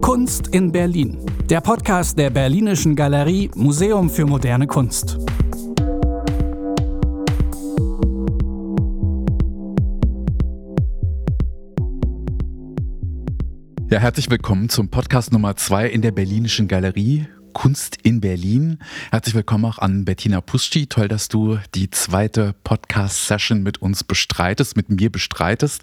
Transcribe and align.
Kunst 0.00 0.48
in 0.48 0.72
Berlin. 0.72 1.18
Der 1.50 1.60
Podcast 1.60 2.18
der 2.18 2.30
Berlinischen 2.30 2.96
Galerie 2.96 3.50
Museum 3.54 4.08
für 4.08 4.24
moderne 4.24 4.66
Kunst. 4.66 5.18
Ja, 13.88 14.00
herzlich 14.00 14.30
willkommen 14.30 14.68
zum 14.68 14.88
Podcast 14.88 15.32
Nummer 15.32 15.54
zwei 15.56 15.88
in 15.88 16.02
der 16.02 16.12
Berlinischen 16.12 16.66
Galerie. 16.66 17.26
Kunst 17.56 17.96
in 18.02 18.20
Berlin. 18.20 18.80
Herzlich 19.10 19.34
willkommen 19.34 19.64
auch 19.64 19.78
an 19.78 20.04
Bettina 20.04 20.42
Puschi. 20.42 20.88
Toll, 20.88 21.08
dass 21.08 21.28
du 21.28 21.58
die 21.74 21.88
zweite 21.88 22.54
Podcast-Session 22.64 23.62
mit 23.62 23.80
uns 23.80 24.04
bestreitest, 24.04 24.76
mit 24.76 24.90
mir 24.90 25.10
bestreitest. 25.10 25.82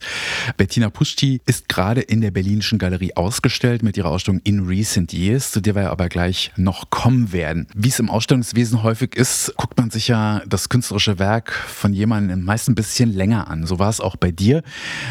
Bettina 0.56 0.92
Puschi 0.92 1.42
ist 1.48 1.70
gerade 1.70 2.02
in 2.02 2.22
der 2.22 2.30
Berlinischen 2.30 2.78
Galerie 2.78 3.16
ausgestellt 3.16 3.82
mit 3.82 3.98
ihrer 3.98 4.12
Ausstellung 4.12 4.40
In 4.44 4.68
Recent 4.68 5.14
Years, 5.14 5.50
zu 5.50 5.62
der 5.62 5.74
wir 5.74 5.90
aber 5.90 6.10
gleich 6.10 6.52
noch 6.58 6.92
kommen 6.92 7.34
werden. 7.34 7.66
Wie 7.74 7.90
es 7.90 7.98
im 7.98 8.12
Ausstellungswesen 8.12 8.84
häufig 8.84 9.16
ist, 9.16 9.56
guckt 9.58 9.80
man 9.80 9.90
sich 9.90 10.08
ja 10.08 10.44
das 10.48 10.70
künstlerische 10.70 11.18
Werk 11.18 11.54
von 11.54 11.92
jemandem 11.92 12.44
meist 12.44 12.70
ein 12.70 12.76
bisschen 12.76 13.12
länger 13.12 13.48
an. 13.48 13.66
So 13.66 13.80
war 13.80 13.90
es 13.90 14.00
auch 14.00 14.16
bei 14.16 14.30
dir. 14.30 14.62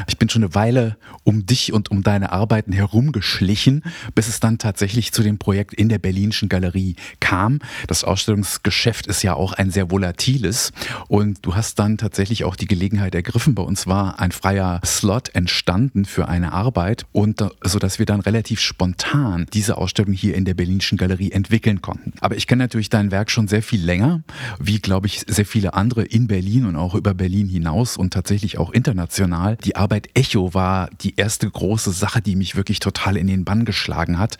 Ich 0.06 0.16
bin 0.16 0.28
schon 0.28 0.44
eine 0.44 0.54
Weile 0.54 0.96
um 1.24 1.44
dich 1.44 1.72
und 1.72 1.90
um 1.90 2.04
deine 2.04 2.30
Arbeiten 2.30 2.70
herumgeschlichen, 2.70 3.82
bis 4.14 4.28
es 4.28 4.38
dann 4.38 4.58
tatsächlich 4.58 5.10
zu 5.10 5.24
dem 5.24 5.38
Projekt 5.38 5.74
in 5.74 5.88
der 5.88 5.98
Berlinischen 5.98 6.51
Galerie 6.52 6.96
kam. 7.18 7.60
Das 7.86 8.04
Ausstellungsgeschäft 8.04 9.06
ist 9.06 9.22
ja 9.22 9.32
auch 9.32 9.54
ein 9.54 9.70
sehr 9.70 9.90
volatiles 9.90 10.72
und 11.08 11.38
du 11.46 11.54
hast 11.54 11.78
dann 11.78 11.96
tatsächlich 11.96 12.44
auch 12.44 12.56
die 12.56 12.66
Gelegenheit 12.66 13.14
ergriffen. 13.14 13.54
Bei 13.54 13.62
uns 13.62 13.86
war 13.86 14.20
ein 14.20 14.32
freier 14.32 14.82
Slot 14.84 15.34
entstanden 15.34 16.04
für 16.04 16.28
eine 16.28 16.52
Arbeit 16.52 17.06
und 17.12 17.42
so 17.64 17.78
dass 17.78 17.98
wir 17.98 18.04
dann 18.04 18.20
relativ 18.20 18.60
spontan 18.60 19.46
diese 19.54 19.78
Ausstellung 19.78 20.12
hier 20.12 20.34
in 20.34 20.44
der 20.44 20.52
Berlinischen 20.52 20.98
Galerie 20.98 21.32
entwickeln 21.32 21.80
konnten. 21.80 22.12
Aber 22.20 22.36
ich 22.36 22.46
kenne 22.46 22.64
natürlich 22.64 22.90
dein 22.90 23.10
Werk 23.10 23.30
schon 23.30 23.48
sehr 23.48 23.62
viel 23.62 23.82
länger, 23.82 24.22
wie 24.60 24.78
glaube 24.78 25.06
ich 25.06 25.24
sehr 25.26 25.46
viele 25.46 25.72
andere 25.72 26.04
in 26.04 26.26
Berlin 26.26 26.66
und 26.66 26.76
auch 26.76 26.94
über 26.94 27.14
Berlin 27.14 27.48
hinaus 27.48 27.96
und 27.96 28.12
tatsächlich 28.12 28.58
auch 28.58 28.72
international. 28.72 29.56
Die 29.64 29.76
Arbeit 29.76 30.10
Echo 30.12 30.52
war 30.52 30.90
die 31.00 31.16
erste 31.16 31.50
große 31.50 31.92
Sache, 31.92 32.20
die 32.20 32.36
mich 32.36 32.56
wirklich 32.56 32.78
total 32.78 33.16
in 33.16 33.26
den 33.26 33.46
Bann 33.46 33.64
geschlagen 33.64 34.18
hat 34.18 34.36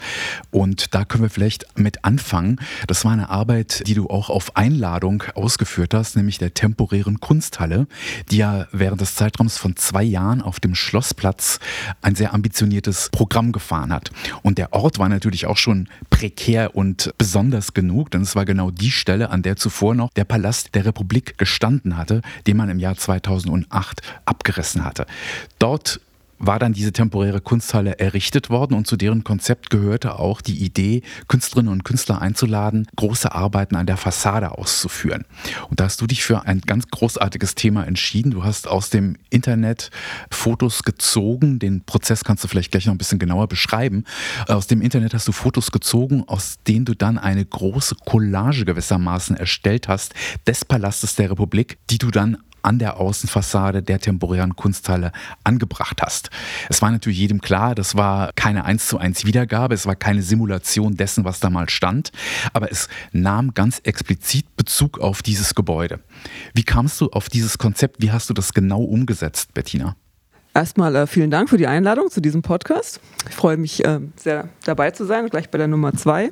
und 0.51 0.95
da 0.95 1.07
können 1.07 1.25
wir 1.25 1.31
vielleicht 1.31 1.79
mit 1.79 2.02
anfangen. 2.03 2.61
Das 2.87 3.05
war 3.05 3.13
eine 3.13 3.31
Arbeit, 3.31 3.83
die 3.87 3.95
du 3.95 4.09
auch 4.09 4.31
auf 4.31 4.57
Einladung 4.57 5.23
ausgeführt 5.35 5.95
hast, 5.95 6.17
nämlich 6.17 6.39
der 6.39 6.55
temporären 6.55 7.21
Kunsthalle, 7.21 7.87
die 8.31 8.39
ja 8.39 8.67
während 8.73 9.01
des 9.01 9.15
Zeitraums 9.15 9.59
von 9.59 9.77
zwei 9.77 10.03
Jahren 10.03 10.43
auf 10.43 10.61
dem 10.61 10.75
Schlossplatz 10.75 11.59
ein 12.01 12.15
sehr 12.15 12.35
ambitioniertes 12.35 13.11
Programm 13.11 13.53
gefahren 13.53 13.93
hat. 13.93 14.11
Und 14.43 14.59
der 14.59 14.73
Ort 14.73 14.99
war 14.99 15.09
natürlich 15.09 15.47
auch 15.47 15.57
schon 15.57 15.89
prekär 16.11 16.75
und 16.77 17.13
besonders 17.19 17.75
genug, 17.75 18.11
denn 18.11 18.23
es 18.23 18.37
war 18.37 18.45
genau 18.45 18.71
die 18.71 18.91
Stelle, 18.91 19.31
an 19.31 19.43
der 19.43 19.57
zuvor 19.57 19.95
noch 19.95 20.11
der 20.11 20.25
Palast 20.25 20.75
der 20.75 20.85
Republik 20.85 21.39
gestanden 21.39 21.97
hatte, 21.97 22.23
den 22.47 22.57
man 22.57 22.69
im 22.69 22.79
Jahr 22.79 22.97
2008 22.97 24.03
abgerissen 24.25 24.85
hatte. 24.85 25.07
Dort 25.59 26.01
war 26.43 26.59
dann 26.59 26.73
diese 26.73 26.93
temporäre 26.93 27.41
Kunsthalle 27.41 27.99
errichtet 28.01 28.51
worden 28.51 28.75
und 28.75 28.87
zu 28.87 28.97
deren 28.97 29.23
Konzept 29.23 29.71
gehörte 29.71 30.19
auch 30.19 30.41
die 30.41 30.59
Idee, 30.65 31.03
Künstlerinnen 31.29 31.73
und 31.73 31.85
Künstler 31.85 32.21
einzuladen, 32.21 32.87
große 32.97 33.33
Arbeiten 33.33 33.77
an 33.77 33.87
der 33.87 33.97
Fassade 33.97 34.59
auszuführen. 34.59 35.25
Und 35.71 35.79
da 35.79 35.85
hast 35.85 36.01
du 36.01 36.07
dich 36.07 36.25
für 36.25 36.45
ein 36.45 36.61
ganz 36.61 36.89
großartiges 36.89 37.55
Thema 37.55 37.87
entschieden. 37.87 38.33
Du 38.33 38.43
hast 38.43 38.67
aus 38.67 38.91
dem 38.91 39.17
Internet 39.31 39.91
Fotos 40.31 40.83
gezogen. 40.83 41.61
Den 41.61 41.85
Prozess 41.85 42.25
kannst 42.25 42.43
du 42.43 42.49
vielleicht 42.49 42.73
gleich 42.73 42.87
noch 42.87 42.95
ein 42.95 42.99
bisschen 42.99 43.21
genauer 43.21 43.47
beschreiben. 43.47 44.05
Aus 44.49 44.67
dem 44.67 44.83
Internet 44.83 45.15
hast 45.15 45.29
du 45.29 45.33
Fotos 45.33 45.71
gezogen, 45.71 46.25
aus 46.27 46.59
denen 46.67 46.85
du 46.85 46.95
dann 46.95 47.19
eine 47.19 47.45
große 47.45 47.95
Collage 48.05 48.65
gewissermaßen 48.65 49.37
erstellt 49.37 49.87
hast 49.87 50.15
des 50.47 50.65
Palastes 50.65 51.15
der 51.15 51.31
Republik, 51.31 51.79
die 51.89 51.99
du 51.99 52.11
dann 52.11 52.39
an 52.63 52.79
der 52.79 52.99
Außenfassade 52.99 53.83
der 53.83 53.99
temporären 53.99 54.57
Kunsthalle 54.57 55.13
angebracht 55.45 56.01
hast. 56.03 56.31
Es 56.69 56.83
war 56.83 56.91
natürlich 56.91 57.19
jedem 57.19 57.41
klar, 57.41 57.75
das 57.75 57.95
war 57.95 58.33
keine 58.35 58.65
eins 58.65 58.87
zu 58.87 58.99
eins 58.99 59.25
Wiedergabe, 59.25 59.75
es 59.75 59.87
war 59.87 59.97
keine 59.97 60.23
Simulation 60.23 60.97
dessen, 60.97 61.25
was 61.25 61.41
da 61.41 61.51
mal 61.51 61.69
stand, 61.69 62.13
aber 62.53 62.71
es 62.71 62.89
nahm 63.13 63.55
ganz 63.55 63.81
explizit 63.85 64.57
Bezug 64.57 64.99
auf 64.99 65.23
dieses 65.23 65.55
Gebäude. 65.55 66.01
Wie 66.55 66.65
kamst 66.65 67.01
du 67.01 67.11
auf 67.11 67.29
dieses 67.29 67.59
Konzept? 67.59 68.01
Wie 68.01 68.13
hast 68.13 68.31
du 68.31 68.35
das 68.35 68.53
genau 68.53 68.83
umgesetzt, 68.83 69.55
Bettina? 69.55 69.97
Erstmal 70.55 70.95
äh, 70.95 71.07
vielen 71.07 71.31
Dank 71.31 71.49
für 71.49 71.57
die 71.57 71.67
Einladung 71.67 72.11
zu 72.11 72.21
diesem 72.21 72.43
Podcast. 72.43 73.01
Ich 73.31 73.35
freue 73.35 73.57
mich 73.57 73.83
äh, 73.87 74.01
sehr 74.17 74.49
dabei 74.67 74.91
zu 74.91 75.07
sein, 75.07 75.27
gleich 75.29 75.49
bei 75.49 75.57
der 75.57 75.67
Nummer 75.67 75.95
zwei. 75.95 76.31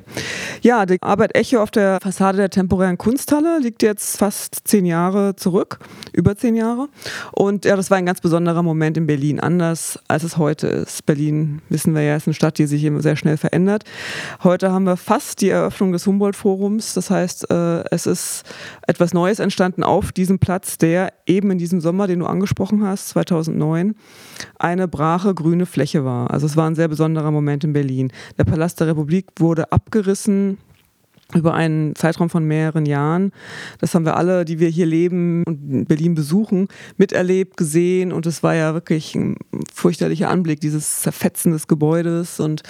Ja, 0.61 0.85
die 0.85 0.97
Arbeit 1.01 1.35
Echo 1.35 1.59
auf 1.59 1.71
der 1.71 1.97
Fassade 2.03 2.37
der 2.37 2.51
temporären 2.51 2.99
Kunsthalle 2.99 3.57
liegt 3.59 3.81
jetzt 3.81 4.17
fast 4.17 4.61
zehn 4.65 4.85
Jahre 4.85 5.35
zurück, 5.35 5.79
über 6.13 6.35
zehn 6.35 6.55
Jahre. 6.55 6.89
Und 7.31 7.65
ja, 7.65 7.75
das 7.75 7.89
war 7.89 7.97
ein 7.97 8.05
ganz 8.05 8.21
besonderer 8.21 8.61
Moment 8.61 8.95
in 8.95 9.07
Berlin, 9.07 9.39
anders 9.39 9.97
als 10.07 10.23
es 10.23 10.37
heute 10.37 10.67
ist. 10.67 11.07
Berlin, 11.07 11.63
wissen 11.69 11.95
wir 11.95 12.03
ja, 12.03 12.15
ist 12.15 12.27
eine 12.27 12.35
Stadt, 12.35 12.59
die 12.59 12.67
sich 12.67 12.83
immer 12.83 13.01
sehr 13.01 13.15
schnell 13.15 13.37
verändert. 13.37 13.85
Heute 14.43 14.71
haben 14.71 14.83
wir 14.83 14.97
fast 14.97 15.41
die 15.41 15.49
Eröffnung 15.49 15.93
des 15.93 16.05
Humboldt-Forums. 16.05 16.93
Das 16.93 17.09
heißt, 17.09 17.49
äh, 17.49 17.83
es 17.89 18.05
ist 18.05 18.43
etwas 18.85 19.15
Neues 19.15 19.39
entstanden 19.39 19.83
auf 19.83 20.11
diesem 20.11 20.37
Platz, 20.37 20.77
der 20.77 21.11
eben 21.25 21.49
in 21.49 21.57
diesem 21.57 21.81
Sommer, 21.81 22.05
den 22.05 22.19
du 22.19 22.27
angesprochen 22.27 22.85
hast, 22.85 23.09
2009, 23.09 23.95
eine 24.59 24.87
brache 24.87 25.33
grüne 25.33 25.65
Fläche 25.65 26.05
war. 26.05 26.31
Also 26.31 26.45
es 26.45 26.57
war 26.57 26.69
ein 26.69 26.75
sehr 26.75 26.87
besonderer 26.87 27.31
Moment 27.31 27.63
in 27.63 27.73
Berlin. 27.73 28.11
Der 28.37 28.43
Palast 28.43 28.79
der 28.79 28.87
Republik 28.87 29.27
wurde 29.37 29.71
abgerissen, 29.71 30.57
über 31.35 31.53
einen 31.53 31.95
Zeitraum 31.95 32.29
von 32.29 32.43
mehreren 32.43 32.85
Jahren. 32.85 33.31
Das 33.79 33.95
haben 33.95 34.05
wir 34.05 34.17
alle, 34.17 34.45
die 34.45 34.59
wir 34.59 34.69
hier 34.69 34.85
leben 34.85 35.43
und 35.45 35.85
Berlin 35.85 36.15
besuchen, 36.15 36.67
miterlebt, 36.97 37.57
gesehen. 37.57 38.11
Und 38.11 38.25
es 38.25 38.43
war 38.43 38.55
ja 38.55 38.73
wirklich 38.73 39.15
ein 39.15 39.37
fürchterlicher 39.73 40.29
Anblick 40.29 40.59
dieses 40.59 41.01
Zerfetzen 41.01 41.51
des 41.51 41.67
Gebäudes 41.67 42.39
und 42.39 42.63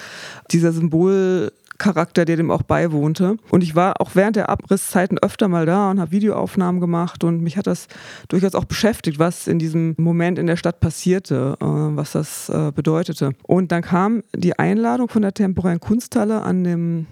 dieser 0.52 0.72
Symbol 0.72 1.52
Charakter, 1.82 2.26
der 2.26 2.36
dem 2.38 2.52
auch 2.52 2.62
beiwohnte. 2.62 3.38
Und 3.50 3.64
ich 3.64 3.76
war 3.76 4.00
auch 4.00 4.12
während 4.14 4.36
der 4.36 4.50
Abrisszeiten 4.50 5.18
öfter 5.18 5.48
mal 5.48 5.66
da 5.66 5.90
und 5.90 6.00
habe 6.00 6.12
Videoaufnahmen 6.12 6.80
gemacht 6.80 7.24
und 7.24 7.42
mich 7.42 7.58
hat 7.58 7.66
das 7.66 7.88
durchaus 8.28 8.54
auch 8.54 8.66
beschäftigt, 8.66 9.18
was 9.18 9.48
in 9.48 9.58
diesem 9.58 9.96
Moment 9.98 10.38
in 10.38 10.46
der 10.46 10.58
Stadt 10.58 10.80
passierte, 10.80 11.58
äh, 11.60 11.66
was 11.66 12.12
das 12.12 12.50
äh, 12.50 12.72
bedeutete. 12.74 13.32
Und 13.44 13.72
dann 13.72 13.82
kam 13.82 14.22
die 14.36 14.58
Einladung 14.60 15.10
von 15.10 15.24
der 15.24 15.34
temporären 15.34 15.80
Kunsthalle 15.80 16.44
an 16.44 16.64
dem 16.64 17.08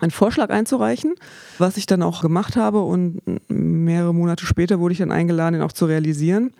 einen 0.00 0.10
Vorschlag 0.10 0.50
einzureichen, 0.50 1.14
was 1.58 1.76
ich 1.76 1.86
dann 1.86 2.02
auch 2.02 2.22
gemacht 2.22 2.56
habe 2.56 2.80
und 2.80 3.20
mehrere 3.48 4.12
Monate 4.12 4.44
später 4.46 4.80
wurde 4.80 4.92
ich 4.92 4.98
dann 4.98 5.12
eingeladen, 5.12 5.54
ihn 5.54 5.62
auch 5.62 5.70
zu 5.70 5.86
realisieren. 5.86 6.52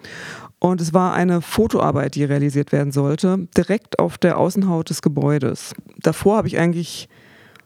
Und 0.60 0.80
es 0.80 0.94
war 0.94 1.12
eine 1.12 1.42
Fotoarbeit, 1.42 2.14
die 2.14 2.22
realisiert 2.22 2.70
werden 2.70 2.92
sollte, 2.92 3.48
direkt 3.56 3.98
auf 3.98 4.16
der 4.16 4.38
Außenhaut 4.38 4.90
des 4.90 5.02
Gebäudes. 5.02 5.74
Davor 5.98 6.36
habe 6.36 6.46
ich 6.46 6.56
eigentlich 6.56 7.08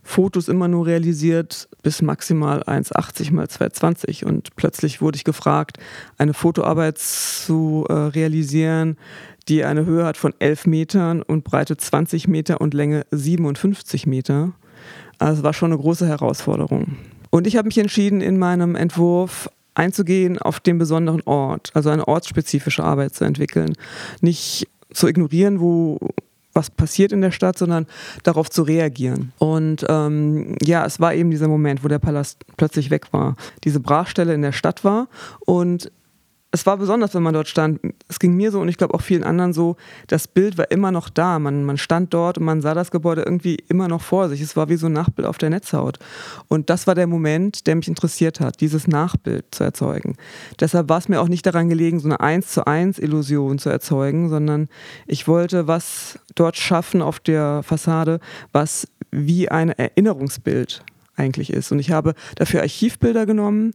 Fotos 0.06 0.48
immer 0.48 0.68
nur 0.68 0.86
realisiert 0.86 1.68
bis 1.82 2.00
maximal 2.00 2.62
1,80 2.62 3.32
mal 3.32 3.46
2,20 3.46 4.24
und 4.24 4.54
plötzlich 4.54 5.02
wurde 5.02 5.16
ich 5.16 5.24
gefragt, 5.24 5.78
eine 6.16 6.32
Fotoarbeit 6.32 6.98
zu 6.98 7.84
äh, 7.88 7.92
realisieren, 7.92 8.96
die 9.48 9.64
eine 9.64 9.84
Höhe 9.84 10.04
hat 10.04 10.16
von 10.16 10.32
11 10.38 10.66
Metern 10.66 11.22
und 11.22 11.42
Breite 11.42 11.76
20 11.76 12.28
Meter 12.28 12.60
und 12.60 12.72
Länge 12.72 13.04
57 13.10 14.06
Meter. 14.06 14.52
Also 15.18 15.38
es 15.38 15.42
war 15.42 15.52
schon 15.52 15.72
eine 15.72 15.80
große 15.80 16.06
Herausforderung. 16.06 16.96
Und 17.30 17.48
ich 17.48 17.56
habe 17.56 17.66
mich 17.66 17.78
entschieden, 17.78 18.20
in 18.20 18.38
meinem 18.38 18.76
Entwurf 18.76 19.50
einzugehen 19.74 20.38
auf 20.38 20.60
den 20.60 20.78
besonderen 20.78 21.22
Ort, 21.22 21.70
also 21.74 21.90
eine 21.90 22.06
ortsspezifische 22.06 22.84
Arbeit 22.84 23.14
zu 23.14 23.24
entwickeln. 23.24 23.72
Nicht 24.20 24.68
zu 24.92 25.09
ignorieren, 25.09 25.60
wo 25.60 25.98
was 26.56 26.70
passiert 26.70 27.12
in 27.12 27.20
der 27.20 27.30
Stadt, 27.30 27.58
sondern 27.58 27.86
darauf 28.22 28.50
zu 28.50 28.62
reagieren. 28.62 29.32
Und 29.38 29.84
ähm, 29.88 30.56
ja, 30.62 30.84
es 30.84 30.98
war 30.98 31.14
eben 31.14 31.30
dieser 31.30 31.48
Moment, 31.48 31.84
wo 31.84 31.88
der 31.88 31.98
Palast 31.98 32.44
plötzlich 32.56 32.91
weg 32.91 33.12
war, 33.12 33.36
diese 33.64 33.80
Brachstelle 33.80 34.34
in 34.34 34.42
der 34.42 34.53
Stadt 34.53 34.82
war 34.82 35.08
und 35.41 35.92
es 36.56 36.64
war 36.64 36.78
besonders, 36.78 37.14
wenn 37.14 37.22
man 37.22 37.34
dort 37.34 37.48
stand. 37.48 37.80
Es 38.08 38.18
ging 38.18 38.34
mir 38.34 38.50
so 38.50 38.60
und 38.60 38.68
ich 38.68 38.78
glaube 38.78 38.94
auch 38.94 39.03
vielen 39.03 39.24
anderen 39.24 39.53
so, 39.53 39.76
das 40.06 40.26
Bild 40.26 40.56
war 40.56 40.70
immer 40.70 40.91
noch 40.91 41.10
da. 41.10 41.38
Man, 41.38 41.64
man 41.64 41.76
stand 41.76 42.14
dort 42.14 42.38
und 42.38 42.44
man 42.44 42.62
sah 42.62 42.72
das 42.72 42.91
Gebäude 42.91 43.22
irgendwie 43.22 43.58
immer 43.68 43.88
noch 43.88 44.00
vor 44.00 44.30
sich. 44.30 44.41
Es 44.41 44.56
war 44.56 44.70
wie 44.70 44.76
so 44.76 44.86
ein 44.86 44.94
Nachbild 44.94 45.28
auf 45.28 45.36
der 45.36 45.50
Netzhaut. 45.50 45.98
Und 46.48 46.70
das 46.70 46.86
war 46.86 46.94
der 46.94 47.06
Moment, 47.06 47.66
der 47.66 47.76
mich 47.76 47.88
interessiert 47.88 48.41
hat, 48.41 48.62
dieses 48.62 48.88
Nachbild 48.88 49.44
zu 49.50 49.64
erzeugen. 49.64 50.16
Deshalb 50.58 50.88
war 50.88 50.97
es 50.97 51.10
mir 51.10 51.20
auch 51.20 51.28
nicht 51.28 51.44
daran 51.44 51.68
gelegen, 51.68 52.00
so 52.00 52.08
eine 52.08 52.20
Eins 52.20 52.48
zu 52.48 52.66
eins 52.66 52.98
Illusion 52.98 53.59
zu 53.59 53.68
erzeugen, 53.68 54.30
sondern 54.30 54.68
ich 55.06 55.28
wollte 55.28 55.66
was 55.66 56.18
dort 56.34 56.56
schaffen 56.56 57.02
auf 57.02 57.20
der 57.20 57.62
Fassade, 57.64 58.18
was 58.52 58.88
wie 59.10 59.50
ein 59.50 59.68
Erinnerungsbild 59.68 60.82
eigentlich 61.16 61.52
ist. 61.52 61.72
Und 61.72 61.78
ich 61.78 61.91
habe 61.91 62.14
dafür 62.36 62.60
Archivbilder 62.60 63.26
genommen, 63.26 63.72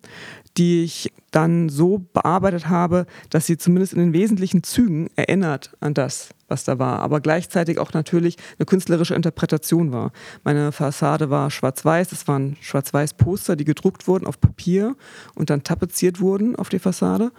die 0.57 0.83
ich 0.83 1.11
dann 1.31 1.69
so 1.69 2.05
bearbeitet 2.13 2.67
habe, 2.67 3.05
dass 3.29 3.45
sie 3.45 3.57
zumindest 3.57 3.93
in 3.93 3.99
den 3.99 4.13
wesentlichen 4.13 4.63
Zügen 4.63 5.09
erinnert 5.15 5.71
an 5.79 5.93
das, 5.93 6.29
was 6.49 6.65
da 6.65 6.77
war, 6.77 6.99
aber 6.99 7.21
gleichzeitig 7.21 7.79
auch 7.79 7.93
natürlich 7.93 8.35
eine 8.59 8.65
künstlerische 8.65 9.15
Interpretation 9.15 9.93
war. 9.93 10.11
Meine 10.43 10.73
Fassade 10.73 11.29
war 11.29 11.49
schwarz-weiß, 11.49 12.11
es 12.11 12.27
waren 12.27 12.57
schwarz-weiß 12.59 13.13
Poster, 13.13 13.55
die 13.55 13.65
gedruckt 13.65 14.07
wurden 14.07 14.27
auf 14.27 14.41
Papier 14.41 14.95
und 15.35 15.49
dann 15.49 15.63
tapeziert 15.63 16.19
wurden 16.19 16.55
auf 16.57 16.67
die 16.67 16.79
Fassade 16.79 17.31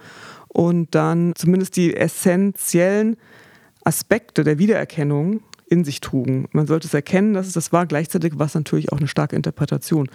und 0.47 0.95
dann 0.95 1.33
zumindest 1.35 1.75
die 1.75 1.95
essentiellen 1.95 3.17
Aspekte 3.83 4.43
der 4.43 4.57
Wiedererkennung 4.57 5.41
in 5.73 5.83
sich 5.83 6.01
trugen. 6.01 6.47
Man 6.51 6.67
sollte 6.67 6.85
es 6.85 6.93
erkennen, 6.93 7.33
dass 7.33 7.47
es 7.47 7.53
das 7.53 7.73
war. 7.73 7.87
Gleichzeitig 7.87 8.37
war 8.37 8.45
es 8.45 8.53
natürlich 8.53 8.91
auch 8.91 8.99
eine 8.99 9.07
starke 9.07 9.35
Interpretation. 9.35 10.07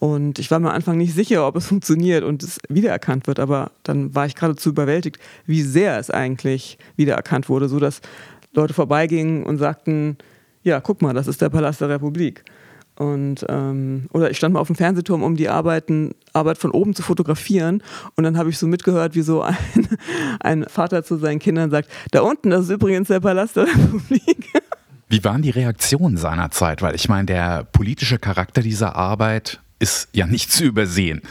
Und 0.00 0.40
ich 0.40 0.50
war 0.50 0.58
mir 0.58 0.70
am 0.70 0.74
Anfang 0.74 0.98
nicht 0.98 1.14
sicher, 1.14 1.46
ob 1.46 1.54
es 1.54 1.66
funktioniert 1.68 2.24
und 2.24 2.42
es 2.42 2.58
wiedererkannt 2.68 3.28
wird, 3.28 3.38
aber 3.38 3.70
dann 3.84 4.16
war 4.16 4.26
ich 4.26 4.34
geradezu 4.34 4.70
überwältigt, 4.70 5.18
wie 5.46 5.62
sehr 5.62 5.98
es 5.98 6.10
eigentlich 6.10 6.76
wiedererkannt 6.96 7.48
wurde, 7.48 7.68
sodass 7.68 8.00
Leute 8.52 8.74
vorbeigingen 8.74 9.44
und 9.44 9.58
sagten, 9.58 10.18
ja, 10.64 10.80
guck 10.80 11.02
mal, 11.02 11.14
das 11.14 11.28
ist 11.28 11.40
der 11.40 11.50
Palast 11.50 11.80
der 11.80 11.88
Republik. 11.88 12.42
Und, 12.96 13.44
ähm, 13.48 14.06
oder 14.12 14.30
ich 14.30 14.38
stand 14.38 14.54
mal 14.54 14.60
auf 14.60 14.68
dem 14.68 14.76
Fernsehturm, 14.76 15.22
um 15.22 15.36
die 15.36 15.48
Arbeiten, 15.48 16.14
Arbeit 16.32 16.58
von 16.58 16.70
oben 16.70 16.94
zu 16.94 17.02
fotografieren. 17.02 17.82
Und 18.16 18.24
dann 18.24 18.36
habe 18.38 18.50
ich 18.50 18.58
so 18.58 18.66
mitgehört, 18.66 19.14
wie 19.14 19.20
so 19.20 19.42
ein, 19.42 19.56
ein 20.40 20.64
Vater 20.64 21.04
zu 21.04 21.16
seinen 21.18 21.38
Kindern 21.38 21.70
sagt, 21.70 21.90
da 22.10 22.22
unten, 22.22 22.50
das 22.50 22.64
ist 22.64 22.70
übrigens 22.70 23.08
der 23.08 23.20
Palast 23.20 23.56
der 23.56 23.66
Republik. 23.68 24.50
Wie 25.08 25.22
waren 25.22 25.42
die 25.42 25.50
Reaktionen 25.50 26.16
seinerzeit? 26.16 26.82
Weil 26.82 26.94
ich 26.94 27.08
meine, 27.08 27.26
der 27.26 27.64
politische 27.64 28.18
Charakter 28.18 28.62
dieser 28.62 28.96
Arbeit 28.96 29.60
ist 29.78 30.08
ja 30.12 30.26
nicht 30.26 30.52
zu 30.52 30.64
übersehen. 30.64 31.22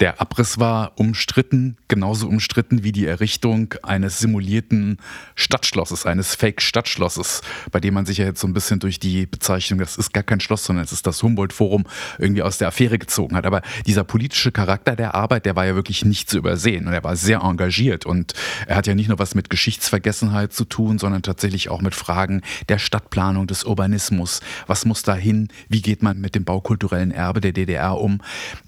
Der 0.00 0.20
Abriss 0.20 0.58
war 0.58 0.92
umstritten, 0.96 1.78
genauso 1.88 2.28
umstritten 2.28 2.84
wie 2.84 2.92
die 2.92 3.06
Errichtung 3.06 3.74
eines 3.82 4.18
simulierten 4.18 4.98
Stadtschlosses, 5.34 6.04
eines 6.04 6.34
Fake-Stadtschlosses, 6.34 7.40
bei 7.72 7.80
dem 7.80 7.94
man 7.94 8.04
sich 8.04 8.18
ja 8.18 8.26
jetzt 8.26 8.40
so 8.40 8.46
ein 8.46 8.52
bisschen 8.52 8.78
durch 8.78 9.00
die 9.00 9.24
Bezeichnung, 9.24 9.78
das 9.78 9.96
ist 9.96 10.12
gar 10.12 10.22
kein 10.22 10.40
Schloss, 10.40 10.64
sondern 10.64 10.84
es 10.84 10.92
ist 10.92 11.06
das 11.06 11.22
Humboldt-Forum, 11.22 11.84
irgendwie 12.18 12.42
aus 12.42 12.58
der 12.58 12.68
Affäre 12.68 12.98
gezogen 12.98 13.36
hat. 13.36 13.46
Aber 13.46 13.62
dieser 13.86 14.04
politische 14.04 14.52
Charakter 14.52 14.96
der 14.96 15.14
Arbeit, 15.14 15.46
der 15.46 15.56
war 15.56 15.64
ja 15.64 15.74
wirklich 15.74 16.04
nicht 16.04 16.28
zu 16.28 16.36
übersehen 16.36 16.86
und 16.86 16.92
er 16.92 17.04
war 17.04 17.16
sehr 17.16 17.40
engagiert 17.40 18.04
und 18.04 18.34
er 18.66 18.76
hat 18.76 18.86
ja 18.86 18.94
nicht 18.94 19.08
nur 19.08 19.18
was 19.18 19.34
mit 19.34 19.48
Geschichtsvergessenheit 19.48 20.52
zu 20.52 20.66
tun, 20.66 20.98
sondern 20.98 21.22
tatsächlich 21.22 21.70
auch 21.70 21.80
mit 21.80 21.94
Fragen 21.94 22.42
der 22.68 22.78
Stadtplanung, 22.78 23.46
des 23.46 23.64
Urbanismus. 23.64 24.40
Was 24.66 24.84
muss 24.84 25.02
da 25.02 25.14
hin? 25.14 25.48
Wie 25.68 25.80
geht 25.80 26.02
man 26.02 26.20
mit 26.20 26.34
dem 26.34 26.44
baukulturellen 26.44 27.12
Erbe 27.12 27.40
der 27.40 27.52
DDR 27.52 27.98
um? 27.98 28.20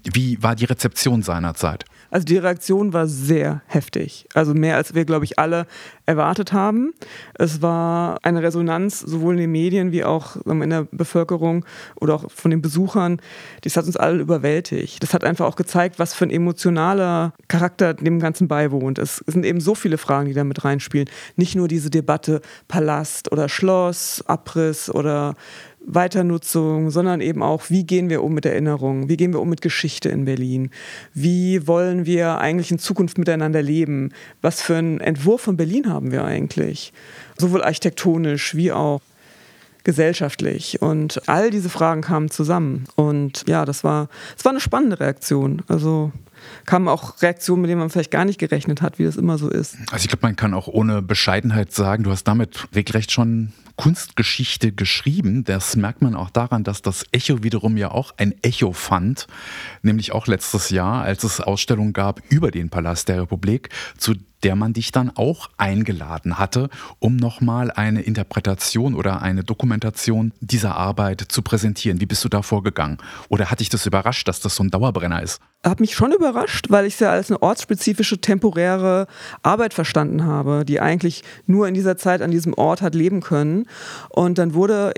Wie 0.03 0.41
war 0.41 0.55
die 0.55 0.65
Rezeption 0.65 1.18
Reaktion 1.19 1.21
seinerzeit? 1.21 1.85
Also 2.11 2.25
die 2.25 2.37
Reaktion 2.37 2.93
war 2.93 3.07
sehr 3.07 3.61
heftig. 3.67 4.27
Also 4.33 4.53
mehr 4.53 4.77
als 4.77 4.95
wir, 4.95 5.05
glaube 5.05 5.25
ich, 5.25 5.37
alle 5.37 5.67
erwartet 6.05 6.53
haben. 6.53 6.93
Es 7.35 7.61
war 7.61 8.17
eine 8.23 8.41
Resonanz 8.41 8.99
sowohl 8.99 9.35
in 9.35 9.41
den 9.41 9.51
Medien 9.51 9.91
wie 9.91 10.03
auch 10.03 10.37
in 10.45 10.69
der 10.69 10.87
Bevölkerung 10.91 11.65
oder 12.01 12.15
auch 12.15 12.31
von 12.31 12.49
den 12.49 12.61
Besuchern. 12.61 13.21
Das 13.61 13.77
hat 13.77 13.85
uns 13.85 13.95
alle 13.95 14.19
überwältigt. 14.19 15.03
Das 15.03 15.13
hat 15.13 15.23
einfach 15.23 15.45
auch 15.45 15.55
gezeigt, 15.55 15.99
was 15.99 16.15
für 16.15 16.25
ein 16.25 16.31
emotionaler 16.31 17.33
Charakter 17.47 17.93
dem 17.93 18.19
Ganzen 18.19 18.47
beiwohnt. 18.47 18.97
Es 18.97 19.17
sind 19.27 19.45
eben 19.45 19.61
so 19.61 19.75
viele 19.75 19.99
Fragen, 19.99 20.27
die 20.27 20.33
da 20.33 20.43
mit 20.43 20.65
reinspielen. 20.65 21.09
Nicht 21.35 21.55
nur 21.55 21.67
diese 21.67 21.91
Debatte 21.91 22.41
Palast 22.67 23.31
oder 23.31 23.49
Schloss, 23.49 24.23
Abriss 24.25 24.89
oder 24.89 25.35
Weiternutzung, 25.91 26.91
sondern 26.91 27.19
eben 27.19 27.41
auch, 27.41 27.69
wie 27.69 27.83
gehen 27.83 28.09
wir 28.09 28.23
um 28.23 28.33
mit 28.33 28.45
Erinnerungen, 28.45 29.09
wie 29.09 29.17
gehen 29.17 29.33
wir 29.33 29.41
um 29.41 29.49
mit 29.49 29.61
Geschichte 29.61 30.09
in 30.09 30.25
Berlin, 30.25 30.69
wie 31.13 31.67
wollen 31.67 32.05
wir 32.05 32.37
eigentlich 32.37 32.71
in 32.71 32.79
Zukunft 32.79 33.17
miteinander 33.17 33.61
leben, 33.61 34.11
was 34.41 34.61
für 34.61 34.75
einen 34.75 34.99
Entwurf 34.99 35.41
von 35.41 35.57
Berlin 35.57 35.91
haben 35.91 36.11
wir 36.11 36.23
eigentlich, 36.23 36.93
sowohl 37.37 37.63
architektonisch 37.63 38.55
wie 38.55 38.71
auch 38.71 39.01
gesellschaftlich. 39.83 40.81
Und 40.81 41.27
all 41.27 41.49
diese 41.49 41.69
Fragen 41.69 42.01
kamen 42.01 42.29
zusammen. 42.29 42.85
Und 42.95 43.45
ja, 43.47 43.65
das 43.65 43.83
war, 43.83 44.09
das 44.35 44.45
war 44.45 44.51
eine 44.51 44.59
spannende 44.59 44.99
Reaktion. 44.99 45.63
Also 45.67 46.11
kamen 46.65 46.87
auch 46.87 47.21
Reaktionen, 47.21 47.61
mit 47.61 47.69
denen 47.69 47.79
man 47.79 47.89
vielleicht 47.89 48.11
gar 48.11 48.25
nicht 48.25 48.39
gerechnet 48.39 48.81
hat, 48.81 48.99
wie 48.99 49.03
das 49.03 49.15
immer 49.15 49.37
so 49.37 49.49
ist. 49.49 49.77
Also 49.91 50.03
ich 50.03 50.07
glaube, 50.07 50.25
man 50.25 50.35
kann 50.35 50.53
auch 50.53 50.67
ohne 50.67 51.01
Bescheidenheit 51.01 51.71
sagen, 51.71 52.03
du 52.03 52.11
hast 52.11 52.23
damit 52.23 52.67
regelrecht 52.75 53.11
schon 53.11 53.53
Kunstgeschichte 53.79 54.73
geschrieben. 54.73 55.45
Das 55.45 55.77
merkt 55.77 56.01
man 56.01 56.13
auch 56.13 56.29
daran, 56.29 56.65
dass 56.65 56.81
das 56.81 57.05
Echo 57.13 57.43
wiederum 57.43 57.77
ja 57.77 57.91
auch 57.91 58.13
ein 58.17 58.35
Echo 58.41 58.73
fand, 58.73 59.27
nämlich 59.83 60.11
auch 60.11 60.27
letztes 60.27 60.69
Jahr, 60.69 61.03
als 61.03 61.23
es 61.23 61.39
Ausstellungen 61.39 61.93
gab 61.93 62.21
über 62.29 62.51
den 62.51 62.69
Palast 62.69 63.07
der 63.07 63.21
Republik, 63.21 63.69
zu 63.97 64.15
der 64.43 64.55
man 64.55 64.73
dich 64.73 64.91
dann 64.91 65.11
auch 65.15 65.49
eingeladen 65.57 66.37
hatte, 66.37 66.69
um 66.99 67.15
nochmal 67.15 67.71
eine 67.71 68.01
Interpretation 68.01 68.95
oder 68.95 69.21
eine 69.21 69.43
Dokumentation 69.43 70.31
dieser 70.39 70.75
Arbeit 70.75 71.25
zu 71.29 71.41
präsentieren. 71.41 72.01
Wie 72.01 72.05
bist 72.05 72.23
du 72.23 72.29
da 72.29 72.41
vorgegangen? 72.41 72.97
Oder 73.29 73.51
hat 73.51 73.59
dich 73.59 73.69
das 73.69 73.85
überrascht, 73.85 74.27
dass 74.27 74.39
das 74.39 74.55
so 74.55 74.63
ein 74.63 74.69
Dauerbrenner 74.69 75.21
ist? 75.21 75.41
Hat 75.63 75.79
mich 75.81 75.93
schon 75.93 76.13
überrascht, 76.13 76.67
weil 76.69 76.85
ich 76.85 76.93
es 76.93 76.99
ja 77.01 77.11
als 77.11 77.29
eine 77.29 77.41
ortsspezifische, 77.41 78.21
temporäre 78.21 79.07
Arbeit 79.43 79.73
verstanden 79.73 80.23
habe, 80.23 80.63
die 80.65 80.79
eigentlich 80.79 81.23
nur 81.47 81.67
in 81.67 81.73
dieser 81.73 81.97
Zeit 81.97 82.21
an 82.21 82.31
diesem 82.31 82.53
Ort 82.53 82.81
hat 82.81 82.95
leben 82.95 83.21
können. 83.21 83.65
Und 84.09 84.37
dann 84.37 84.53
wurde 84.53 84.93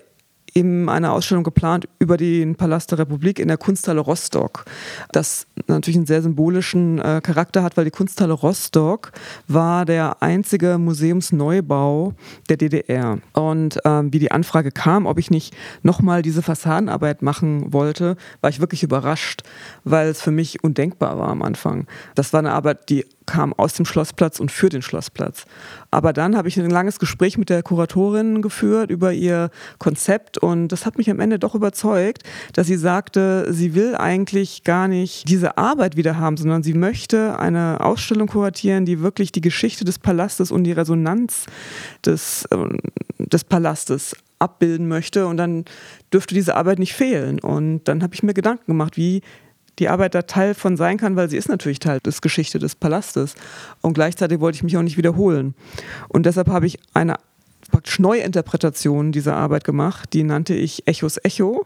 eben 0.53 0.89
eine 0.89 1.12
Ausstellung 1.12 1.44
geplant 1.44 1.88
über 2.00 2.18
den 2.18 2.56
Palast 2.56 2.92
der 2.92 3.00
Republik 3.00 3.39
in 3.39 3.48
der 3.48 3.57
Kunsthalle 3.57 4.01
Rostock. 4.01 4.65
Das 5.12 5.48
natürlich 5.68 5.98
einen 5.98 6.06
sehr 6.06 6.21
symbolischen 6.21 7.00
äh, 7.00 7.21
Charakter 7.24 7.63
hat, 7.63 7.77
weil 7.77 7.86
die 7.86 7.92
Kunsthalle 7.92 8.33
Rostock 8.33 9.12
war 9.48 9.86
der 9.86 10.21
einzige 10.21 10.77
Museumsneubau 10.77 12.13
der 12.50 12.57
DDR. 12.57 13.19
Und 13.33 13.80
ähm, 13.86 14.12
wie 14.12 14.19
die 14.19 14.31
Anfrage 14.31 14.71
kam, 14.71 15.06
ob 15.06 15.18
ich 15.18 15.31
nicht 15.31 15.56
nochmal 15.83 16.21
diese 16.21 16.42
Fassadenarbeit 16.42 17.21
machen 17.21 17.71
wollte, 17.74 18.18
war 18.42 18.50
ich 18.50 18.59
wirklich 18.59 18.83
überrascht, 18.83 19.44
weil 19.83 20.09
es 20.09 20.21
für 20.21 20.31
mich 20.31 20.63
undenkbar 20.63 21.18
war 21.18 21.30
am 21.30 21.42
Anfang. 21.42 21.88
Das 22.15 22.33
war 22.33 22.39
eine 22.39 22.51
Arbeit, 22.51 22.89
die 22.89 23.06
kam 23.31 23.54
aus 23.54 23.74
dem 23.74 23.86
Schlossplatz 23.86 24.42
und 24.42 24.51
für 24.51 24.68
den 24.68 24.81
Schlossplatz. 24.81 25.45
Aber 25.89 26.12
dann 26.12 26.36
habe 26.36 26.50
ich 26.50 26.60
ein 26.60 26.69
langes 26.69 27.00
Gespräch 27.00 27.38
mit 27.38 27.50
der 27.50 27.63
Kuratorin 27.63 28.42
geführt 28.42 28.92
über 28.92 29.13
ihr 29.13 29.51
Konzept 29.80 30.38
und 30.38 30.68
das 30.68 30.86
hat 30.86 30.98
mich 30.98 31.10
am 31.10 31.22
Ende 31.22 31.39
doch 31.39 31.56
überzeugt, 31.56 32.24
dass 32.51 32.68
sie 32.68 32.75
sagte, 32.75 33.48
sie 33.54 33.74
will 33.74 33.95
eigentlich 33.95 34.66
gar 34.66 34.89
nicht 34.89 35.30
diese 35.30 35.57
Arbeit 35.57 35.95
wieder 35.95 36.18
haben, 36.18 36.36
sondern 36.36 36.62
sie 36.62 36.74
möchte 36.74 37.39
eine 37.39 37.80
Ausstellung 37.80 38.28
kuratieren, 38.28 38.86
die 38.86 39.00
wirklich 39.00 39.31
die 39.31 39.39
Geschichte 39.39 39.86
des 39.86 39.98
Palastes 39.98 40.51
und 40.51 40.66
die 40.66 40.74
Resonanz 40.74 41.45
des, 42.06 42.44
äh, 42.51 42.58
des 43.17 43.46
Palastes 43.46 44.13
abbilden 44.39 44.89
möchte 44.89 45.25
und 45.25 45.38
dann 45.38 45.63
dürfte 46.12 46.36
diese 46.36 46.58
Arbeit 46.58 46.79
nicht 46.79 46.94
fehlen. 46.94 47.39
Und 47.39 47.86
dann 47.86 48.03
habe 48.03 48.13
ich 48.13 48.24
mir 48.24 48.34
Gedanken 48.34 48.65
gemacht, 48.65 48.98
wie 48.98 49.22
die 49.80 49.90
Arbeit 49.90 50.16
da 50.16 50.24
Teil 50.24 50.54
von 50.54 50.78
sein 50.78 50.98
kann, 50.98 51.16
weil 51.16 51.30
sie 51.30 51.38
ist 51.38 51.50
natürlich 51.50 51.80
Teil 51.80 52.00
des 52.00 52.22
Geschichte 52.22 52.60
des 52.60 52.75
Palastes. 52.75 53.36
Und 53.82 53.94
gleichzeitig 53.94 54.40
wollte 54.40 54.58
ich 54.58 54.63
mich 54.63 54.78
auch 54.78 54.82
nicht 54.82 54.98
wiederholen. 54.98 55.56
Und 56.10 56.25
deshalb 56.25 56.50
habe 56.50 56.68
ich 56.68 56.80
eine 56.94 57.16
praktisch 57.72 58.00
Neuinterpretation 58.00 59.12
dieser 59.12 59.36
Arbeit 59.36 59.63
gemacht, 59.63 60.10
die 60.13 60.24
nannte 60.24 60.54
ich 60.54 60.88
Echos 60.88 61.18
Echo 61.24 61.66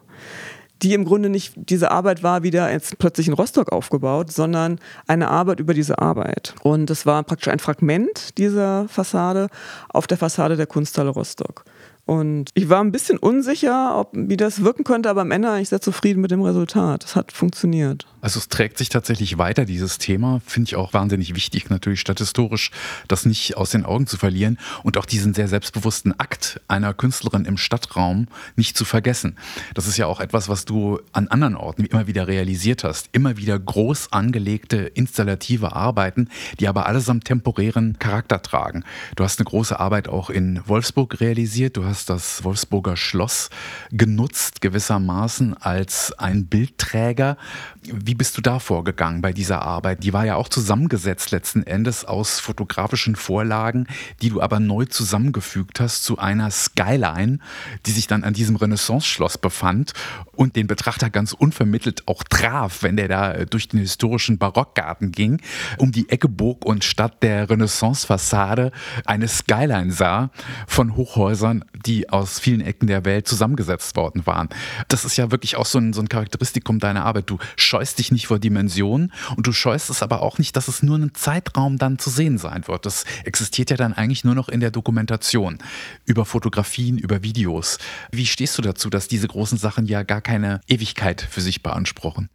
die 0.81 0.93
im 0.93 1.05
Grunde 1.05 1.29
nicht 1.29 1.53
diese 1.55 1.91
Arbeit 1.91 2.23
war 2.23 2.43
wieder 2.43 2.71
jetzt 2.71 2.97
plötzlich 2.99 3.27
in 3.27 3.33
Rostock 3.33 3.71
aufgebaut, 3.71 4.31
sondern 4.31 4.79
eine 5.07 5.29
Arbeit 5.29 5.59
über 5.59 5.73
diese 5.73 5.99
Arbeit. 5.99 6.53
Und 6.63 6.89
es 6.89 7.05
war 7.05 7.23
praktisch 7.23 7.47
ein 7.47 7.59
Fragment 7.59 8.37
dieser 8.37 8.87
Fassade 8.87 9.47
auf 9.89 10.07
der 10.07 10.17
Fassade 10.17 10.57
der 10.57 10.67
Kunsthalle 10.67 11.09
Rostock. 11.09 11.63
Und 12.05 12.51
ich 12.53 12.69
war 12.69 12.81
ein 12.81 12.91
bisschen 12.91 13.17
unsicher, 13.17 13.97
ob, 13.97 14.11
wie 14.13 14.37
das 14.37 14.63
wirken 14.63 14.83
könnte, 14.83 15.09
aber 15.09 15.21
am 15.21 15.31
Ende 15.31 15.47
war 15.47 15.59
ich 15.59 15.69
sehr 15.69 15.81
zufrieden 15.81 16.21
mit 16.21 16.29
dem 16.29 16.41
Resultat. 16.41 17.03
Es 17.03 17.15
hat 17.15 17.31
funktioniert. 17.31 18.05
Also 18.21 18.39
es 18.39 18.47
trägt 18.47 18.77
sich 18.77 18.89
tatsächlich 18.89 19.39
weiter, 19.39 19.65
dieses 19.65 19.97
Thema. 19.97 20.41
Finde 20.45 20.69
ich 20.69 20.75
auch 20.75 20.93
wahnsinnig 20.93 21.35
wichtig, 21.35 21.69
natürlich 21.69 21.99
statistisch, 21.99 22.71
das 23.07 23.25
nicht 23.25 23.57
aus 23.57 23.71
den 23.71 23.85
Augen 23.85 24.05
zu 24.05 24.17
verlieren 24.17 24.59
und 24.83 24.97
auch 24.97 25.05
diesen 25.05 25.33
sehr 25.33 25.47
selbstbewussten 25.47 26.19
Akt 26.19 26.61
einer 26.67 26.93
Künstlerin 26.93 27.45
im 27.45 27.57
Stadtraum 27.57 28.27
nicht 28.55 28.77
zu 28.77 28.85
vergessen. 28.85 29.37
Das 29.73 29.87
ist 29.87 29.97
ja 29.97 30.05
auch 30.05 30.19
etwas, 30.19 30.47
was 30.47 30.65
du 30.65 30.99
an 31.11 31.27
anderen 31.27 31.55
Orten 31.55 31.85
immer 31.85 32.05
wieder 32.05 32.27
realisiert 32.27 32.83
hast. 32.83 33.09
Immer 33.13 33.37
wieder 33.37 33.57
groß 33.57 34.11
angelegte 34.11 34.77
installative 34.77 35.75
Arbeiten, 35.75 36.29
die 36.59 36.67
aber 36.67 36.85
allesamt 36.85 37.25
temporären 37.25 37.97
Charakter 37.97 38.41
tragen. 38.41 38.83
Du 39.15 39.23
hast 39.23 39.39
eine 39.39 39.45
große 39.45 39.79
Arbeit 39.79 40.07
auch 40.07 40.29
in 40.29 40.61
Wolfsburg 40.67 41.19
realisiert. 41.19 41.77
Du 41.77 41.85
hast 41.85 41.94
hast 41.95 42.09
das 42.09 42.43
Wolfsburger 42.43 42.97
Schloss 42.97 43.49
genutzt, 43.89 44.59
gewissermaßen 44.59 45.55
als 45.55 46.11
ein 46.19 46.47
Bildträger. 46.47 47.37
Wie 47.83 48.15
bist 48.15 48.37
du 48.37 48.41
da 48.41 48.59
vorgegangen 48.59 49.21
bei 49.21 49.31
dieser 49.31 49.61
Arbeit? 49.61 50.03
Die 50.03 50.11
war 50.11 50.25
ja 50.25 50.35
auch 50.35 50.49
zusammengesetzt 50.49 51.31
letzten 51.31 51.63
Endes 51.63 52.03
aus 52.03 52.41
fotografischen 52.41 53.15
Vorlagen, 53.15 53.87
die 54.21 54.29
du 54.29 54.41
aber 54.41 54.59
neu 54.59 54.83
zusammengefügt 54.83 55.79
hast 55.79 56.03
zu 56.03 56.17
einer 56.17 56.51
Skyline, 56.51 57.39
die 57.85 57.91
sich 57.91 58.07
dann 58.07 58.25
an 58.25 58.33
diesem 58.33 58.57
Renaissance-Schloss 58.57 59.37
befand 59.37 59.93
und 60.33 60.57
den 60.57 60.67
Betrachter 60.67 61.09
ganz 61.09 61.31
unvermittelt 61.31 62.03
auch 62.07 62.23
traf, 62.23 62.83
wenn 62.83 62.97
der 62.97 63.07
da 63.07 63.45
durch 63.45 63.69
den 63.69 63.79
historischen 63.79 64.37
Barockgarten 64.37 65.13
ging, 65.13 65.39
um 65.77 65.93
die 65.93 66.09
Ecke 66.09 66.27
bog 66.27 66.65
und 66.65 66.83
statt 66.83 67.23
der 67.23 67.49
Renaissance-Fassade 67.49 68.73
eine 69.05 69.29
Skyline 69.29 69.93
sah 69.93 70.29
von 70.67 70.97
Hochhäusern, 70.97 71.63
die 71.85 72.09
aus 72.09 72.39
vielen 72.39 72.61
Ecken 72.61 72.87
der 72.87 73.05
Welt 73.05 73.27
zusammengesetzt 73.27 73.95
worden 73.95 74.25
waren. 74.25 74.49
Das 74.87 75.05
ist 75.05 75.17
ja 75.17 75.31
wirklich 75.31 75.55
auch 75.55 75.65
so 75.65 75.77
ein, 75.77 75.93
so 75.93 76.01
ein 76.01 76.09
Charakteristikum 76.09 76.79
deiner 76.79 77.05
Arbeit. 77.05 77.29
Du 77.29 77.37
scheust 77.55 77.99
dich 77.99 78.11
nicht 78.11 78.27
vor 78.27 78.39
Dimensionen 78.39 79.11
und 79.35 79.47
du 79.47 79.51
scheust 79.51 79.89
es 79.89 80.03
aber 80.03 80.21
auch 80.21 80.37
nicht, 80.37 80.55
dass 80.55 80.67
es 80.67 80.83
nur 80.83 80.97
ein 80.97 81.13
Zeitraum 81.13 81.77
dann 81.77 81.99
zu 81.99 82.09
sehen 82.09 82.37
sein 82.37 82.67
wird. 82.67 82.85
Das 82.85 83.05
existiert 83.23 83.69
ja 83.69 83.77
dann 83.77 83.93
eigentlich 83.93 84.23
nur 84.23 84.35
noch 84.35 84.49
in 84.49 84.59
der 84.59 84.71
Dokumentation, 84.71 85.59
über 86.05 86.25
Fotografien, 86.25 86.97
über 86.97 87.23
Videos. 87.23 87.77
Wie 88.11 88.25
stehst 88.25 88.57
du 88.57 88.61
dazu, 88.61 88.89
dass 88.89 89.07
diese 89.07 89.27
großen 89.27 89.57
Sachen 89.57 89.85
ja 89.85 90.03
gar 90.03 90.21
keine 90.21 90.61
Ewigkeit 90.67 91.21
für 91.21 91.41
sich 91.41 91.63
beanspruchen? 91.63 92.29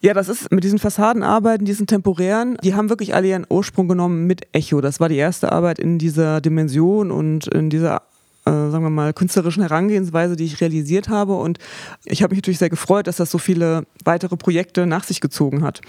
Ja, 0.00 0.14
das 0.14 0.28
ist 0.28 0.52
mit 0.52 0.62
diesen 0.62 0.78
Fassadenarbeiten, 0.78 1.64
diesen 1.64 1.88
temporären, 1.88 2.56
die 2.62 2.74
haben 2.74 2.88
wirklich 2.88 3.16
alle 3.16 3.26
ihren 3.26 3.46
Ursprung 3.48 3.88
genommen 3.88 4.28
mit 4.28 4.46
Echo. 4.52 4.80
Das 4.80 5.00
war 5.00 5.08
die 5.08 5.16
erste 5.16 5.50
Arbeit 5.50 5.80
in 5.80 5.98
dieser 5.98 6.40
Dimension 6.40 7.10
und 7.10 7.48
in 7.48 7.68
dieser 7.68 8.02
sagen 8.50 8.84
wir 8.84 8.90
mal, 8.90 9.12
künstlerischen 9.12 9.62
Herangehensweise, 9.62 10.36
die 10.36 10.44
ich 10.44 10.60
realisiert 10.60 11.08
habe. 11.08 11.34
Und 11.34 11.58
ich 12.04 12.22
habe 12.22 12.32
mich 12.32 12.38
natürlich 12.38 12.58
sehr 12.58 12.70
gefreut, 12.70 13.06
dass 13.06 13.16
das 13.16 13.30
so 13.30 13.38
viele 13.38 13.86
weitere 14.04 14.36
Projekte 14.36 14.86
nach 14.86 15.04
sich 15.04 15.20
gezogen 15.20 15.62
hat. 15.62 15.80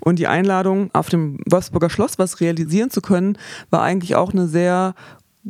Und 0.00 0.18
die 0.18 0.26
Einladung, 0.26 0.90
auf 0.92 1.08
dem 1.08 1.38
Wolfsburger 1.46 1.90
Schloss 1.90 2.18
was 2.18 2.40
realisieren 2.40 2.90
zu 2.90 3.00
können, 3.00 3.38
war 3.70 3.82
eigentlich 3.82 4.14
auch 4.14 4.32
eine 4.32 4.48
sehr 4.48 4.94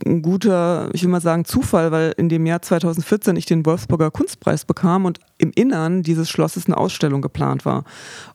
ein 0.04 0.20
guter, 0.20 0.90
ich 0.92 1.02
will 1.02 1.08
mal 1.08 1.20
sagen, 1.20 1.46
Zufall, 1.46 1.90
weil 1.90 2.12
in 2.18 2.28
dem 2.28 2.44
Jahr 2.44 2.60
2014 2.60 3.36
ich 3.36 3.46
den 3.46 3.64
Wolfsburger 3.64 4.10
Kunstpreis 4.10 4.64
bekam 4.64 5.06
und 5.06 5.20
im 5.38 5.52
Innern 5.54 6.02
dieses 6.02 6.30
Schlosses 6.30 6.66
eine 6.66 6.76
Ausstellung 6.76 7.20
geplant 7.20 7.64
war. 7.64 7.84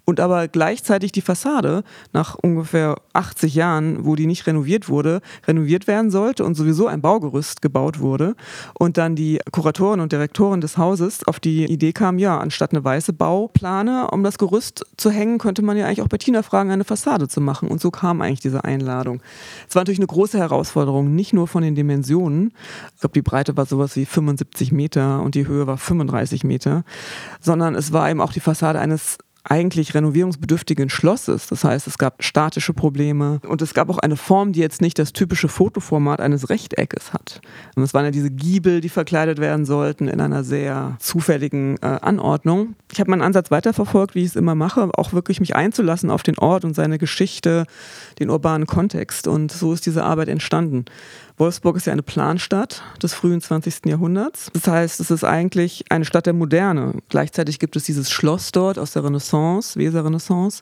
Und 0.05 0.19
aber 0.19 0.47
gleichzeitig 0.47 1.11
die 1.11 1.21
Fassade 1.21 1.83
nach 2.11 2.35
ungefähr 2.35 2.95
80 3.13 3.55
Jahren, 3.55 4.05
wo 4.05 4.15
die 4.15 4.25
nicht 4.25 4.45
renoviert 4.45 4.89
wurde, 4.89 5.21
renoviert 5.47 5.87
werden 5.87 6.11
sollte 6.11 6.43
und 6.43 6.55
sowieso 6.55 6.87
ein 6.87 7.01
Baugerüst 7.01 7.61
gebaut 7.61 7.99
wurde. 7.99 8.35
Und 8.73 8.97
dann 8.97 9.15
die 9.15 9.39
Kuratoren 9.51 9.99
und 9.99 10.11
Direktoren 10.11 10.61
des 10.61 10.77
Hauses 10.77 11.25
auf 11.27 11.39
die 11.39 11.65
Idee 11.65 11.93
kam, 11.93 12.19
ja, 12.19 12.37
anstatt 12.39 12.71
eine 12.71 12.83
weiße 12.83 13.13
Bauplane, 13.13 14.09
um 14.11 14.23
das 14.23 14.37
Gerüst 14.37 14.85
zu 14.97 15.11
hängen, 15.11 15.37
könnte 15.37 15.61
man 15.61 15.77
ja 15.77 15.85
eigentlich 15.85 16.01
auch 16.01 16.07
Bettina 16.07 16.43
fragen, 16.43 16.71
eine 16.71 16.83
Fassade 16.83 17.27
zu 17.27 17.41
machen. 17.41 17.69
Und 17.69 17.79
so 17.79 17.91
kam 17.91 18.21
eigentlich 18.21 18.41
diese 18.41 18.63
Einladung. 18.63 19.21
Es 19.69 19.75
war 19.75 19.81
natürlich 19.81 19.99
eine 19.99 20.07
große 20.07 20.37
Herausforderung, 20.37 21.15
nicht 21.15 21.33
nur 21.33 21.47
von 21.47 21.63
den 21.63 21.75
Dimensionen. 21.75 22.53
Ich 22.95 23.01
glaube, 23.01 23.13
die 23.13 23.21
Breite 23.21 23.55
war 23.55 23.65
sowas 23.65 23.95
wie 23.95 24.05
75 24.05 24.71
Meter 24.71 25.21
und 25.21 25.35
die 25.35 25.47
Höhe 25.47 25.67
war 25.67 25.77
35 25.77 26.43
Meter, 26.43 26.83
sondern 27.39 27.75
es 27.75 27.91
war 27.91 28.09
eben 28.09 28.21
auch 28.21 28.33
die 28.33 28.39
Fassade 28.39 28.79
eines 28.79 29.17
eigentlich 29.43 29.95
renovierungsbedürftigen 29.95 30.89
Schlosses. 30.89 31.47
Das 31.47 31.63
heißt, 31.63 31.87
es 31.87 31.97
gab 31.97 32.23
statische 32.23 32.73
Probleme 32.73 33.39
und 33.47 33.61
es 33.61 33.73
gab 33.73 33.89
auch 33.89 33.97
eine 33.97 34.15
Form, 34.15 34.53
die 34.53 34.59
jetzt 34.59 34.81
nicht 34.81 34.99
das 34.99 35.13
typische 35.13 35.47
Fotoformat 35.47 36.21
eines 36.21 36.49
Rechteckes 36.49 37.13
hat. 37.13 37.41
Und 37.75 37.83
es 37.83 37.93
waren 37.93 38.05
ja 38.05 38.11
diese 38.11 38.29
Giebel, 38.29 38.81
die 38.81 38.89
verkleidet 38.89 39.39
werden 39.39 39.65
sollten 39.65 40.07
in 40.07 40.21
einer 40.21 40.43
sehr 40.43 40.95
zufälligen 40.99 41.77
äh, 41.77 41.85
Anordnung. 42.01 42.75
Ich 42.91 42.99
habe 42.99 43.09
meinen 43.09 43.23
Ansatz 43.23 43.49
weiterverfolgt, 43.49 44.13
wie 44.13 44.21
ich 44.21 44.29
es 44.29 44.35
immer 44.35 44.55
mache, 44.55 44.89
auch 44.95 45.13
wirklich 45.13 45.39
mich 45.39 45.55
einzulassen 45.55 46.11
auf 46.11 46.23
den 46.23 46.37
Ort 46.37 46.63
und 46.63 46.75
seine 46.75 46.99
Geschichte, 46.99 47.65
den 48.19 48.29
urbanen 48.29 48.67
Kontext. 48.67 49.27
Und 49.27 49.51
so 49.51 49.73
ist 49.73 49.85
diese 49.85 50.03
Arbeit 50.03 50.27
entstanden. 50.27 50.85
Wolfsburg 51.41 51.75
ist 51.75 51.87
ja 51.87 51.93
eine 51.93 52.03
Planstadt 52.03 52.83
des 53.01 53.15
frühen 53.15 53.41
20. 53.41 53.87
Jahrhunderts. 53.87 54.51
Das 54.53 54.67
heißt, 54.67 54.99
es 54.99 55.09
ist 55.09 55.23
eigentlich 55.23 55.85
eine 55.89 56.05
Stadt 56.05 56.27
der 56.27 56.33
Moderne. 56.33 56.93
Gleichzeitig 57.09 57.57
gibt 57.57 57.75
es 57.75 57.83
dieses 57.83 58.11
Schloss 58.11 58.51
dort 58.51 58.77
aus 58.77 58.91
der 58.91 59.03
Renaissance, 59.03 59.79
Weser-Renaissance, 59.79 60.61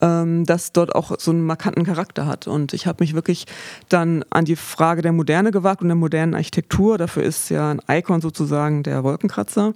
ähm, 0.00 0.46
das 0.46 0.70
dort 0.70 0.94
auch 0.94 1.18
so 1.18 1.32
einen 1.32 1.44
markanten 1.44 1.82
Charakter 1.82 2.26
hat. 2.26 2.46
Und 2.46 2.74
ich 2.74 2.86
habe 2.86 3.02
mich 3.02 3.14
wirklich 3.14 3.46
dann 3.88 4.24
an 4.30 4.44
die 4.44 4.54
Frage 4.54 5.02
der 5.02 5.10
Moderne 5.10 5.50
gewagt 5.50 5.82
und 5.82 5.88
der 5.88 5.96
modernen 5.96 6.36
Architektur. 6.36 6.96
Dafür 6.96 7.24
ist 7.24 7.50
ja 7.50 7.72
ein 7.72 7.80
Icon 7.88 8.20
sozusagen 8.20 8.84
der 8.84 9.02
Wolkenkratzer 9.02 9.72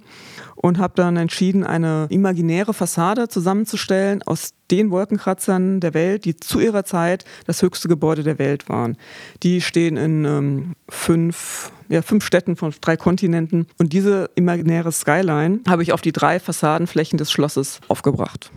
und 0.55 0.77
habe 0.77 0.93
dann 0.95 1.17
entschieden, 1.17 1.65
eine 1.65 2.07
imaginäre 2.09 2.73
Fassade 2.73 3.27
zusammenzustellen 3.27 4.23
aus 4.23 4.53
den 4.71 4.89
Wolkenkratzern 4.89 5.79
der 5.79 5.93
Welt, 5.93 6.25
die 6.25 6.37
zu 6.37 6.59
ihrer 6.59 6.85
Zeit 6.85 7.23
das 7.45 7.61
höchste 7.61 7.87
Gebäude 7.87 8.23
der 8.23 8.39
Welt 8.39 8.67
waren. 8.67 8.97
Die 9.43 9.61
stehen 9.61 9.95
in 9.95 10.25
ähm, 10.45 10.75
fünf, 10.89 11.71
ja, 11.89 12.01
fünf 12.01 12.25
Städten 12.25 12.55
von 12.55 12.73
drei 12.81 12.97
Kontinenten 12.97 13.67
und 13.77 13.93
diese 13.93 14.29
imaginäre 14.35 14.91
Skyline 14.91 15.59
habe 15.67 15.83
ich 15.83 15.93
auf 15.93 16.01
die 16.01 16.11
drei 16.11 16.39
Fassadenflächen 16.39 17.17
des 17.17 17.31
Schlosses 17.31 17.79
aufgebracht. 17.87 18.51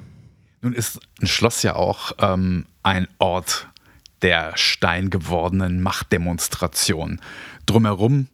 Nun 0.61 0.73
ist 0.73 1.01
ein 1.21 1.27
Schloss 1.27 1.63
ja 1.63 1.77
auch 1.77 2.13
ähm, 2.19 2.67
ein 2.83 3.07
Ort 3.19 3.69
der 4.23 4.53
steingewordenen 4.57 5.81
Machtdemonstration. 5.81 7.21
Drumherum 7.67 8.27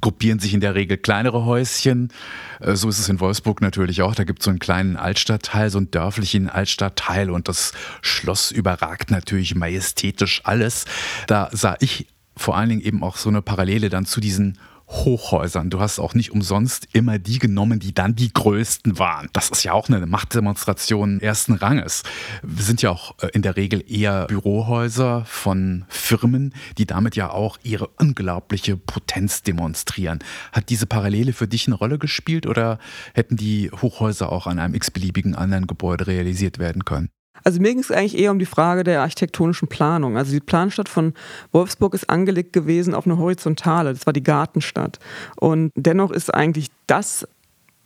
gruppieren 0.00 0.38
sich 0.38 0.54
in 0.54 0.60
der 0.60 0.74
Regel 0.74 0.96
kleinere 0.96 1.44
Häuschen. 1.44 2.12
Äh, 2.60 2.76
so 2.76 2.88
ist 2.88 2.98
es 2.98 3.08
in 3.08 3.20
Wolfsburg 3.20 3.60
natürlich 3.60 4.02
auch. 4.02 4.14
Da 4.14 4.24
gibt 4.24 4.40
es 4.40 4.44
so 4.44 4.50
einen 4.50 4.58
kleinen 4.58 4.96
Altstadtteil, 4.96 5.70
so 5.70 5.78
einen 5.78 5.90
dörflichen 5.90 6.48
Altstadtteil 6.48 7.30
und 7.30 7.48
das 7.48 7.72
Schloss 8.00 8.50
überragt 8.50 9.10
natürlich 9.10 9.54
majestätisch 9.54 10.42
alles. 10.44 10.84
Da 11.26 11.50
sah 11.52 11.76
ich 11.80 12.06
vor 12.38 12.56
allen 12.56 12.68
Dingen 12.68 12.82
eben 12.82 13.02
auch 13.02 13.16
so 13.16 13.28
eine 13.28 13.42
Parallele 13.42 13.88
dann 13.88 14.06
zu 14.06 14.20
diesen 14.20 14.58
Hochhäusern. 14.88 15.68
Du 15.68 15.80
hast 15.80 15.98
auch 15.98 16.14
nicht 16.14 16.32
umsonst 16.32 16.88
immer 16.92 17.18
die 17.18 17.38
genommen, 17.38 17.78
die 17.78 17.92
dann 17.92 18.14
die 18.14 18.32
größten 18.32 18.98
waren. 18.98 19.28
Das 19.34 19.50
ist 19.50 19.62
ja 19.62 19.72
auch 19.72 19.88
eine 19.88 20.06
Machtdemonstration 20.06 21.20
ersten 21.20 21.52
Ranges. 21.54 22.04
Wir 22.42 22.64
sind 22.64 22.80
ja 22.80 22.90
auch 22.90 23.14
äh, 23.20 23.28
in 23.32 23.42
der 23.42 23.56
Regel 23.56 23.84
eher 23.86 24.26
Bürohäuser 24.26 25.24
von 25.26 25.84
Firmen, 25.88 26.54
die 26.78 26.86
damit 26.86 27.16
ja 27.16 27.30
auch 27.30 27.58
ihre 27.62 27.88
unglaubliche 27.88 28.76
Potenz 28.76 29.42
demonstrieren. 29.42 30.20
Hat 30.52 30.70
diese 30.70 30.86
Parallele 30.86 31.34
für 31.34 31.48
dich 31.48 31.66
eine 31.66 31.76
Rolle 31.76 31.98
gespielt 31.98 32.46
oder 32.46 32.78
hätten 33.12 33.36
die 33.36 33.70
Hochhäuser 33.70 34.32
auch 34.32 34.46
an 34.46 34.58
einem 34.58 34.74
x-beliebigen 34.74 35.34
anderen 35.34 35.66
Gebäude 35.66 36.06
realisiert 36.06 36.58
werden 36.58 36.86
können? 36.86 37.10
Also 37.44 37.60
mir 37.60 37.70
ging 37.70 37.80
es 37.80 37.90
eigentlich 37.90 38.18
eher 38.18 38.30
um 38.30 38.38
die 38.38 38.46
Frage 38.46 38.84
der 38.84 39.00
architektonischen 39.02 39.68
Planung. 39.68 40.16
Also 40.16 40.32
die 40.32 40.40
Planstadt 40.40 40.88
von 40.88 41.14
Wolfsburg 41.52 41.94
ist 41.94 42.10
angelegt 42.10 42.52
gewesen 42.52 42.94
auf 42.94 43.06
eine 43.06 43.18
Horizontale. 43.18 43.92
Das 43.92 44.06
war 44.06 44.12
die 44.12 44.22
Gartenstadt. 44.22 44.98
Und 45.36 45.72
dennoch 45.74 46.10
ist 46.10 46.32
eigentlich 46.32 46.68
das 46.86 47.26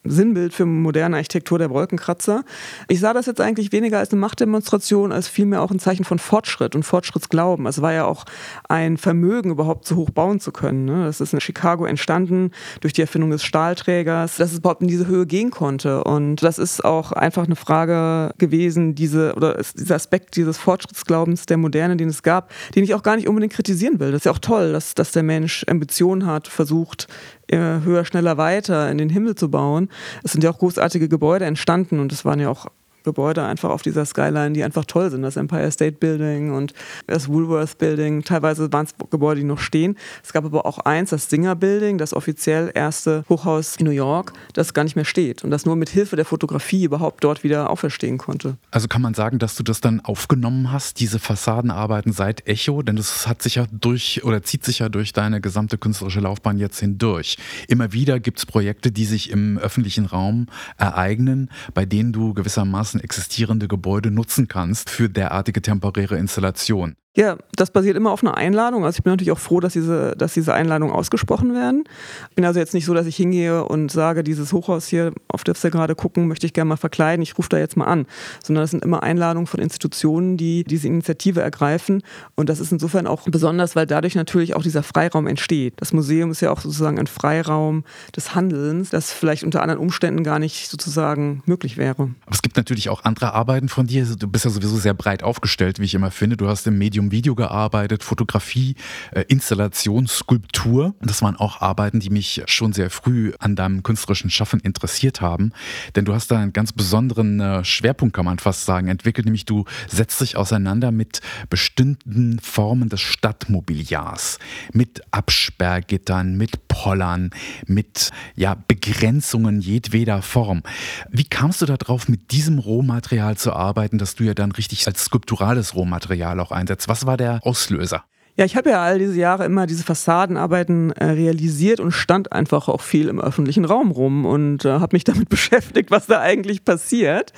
Sinnbild 0.04 0.52
für 0.52 0.66
moderne 0.66 1.16
Architektur 1.16 1.58
der 1.58 1.70
Wolkenkratzer. 1.70 2.44
Ich 2.88 3.00
sah 3.00 3.12
das 3.12 3.26
jetzt 3.26 3.40
eigentlich 3.40 3.70
weniger 3.70 3.98
als 3.98 4.10
eine 4.10 4.20
Machtdemonstration, 4.20 5.12
als 5.12 5.28
vielmehr 5.28 5.62
auch 5.62 5.70
ein 5.70 5.78
Zeichen 5.78 6.04
von 6.04 6.18
Fortschritt 6.18 6.74
und 6.74 6.82
Fortschrittsglauben. 6.82 7.66
Es 7.66 7.82
war 7.82 7.92
ja 7.92 8.04
auch 8.04 8.24
ein 8.68 8.96
Vermögen, 8.96 9.50
überhaupt 9.50 9.86
so 9.86 9.96
hoch 9.96 10.10
bauen 10.10 10.40
zu 10.40 10.50
können. 10.50 10.84
Ne? 10.84 11.04
Das 11.04 11.20
ist 11.20 11.32
in 11.32 11.40
Chicago 11.40 11.84
entstanden 11.84 12.50
durch 12.80 12.92
die 12.92 13.00
Erfindung 13.00 13.30
des 13.30 13.44
Stahlträgers, 13.44 14.36
dass 14.36 14.52
es 14.52 14.58
überhaupt 14.58 14.82
in 14.82 14.88
diese 14.88 15.06
Höhe 15.06 15.26
gehen 15.26 15.50
konnte. 15.50 16.02
Und 16.02 16.42
das 16.42 16.58
ist 16.58 16.84
auch 16.84 17.12
einfach 17.12 17.44
eine 17.44 17.56
Frage 17.56 18.34
gewesen, 18.38 18.94
diese, 18.94 19.34
oder 19.34 19.60
dieser 19.76 19.94
Aspekt 19.94 20.36
dieses 20.36 20.58
Fortschrittsglaubens 20.58 21.46
der 21.46 21.58
Moderne, 21.58 21.96
den 21.96 22.08
es 22.08 22.22
gab, 22.22 22.50
den 22.74 22.82
ich 22.82 22.94
auch 22.94 23.04
gar 23.04 23.16
nicht 23.16 23.28
unbedingt 23.28 23.52
kritisieren 23.52 24.00
will. 24.00 24.10
Das 24.10 24.22
ist 24.22 24.24
ja 24.24 24.32
auch 24.32 24.38
toll, 24.38 24.72
dass, 24.72 24.94
dass 24.94 25.12
der 25.12 25.22
Mensch 25.22 25.64
Ambitionen 25.68 26.26
hat, 26.26 26.48
versucht, 26.48 27.06
höher, 27.50 28.04
schneller, 28.04 28.38
weiter 28.38 28.90
in 28.90 28.98
den 28.98 29.10
Himmel 29.10 29.34
zu 29.34 29.50
bauen. 29.50 29.88
Es 30.22 30.32
sind 30.32 30.42
ja 30.42 30.50
auch 30.50 30.58
großartige 30.58 31.08
Gebäude 31.08 31.44
entstanden 31.44 32.00
und 32.00 32.12
es 32.12 32.24
waren 32.24 32.40
ja 32.40 32.48
auch 32.48 32.66
Gebäude 33.02 33.44
einfach 33.44 33.70
auf 33.70 33.82
dieser 33.82 34.04
Skyline, 34.04 34.52
die 34.52 34.64
einfach 34.64 34.84
toll 34.84 35.10
sind. 35.10 35.22
Das 35.22 35.36
Empire 35.36 35.70
State 35.70 35.96
Building 35.98 36.52
und 36.52 36.72
das 37.06 37.28
Woolworth 37.28 37.78
Building. 37.78 38.22
Teilweise 38.22 38.72
waren 38.72 38.86
es 38.86 38.94
Gebäude, 39.10 39.40
die 39.40 39.46
noch 39.46 39.58
stehen. 39.58 39.96
Es 40.22 40.32
gab 40.32 40.44
aber 40.44 40.66
auch 40.66 40.78
eins, 40.78 41.10
das 41.10 41.28
Singer 41.28 41.54
Building, 41.54 41.98
das 41.98 42.14
offiziell 42.14 42.70
erste 42.74 43.24
Hochhaus 43.28 43.76
in 43.76 43.86
New 43.86 43.92
York, 43.92 44.32
das 44.52 44.74
gar 44.74 44.84
nicht 44.84 44.96
mehr 44.96 45.04
steht 45.04 45.44
und 45.44 45.50
das 45.50 45.66
nur 45.66 45.76
mit 45.76 45.88
Hilfe 45.88 46.16
der 46.16 46.24
Fotografie 46.24 46.84
überhaupt 46.84 47.24
dort 47.24 47.44
wieder 47.44 47.70
auferstehen 47.70 48.18
konnte. 48.18 48.56
Also 48.70 48.88
kann 48.88 49.02
man 49.02 49.14
sagen, 49.14 49.38
dass 49.38 49.56
du 49.56 49.62
das 49.62 49.80
dann 49.80 50.00
aufgenommen 50.00 50.72
hast, 50.72 51.00
diese 51.00 51.18
Fassadenarbeiten 51.18 52.12
seit 52.12 52.46
Echo? 52.46 52.82
Denn 52.82 52.96
das 52.96 53.26
hat 53.26 53.42
sich 53.42 53.56
ja 53.56 53.66
durch 53.70 54.24
oder 54.24 54.42
zieht 54.42 54.64
sich 54.64 54.80
ja 54.80 54.88
durch 54.88 55.12
deine 55.12 55.40
gesamte 55.40 55.78
künstlerische 55.78 56.20
Laufbahn 56.20 56.58
jetzt 56.58 56.78
hindurch. 56.80 57.36
Immer 57.68 57.92
wieder 57.92 58.20
gibt 58.20 58.38
es 58.38 58.46
Projekte, 58.46 58.92
die 58.92 59.04
sich 59.04 59.30
im 59.30 59.58
öffentlichen 59.58 60.06
Raum 60.06 60.46
ereignen, 60.76 61.50
bei 61.74 61.84
denen 61.84 62.12
du 62.12 62.34
gewissermaßen 62.34 62.91
existierende 63.00 63.68
Gebäude 63.68 64.10
nutzen 64.10 64.48
kannst 64.48 64.90
für 64.90 65.08
derartige 65.08 65.62
temporäre 65.62 66.16
Installation. 66.18 66.96
Ja, 67.14 67.36
das 67.56 67.70
basiert 67.70 67.98
immer 67.98 68.10
auf 68.10 68.24
einer 68.24 68.38
Einladung. 68.38 68.86
Also 68.86 68.96
ich 68.96 69.02
bin 69.02 69.12
natürlich 69.12 69.32
auch 69.32 69.38
froh, 69.38 69.60
dass 69.60 69.74
diese, 69.74 70.14
dass 70.16 70.32
diese 70.32 70.54
Einladungen 70.54 70.94
ausgesprochen 70.94 71.52
werden. 71.52 71.84
Ich 72.30 72.36
bin 72.36 72.46
also 72.46 72.58
jetzt 72.58 72.72
nicht 72.72 72.86
so, 72.86 72.94
dass 72.94 73.06
ich 73.06 73.16
hingehe 73.16 73.66
und 73.66 73.92
sage, 73.92 74.24
dieses 74.24 74.50
Hochhaus 74.54 74.86
hier, 74.86 75.12
auf 75.28 75.44
das 75.44 75.62
wir 75.62 75.70
gerade 75.70 75.94
gucken, 75.94 76.26
möchte 76.26 76.46
ich 76.46 76.54
gerne 76.54 76.70
mal 76.70 76.76
verkleiden, 76.76 77.22
ich 77.22 77.36
rufe 77.36 77.50
da 77.50 77.58
jetzt 77.58 77.76
mal 77.76 77.84
an. 77.84 78.06
Sondern 78.42 78.62
das 78.62 78.70
sind 78.70 78.82
immer 78.82 79.02
Einladungen 79.02 79.46
von 79.46 79.60
Institutionen, 79.60 80.38
die 80.38 80.64
diese 80.64 80.86
Initiative 80.86 81.42
ergreifen. 81.42 82.02
Und 82.34 82.48
das 82.48 82.60
ist 82.60 82.72
insofern 82.72 83.06
auch 83.06 83.28
besonders, 83.28 83.76
weil 83.76 83.86
dadurch 83.86 84.14
natürlich 84.14 84.56
auch 84.56 84.62
dieser 84.62 84.82
Freiraum 84.82 85.26
entsteht. 85.26 85.74
Das 85.76 85.92
Museum 85.92 86.30
ist 86.30 86.40
ja 86.40 86.50
auch 86.50 86.62
sozusagen 86.62 86.98
ein 86.98 87.08
Freiraum 87.08 87.84
des 88.16 88.34
Handelns, 88.34 88.88
das 88.88 89.12
vielleicht 89.12 89.44
unter 89.44 89.60
anderen 89.60 89.82
Umständen 89.82 90.24
gar 90.24 90.38
nicht 90.38 90.70
sozusagen 90.70 91.42
möglich 91.44 91.76
wäre. 91.76 92.10
Aber 92.24 92.34
es 92.34 92.40
gibt 92.40 92.56
natürlich 92.56 92.88
auch 92.88 93.04
andere 93.04 93.34
Arbeiten 93.34 93.68
von 93.68 93.86
dir. 93.86 94.06
Du 94.06 94.28
bist 94.28 94.46
ja 94.46 94.50
sowieso 94.50 94.78
sehr 94.78 94.94
breit 94.94 95.22
aufgestellt, 95.22 95.78
wie 95.78 95.84
ich 95.84 95.94
immer 95.94 96.10
finde. 96.10 96.38
Du 96.38 96.48
hast 96.48 96.66
im 96.66 96.78
Medium 96.78 97.01
Medium 97.08 97.22
Video 97.22 97.34
gearbeitet, 97.36 98.02
Fotografie, 98.02 98.74
äh, 99.12 99.24
Installation, 99.28 100.06
Skulptur. 100.06 100.94
Das 101.00 101.22
waren 101.22 101.36
auch 101.36 101.60
Arbeiten, 101.60 102.00
die 102.00 102.10
mich 102.10 102.42
schon 102.46 102.72
sehr 102.72 102.90
früh 102.90 103.32
an 103.38 103.56
deinem 103.56 103.82
künstlerischen 103.82 104.28
Schaffen 104.28 104.60
interessiert 104.60 105.20
haben. 105.20 105.52
Denn 105.94 106.04
du 106.04 106.12
hast 106.12 106.30
da 106.30 106.38
einen 106.38 106.52
ganz 106.52 106.72
besonderen 106.72 107.40
äh, 107.40 107.64
Schwerpunkt, 107.64 108.14
kann 108.14 108.24
man 108.24 108.38
fast 108.38 108.64
sagen, 108.64 108.88
entwickelt, 108.88 109.24
nämlich 109.24 109.44
du 109.44 109.64
setzt 109.88 110.20
dich 110.20 110.36
auseinander 110.36 110.90
mit 110.90 111.20
bestimmten 111.48 112.38
Formen 112.40 112.88
des 112.88 113.00
Stadtmobiliars, 113.00 114.38
mit 114.72 115.02
Absperrgittern, 115.12 116.36
mit 116.36 116.68
Pollern, 116.68 117.30
mit 117.66 118.10
ja, 118.34 118.56
Begrenzungen 118.66 119.60
jedweder 119.60 120.22
Form. 120.22 120.62
Wie 121.10 121.24
kamst 121.24 121.62
du 121.62 121.66
darauf, 121.66 122.08
mit 122.08 122.32
diesem 122.32 122.58
Rohmaterial 122.58 123.36
zu 123.36 123.52
arbeiten, 123.52 123.98
das 123.98 124.16
du 124.16 124.24
ja 124.24 124.34
dann 124.34 124.52
richtig 124.52 124.86
als 124.86 125.04
skulpturales 125.04 125.74
Rohmaterial 125.74 126.40
auch 126.40 126.50
einsetzt? 126.50 126.88
Was 126.92 127.06
war 127.06 127.16
der 127.16 127.40
Auslöser? 127.42 128.04
Ja, 128.36 128.44
ich 128.44 128.54
habe 128.54 128.68
ja 128.68 128.82
all 128.82 128.98
diese 128.98 129.18
Jahre 129.18 129.46
immer 129.46 129.66
diese 129.66 129.82
Fassadenarbeiten 129.82 130.92
äh, 130.92 131.06
realisiert 131.06 131.80
und 131.80 131.92
stand 131.92 132.32
einfach 132.32 132.68
auch 132.68 132.82
viel 132.82 133.08
im 133.08 133.18
öffentlichen 133.18 133.64
Raum 133.64 133.90
rum 133.90 134.26
und 134.26 134.66
äh, 134.66 134.72
habe 134.72 134.94
mich 134.94 135.04
damit 135.10 135.30
beschäftigt, 135.30 135.90
was 135.90 136.04
da 136.04 136.20
eigentlich 136.20 136.66
passiert. 136.66 137.32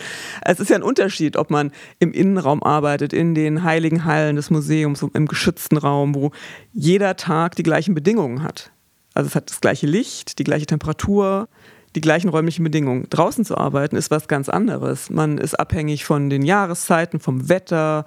Es 0.45 0.59
ist 0.59 0.71
ja 0.71 0.77
ein 0.77 0.83
Unterschied, 0.83 1.37
ob 1.37 1.51
man 1.51 1.71
im 2.01 2.13
Innenraum 2.13 2.65
arbeitet, 2.65 3.13
in 3.13 3.37
den 3.37 3.63
heiligen 3.63 4.05
Hallen 4.05 4.35
des 4.35 4.51
Museums, 4.51 5.05
im 5.15 5.29
geschützten 5.29 5.77
Raum, 5.77 6.17
wo 6.17 6.33
jeder 6.73 7.15
Tag 7.15 7.55
die 7.55 7.63
gleichen 7.63 7.95
Bedingungen 7.95 8.43
hat. 8.43 8.73
Also 9.15 9.29
es 9.29 9.37
hat 9.37 9.51
das 9.51 9.61
gleiche 9.61 9.87
Licht, 9.87 10.41
die 10.41 10.45
gleiche 10.45 10.67
Temperatur, 10.67 11.49
die 11.95 12.01
gleichen 12.01 12.29
räumlichen 12.29 12.65
Bedingungen. 12.65 13.07
Draußen 13.09 13.45
zu 13.45 13.57
arbeiten 13.57 13.97
ist 13.97 14.11
was 14.11 14.29
ganz 14.29 14.49
anderes. 14.49 15.11
Man 15.11 15.39
ist 15.39 15.55
abhängig 15.55 16.05
von 16.05 16.29
den 16.29 16.43
Jahreszeiten, 16.43 17.21
vom 17.21 17.49
Wetter, 17.49 18.05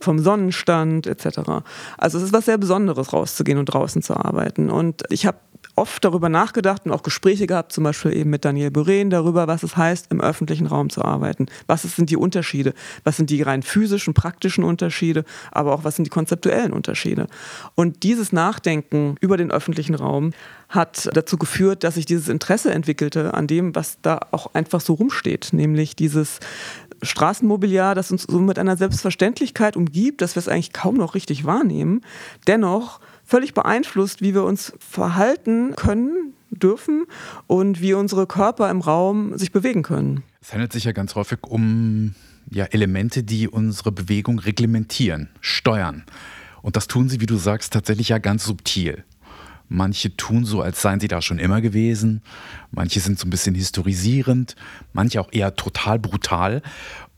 vom 0.00 0.18
Sonnenstand 0.18 1.06
etc. 1.06 1.40
Also 1.96 2.18
es 2.18 2.24
ist 2.24 2.32
was 2.32 2.46
sehr 2.46 2.58
Besonderes, 2.58 3.12
rauszugehen 3.12 3.58
und 3.58 3.66
draußen 3.66 4.02
zu 4.02 4.16
arbeiten. 4.16 4.70
Und 4.70 5.04
ich 5.10 5.26
habe 5.26 5.38
oft 5.78 6.04
darüber 6.04 6.28
nachgedacht 6.28 6.84
und 6.84 6.92
auch 6.92 7.02
Gespräche 7.02 7.46
gehabt, 7.46 7.72
zum 7.72 7.84
Beispiel 7.84 8.12
eben 8.12 8.30
mit 8.30 8.44
Daniel 8.44 8.70
Buren 8.70 9.10
darüber, 9.10 9.46
was 9.46 9.62
es 9.62 9.76
heißt, 9.76 10.10
im 10.10 10.20
öffentlichen 10.20 10.66
Raum 10.66 10.90
zu 10.90 11.04
arbeiten. 11.04 11.46
Was 11.68 11.82
sind 11.82 12.10
die 12.10 12.16
Unterschiede? 12.16 12.74
Was 13.04 13.16
sind 13.16 13.30
die 13.30 13.42
rein 13.42 13.62
physischen, 13.62 14.12
praktischen 14.12 14.64
Unterschiede? 14.64 15.24
Aber 15.52 15.72
auch 15.72 15.84
was 15.84 15.96
sind 15.96 16.04
die 16.04 16.10
konzeptuellen 16.10 16.72
Unterschiede? 16.72 17.28
Und 17.76 18.02
dieses 18.02 18.32
Nachdenken 18.32 19.14
über 19.20 19.36
den 19.36 19.52
öffentlichen 19.52 19.94
Raum 19.94 20.32
hat 20.68 21.08
dazu 21.14 21.38
geführt, 21.38 21.84
dass 21.84 21.94
sich 21.94 22.06
dieses 22.06 22.28
Interesse 22.28 22.72
entwickelte 22.72 23.34
an 23.34 23.46
dem, 23.46 23.74
was 23.74 23.98
da 24.02 24.20
auch 24.32 24.54
einfach 24.54 24.80
so 24.80 24.94
rumsteht, 24.94 25.50
nämlich 25.52 25.96
dieses 25.96 26.40
Straßenmobiliar, 27.02 27.94
das 27.94 28.10
uns 28.10 28.24
so 28.24 28.40
mit 28.40 28.58
einer 28.58 28.76
Selbstverständlichkeit 28.76 29.76
umgibt, 29.76 30.20
dass 30.20 30.34
wir 30.34 30.40
es 30.40 30.48
eigentlich 30.48 30.72
kaum 30.72 30.96
noch 30.96 31.14
richtig 31.14 31.44
wahrnehmen, 31.44 32.02
dennoch 32.46 33.00
völlig 33.28 33.52
beeinflusst, 33.52 34.22
wie 34.22 34.32
wir 34.32 34.42
uns 34.42 34.72
verhalten 34.78 35.76
können, 35.76 36.32
dürfen 36.50 37.04
und 37.46 37.82
wie 37.82 37.92
unsere 37.92 38.26
Körper 38.26 38.70
im 38.70 38.80
Raum 38.80 39.36
sich 39.36 39.52
bewegen 39.52 39.82
können. 39.82 40.22
Es 40.40 40.54
handelt 40.54 40.72
sich 40.72 40.84
ja 40.84 40.92
ganz 40.92 41.14
häufig 41.14 41.40
um 41.42 42.14
ja, 42.50 42.64
Elemente, 42.64 43.22
die 43.22 43.46
unsere 43.46 43.92
Bewegung 43.92 44.38
reglementieren, 44.38 45.28
steuern. 45.42 46.04
Und 46.62 46.76
das 46.76 46.88
tun 46.88 47.10
sie, 47.10 47.20
wie 47.20 47.26
du 47.26 47.36
sagst, 47.36 47.74
tatsächlich 47.74 48.08
ja 48.08 48.16
ganz 48.16 48.44
subtil. 48.44 49.04
Manche 49.68 50.16
tun 50.16 50.44
so, 50.44 50.62
als 50.62 50.80
seien 50.80 51.00
sie 51.00 51.08
da 51.08 51.20
schon 51.20 51.38
immer 51.38 51.60
gewesen. 51.60 52.22
Manche 52.70 53.00
sind 53.00 53.18
so 53.18 53.26
ein 53.26 53.30
bisschen 53.30 53.54
historisierend, 53.54 54.56
manche 54.92 55.20
auch 55.20 55.32
eher 55.32 55.56
total 55.56 55.98
brutal. 55.98 56.62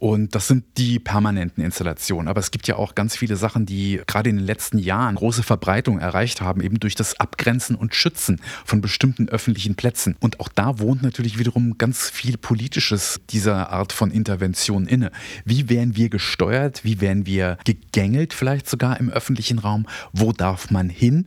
Und 0.01 0.35
das 0.35 0.49
sind 0.49 0.65
die 0.79 0.99
permanenten 0.99 1.63
Installationen. 1.63 2.27
Aber 2.27 2.41
es 2.41 2.51
gibt 2.51 2.67
ja 2.67 2.77
auch 2.77 2.95
ganz 2.95 3.17
viele 3.17 3.37
Sachen, 3.37 3.67
die 3.67 4.01
gerade 4.07 4.31
in 4.31 4.37
den 4.37 4.47
letzten 4.47 4.79
Jahren 4.79 5.15
große 5.15 5.43
Verbreitung 5.43 5.99
erreicht 5.99 6.41
haben, 6.41 6.63
eben 6.63 6.81
durch 6.81 6.95
das 6.95 7.21
Abgrenzen 7.21 7.77
und 7.77 7.95
Schützen 7.95 8.41
von 8.65 8.81
bestimmten 8.81 9.29
öffentlichen 9.29 9.75
Plätzen. 9.75 10.17
Und 10.19 10.41
auch 10.41 10.49
da 10.49 10.79
wohnt 10.79 11.03
natürlich 11.03 11.39
wiederum 11.39 11.77
ganz 11.77 12.09
viel 12.09 12.39
Politisches 12.39 13.21
dieser 13.29 13.71
Art 13.71 13.93
von 13.93 14.11
Intervention 14.11 14.87
inne. 14.87 15.11
Wie 15.45 15.69
werden 15.69 15.97
wir 15.97 16.09
gesteuert? 16.09 16.83
Wie 16.83 17.03
werden 17.03 17.27
wir 17.27 17.59
gegängelt 17.65 18.33
vielleicht 18.33 18.71
sogar 18.71 18.99
im 18.99 19.11
öffentlichen 19.11 19.59
Raum? 19.59 19.87
Wo 20.15 20.33
darf 20.33 20.71
man 20.71 20.89
hin? 20.89 21.27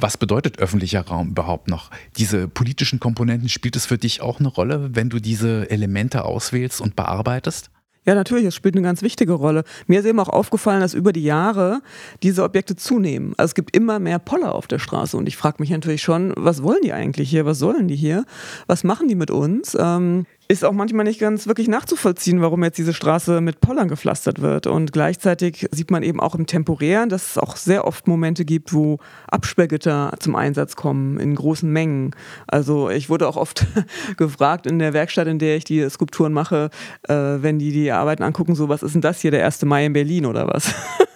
Was 0.00 0.16
bedeutet 0.16 0.60
öffentlicher 0.60 1.00
Raum 1.00 1.30
überhaupt 1.30 1.66
noch? 1.66 1.90
Diese 2.18 2.46
politischen 2.46 3.00
Komponenten, 3.00 3.48
spielt 3.48 3.74
es 3.74 3.84
für 3.84 3.98
dich 3.98 4.20
auch 4.20 4.38
eine 4.38 4.46
Rolle, 4.46 4.90
wenn 4.94 5.10
du 5.10 5.18
diese 5.18 5.68
Elemente 5.70 6.24
auswählst 6.24 6.80
und 6.80 6.94
bearbeitest? 6.94 7.70
Ja, 8.04 8.14
natürlich, 8.14 8.46
es 8.46 8.54
spielt 8.54 8.76
eine 8.76 8.84
ganz 8.84 9.02
wichtige 9.02 9.32
Rolle. 9.32 9.64
Mir 9.86 9.98
ist 9.98 10.06
eben 10.06 10.20
auch 10.20 10.28
aufgefallen, 10.28 10.80
dass 10.80 10.94
über 10.94 11.12
die 11.12 11.24
Jahre 11.24 11.82
diese 12.22 12.44
Objekte 12.44 12.76
zunehmen. 12.76 13.34
Also 13.36 13.50
es 13.50 13.54
gibt 13.54 13.76
immer 13.76 13.98
mehr 13.98 14.20
Poller 14.20 14.54
auf 14.54 14.68
der 14.68 14.78
Straße 14.78 15.16
und 15.16 15.26
ich 15.26 15.36
frage 15.36 15.56
mich 15.58 15.70
natürlich 15.70 16.00
schon, 16.00 16.32
was 16.36 16.62
wollen 16.62 16.80
die 16.82 16.92
eigentlich 16.92 17.28
hier? 17.28 17.44
Was 17.44 17.58
sollen 17.58 17.88
die 17.88 17.96
hier? 17.96 18.24
Was 18.66 18.84
machen 18.84 19.08
die 19.08 19.16
mit 19.16 19.30
uns? 19.30 19.76
Ähm, 19.78 20.26
ist 20.50 20.64
auch 20.64 20.72
manchmal 20.72 21.04
nicht 21.04 21.20
ganz 21.20 21.46
wirklich 21.46 21.68
nachzuvollziehen, 21.68 22.40
warum 22.40 22.64
jetzt 22.64 22.78
diese 22.78 22.94
Straße 22.94 23.42
mit 23.42 23.60
Pollern 23.60 23.88
gepflastert 23.88 24.40
wird. 24.40 24.66
Und 24.66 24.92
gleichzeitig 24.94 25.68
sieht 25.72 25.90
man 25.90 26.02
eben 26.02 26.20
auch 26.20 26.34
im 26.34 26.46
Temporären, 26.46 27.10
dass 27.10 27.32
es 27.32 27.38
auch 27.38 27.56
sehr 27.56 27.86
oft 27.86 28.08
Momente 28.08 28.46
gibt, 28.46 28.72
wo 28.72 28.98
Absperrgitter 29.26 30.14
zum 30.20 30.36
Einsatz 30.36 30.74
kommen 30.74 31.20
in 31.20 31.34
großen 31.34 31.70
Mengen. 31.70 32.16
Also 32.46 32.88
ich 32.88 33.10
wurde 33.10 33.28
auch 33.28 33.36
oft 33.36 33.66
gefragt 34.16 34.66
in 34.66 34.78
der 34.78 34.94
Werkstatt, 34.94 35.28
in 35.28 35.38
der 35.38 35.56
ich 35.56 35.64
die 35.64 35.88
Skulpturen 35.90 36.32
mache, 36.32 36.70
äh, 37.06 37.14
wenn 37.14 37.58
die 37.58 37.70
die 37.70 37.92
Arbeiten 37.92 38.22
angucken, 38.22 38.54
so 38.54 38.70
was 38.70 38.82
ist 38.82 38.94
denn 38.94 39.02
das 39.02 39.20
hier, 39.20 39.30
der 39.30 39.44
1. 39.44 39.66
Mai 39.66 39.84
in 39.84 39.92
Berlin 39.92 40.24
oder 40.24 40.48
was? 40.48 40.74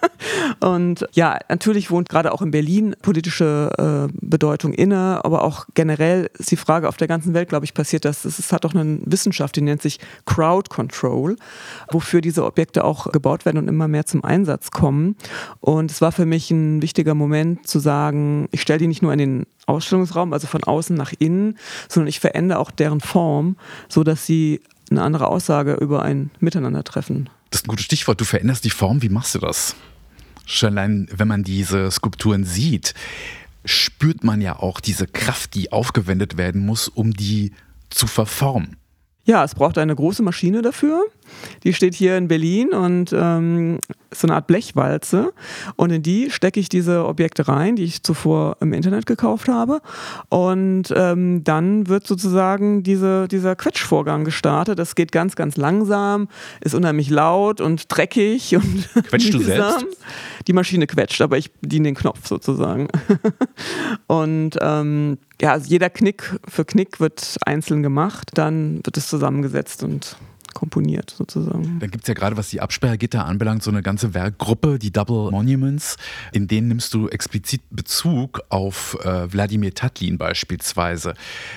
Und 0.59 1.05
ja, 1.13 1.39
natürlich 1.49 1.91
wohnt 1.91 2.09
gerade 2.09 2.31
auch 2.31 2.41
in 2.41 2.51
Berlin 2.51 2.95
politische 3.01 4.09
äh, 4.09 4.13
Bedeutung 4.21 4.73
inne, 4.73 5.23
aber 5.23 5.43
auch 5.43 5.65
generell 5.73 6.29
ist 6.37 6.51
die 6.51 6.57
Frage 6.57 6.87
auf 6.87 6.97
der 6.97 7.07
ganzen 7.07 7.33
Welt, 7.33 7.49
glaube 7.49 7.65
ich, 7.65 7.73
passiert 7.73 8.05
das. 8.05 8.25
Es 8.25 8.51
hat 8.51 8.65
auch 8.65 8.73
eine 8.73 8.99
Wissenschaft, 9.05 9.55
die 9.55 9.61
nennt 9.61 9.81
sich 9.81 9.99
Crowd 10.25 10.69
Control, 10.69 11.35
wofür 11.91 12.21
diese 12.21 12.45
Objekte 12.45 12.83
auch 12.83 13.11
gebaut 13.11 13.45
werden 13.45 13.57
und 13.57 13.67
immer 13.67 13.87
mehr 13.87 14.05
zum 14.05 14.23
Einsatz 14.23 14.71
kommen. 14.71 15.15
Und 15.59 15.91
es 15.91 16.01
war 16.01 16.11
für 16.11 16.25
mich 16.25 16.51
ein 16.51 16.81
wichtiger 16.81 17.13
Moment 17.13 17.67
zu 17.67 17.79
sagen, 17.79 18.47
ich 18.51 18.61
stelle 18.61 18.79
die 18.79 18.87
nicht 18.87 19.01
nur 19.01 19.13
in 19.13 19.19
den 19.19 19.45
Ausstellungsraum, 19.65 20.33
also 20.33 20.47
von 20.47 20.63
außen 20.63 20.95
nach 20.95 21.13
innen, 21.19 21.57
sondern 21.87 22.07
ich 22.07 22.19
verändere 22.19 22.59
auch 22.59 22.71
deren 22.71 23.01
Form, 23.01 23.55
sodass 23.87 24.25
sie 24.25 24.61
eine 24.89 25.01
andere 25.01 25.27
Aussage 25.27 25.73
über 25.73 26.03
ein 26.03 26.31
Miteinander 26.39 26.83
treffen. 26.83 27.29
Das 27.49 27.61
ist 27.61 27.67
ein 27.67 27.69
gutes 27.69 27.85
Stichwort. 27.85 28.19
Du 28.19 28.25
veränderst 28.25 28.65
die 28.65 28.69
Form. 28.69 29.01
Wie 29.01 29.09
machst 29.09 29.35
du 29.35 29.39
das? 29.39 29.75
Schon 30.45 30.77
allein, 30.77 31.07
wenn 31.15 31.27
man 31.27 31.43
diese 31.43 31.89
Skulpturen 31.91 32.43
sieht, 32.43 32.93
spürt 33.65 34.23
man 34.23 34.41
ja 34.41 34.59
auch 34.59 34.79
diese 34.79 35.07
Kraft, 35.07 35.55
die 35.55 35.71
aufgewendet 35.71 36.37
werden 36.37 36.65
muss, 36.65 36.87
um 36.87 37.13
die 37.13 37.53
zu 37.89 38.07
verformen. 38.07 38.75
Ja, 39.25 39.43
es 39.43 39.55
braucht 39.55 39.77
eine 39.77 39.95
große 39.95 40.21
Maschine 40.21 40.61
dafür. 40.61 41.05
Die 41.63 41.73
steht 41.73 41.93
hier 41.93 42.17
in 42.17 42.27
Berlin 42.27 42.69
und 42.69 43.13
ähm, 43.13 43.79
ist 44.11 44.21
so 44.21 44.27
eine 44.27 44.35
Art 44.35 44.47
Blechwalze. 44.47 45.33
Und 45.75 45.91
in 45.91 46.03
die 46.03 46.31
stecke 46.31 46.59
ich 46.59 46.69
diese 46.69 47.05
Objekte 47.05 47.47
rein, 47.47 47.75
die 47.75 47.83
ich 47.83 48.03
zuvor 48.03 48.57
im 48.61 48.73
Internet 48.73 49.05
gekauft 49.05 49.47
habe. 49.47 49.81
Und 50.29 50.93
ähm, 50.95 51.43
dann 51.43 51.87
wird 51.87 52.07
sozusagen 52.07 52.83
diese, 52.83 53.27
dieser 53.27 53.55
Quetschvorgang 53.55 54.23
gestartet. 54.23 54.79
Das 54.79 54.95
geht 54.95 55.11
ganz, 55.11 55.35
ganz 55.35 55.57
langsam, 55.57 56.27
ist 56.61 56.75
unheimlich 56.75 57.09
laut 57.09 57.61
und 57.61 57.85
dreckig. 57.89 58.55
Und 58.55 58.89
Quetschst 59.09 59.33
du 59.33 59.39
selbst? 59.39 59.85
Die 60.47 60.53
Maschine 60.53 60.87
quetscht, 60.87 61.21
aber 61.21 61.37
ich 61.37 61.51
bediene 61.53 61.89
den 61.89 61.95
Knopf 61.95 62.27
sozusagen. 62.27 62.87
und 64.07 64.57
ähm, 64.61 65.17
ja, 65.41 65.51
also 65.51 65.69
jeder 65.69 65.89
Knick 65.89 66.37
für 66.47 66.65
Knick 66.65 66.99
wird 66.99 67.37
einzeln 67.45 67.83
gemacht, 67.83 68.31
dann 68.33 68.81
wird 68.83 68.97
es 68.97 69.07
zusammengesetzt 69.07 69.83
und 69.83 70.17
komponiert 70.53 71.13
sozusagen. 71.17 71.79
Dann 71.79 71.91
gibt 71.91 72.03
es 72.03 72.07
ja 72.07 72.13
gerade, 72.13 72.37
was 72.37 72.49
die 72.49 72.61
Absperrgitter 72.61 73.25
anbelangt, 73.25 73.63
so 73.63 73.71
eine 73.71 73.81
ganze 73.81 74.13
Werkgruppe, 74.13 74.79
die 74.79 74.91
Double 74.91 75.31
Monuments, 75.31 75.97
in 76.31 76.47
denen 76.47 76.67
nimmst 76.67 76.93
du 76.93 77.07
explizit 77.09 77.61
Bezug 77.69 78.41
auf 78.49 78.97
äh, 79.03 79.31
Wladimir 79.31 79.73
Tatlin 79.73 80.17
beispielsweise. 80.17 81.13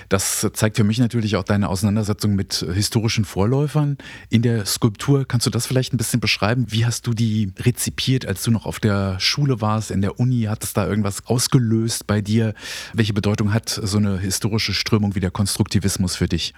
Das 0.09 0.47
zeigt 0.53 0.77
für 0.77 0.83
mich 0.83 0.99
natürlich 0.99 1.35
auch 1.35 1.43
deine 1.43 1.69
Auseinandersetzung 1.69 2.35
mit 2.35 2.65
historischen 2.73 3.25
Vorläufern 3.25 3.97
in 4.29 4.41
der 4.41 4.65
Skulptur. 4.65 5.25
Kannst 5.25 5.45
du 5.45 5.49
das 5.49 5.67
vielleicht 5.67 5.93
ein 5.93 5.97
bisschen 5.97 6.19
beschreiben? 6.19 6.65
Wie 6.69 6.85
hast 6.85 7.07
du 7.07 7.13
die 7.13 7.51
rezipiert, 7.59 8.25
als 8.25 8.43
du 8.43 8.51
noch 8.51 8.65
auf 8.65 8.79
der 8.79 9.19
Schule 9.19 9.61
warst, 9.61 9.91
in 9.91 10.01
der 10.01 10.19
Uni? 10.19 10.43
Hat 10.43 10.63
es 10.63 10.73
da 10.73 10.87
irgendwas 10.87 11.25
ausgelöst 11.25 12.07
bei 12.07 12.21
dir? 12.21 12.53
Welche 12.93 13.13
Bedeutung 13.13 13.53
hat 13.53 13.69
so 13.69 13.97
eine 13.97 14.17
historische 14.19 14.73
Strömung 14.73 15.15
wie 15.15 15.19
der 15.19 15.31
Konstruktivismus 15.31 16.15
für 16.15 16.27
dich? 16.27 16.53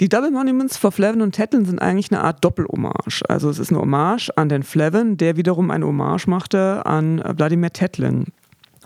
Die 0.00 0.08
Double 0.08 0.30
Monuments 0.30 0.76
vor 0.76 0.92
Flavin 0.92 1.22
und 1.22 1.34
Tatlin 1.34 1.64
sind 1.64 1.80
eigentlich 1.80 2.10
eine 2.10 2.22
Art 2.22 2.44
Doppelhommage. 2.44 3.22
Also 3.28 3.50
es 3.50 3.58
ist 3.58 3.70
eine 3.70 3.80
Hommage 3.80 4.30
an 4.36 4.48
den 4.48 4.62
Flavin, 4.62 5.16
der 5.16 5.36
wiederum 5.36 5.70
eine 5.70 5.86
Hommage 5.86 6.26
machte 6.26 6.86
an 6.86 7.22
Wladimir 7.36 7.72
Tatlin. 7.72 8.26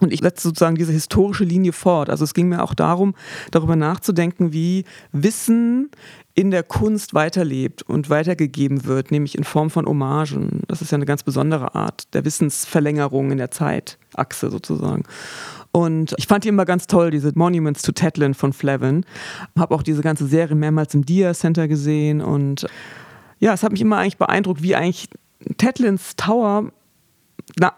Und 0.00 0.12
ich 0.12 0.20
setze 0.20 0.48
sozusagen 0.48 0.76
diese 0.76 0.92
historische 0.92 1.44
Linie 1.44 1.72
fort. 1.72 2.10
Also 2.10 2.24
es 2.24 2.34
ging 2.34 2.48
mir 2.48 2.62
auch 2.62 2.74
darum, 2.74 3.14
darüber 3.50 3.76
nachzudenken, 3.76 4.52
wie 4.52 4.84
Wissen 5.12 5.90
in 6.34 6.50
der 6.50 6.62
Kunst 6.62 7.14
weiterlebt 7.14 7.82
und 7.82 8.10
weitergegeben 8.10 8.84
wird, 8.84 9.10
nämlich 9.10 9.38
in 9.38 9.44
Form 9.44 9.70
von 9.70 9.86
Hommagen. 9.86 10.62
Das 10.68 10.82
ist 10.82 10.92
ja 10.92 10.96
eine 10.96 11.06
ganz 11.06 11.22
besondere 11.22 11.74
Art 11.74 12.12
der 12.12 12.26
Wissensverlängerung 12.26 13.30
in 13.30 13.38
der 13.38 13.50
Zeitachse 13.50 14.50
sozusagen. 14.50 15.04
Und 15.76 16.14
ich 16.16 16.26
fand 16.26 16.42
die 16.44 16.48
immer 16.48 16.64
ganz 16.64 16.86
toll, 16.86 17.10
diese 17.10 17.32
Monuments 17.34 17.82
to 17.82 17.92
Tatlin 17.92 18.32
von 18.32 18.54
Flavin. 18.54 19.04
Habe 19.58 19.74
auch 19.74 19.82
diese 19.82 20.00
ganze 20.00 20.26
Serie 20.26 20.56
mehrmals 20.56 20.94
im 20.94 21.04
Dia 21.04 21.34
Center 21.34 21.68
gesehen 21.68 22.22
und 22.22 22.66
ja, 23.40 23.52
es 23.52 23.62
hat 23.62 23.72
mich 23.72 23.82
immer 23.82 23.98
eigentlich 23.98 24.16
beeindruckt, 24.16 24.62
wie 24.62 24.74
eigentlich 24.74 25.10
Tatlins 25.58 26.16
Tower 26.16 26.72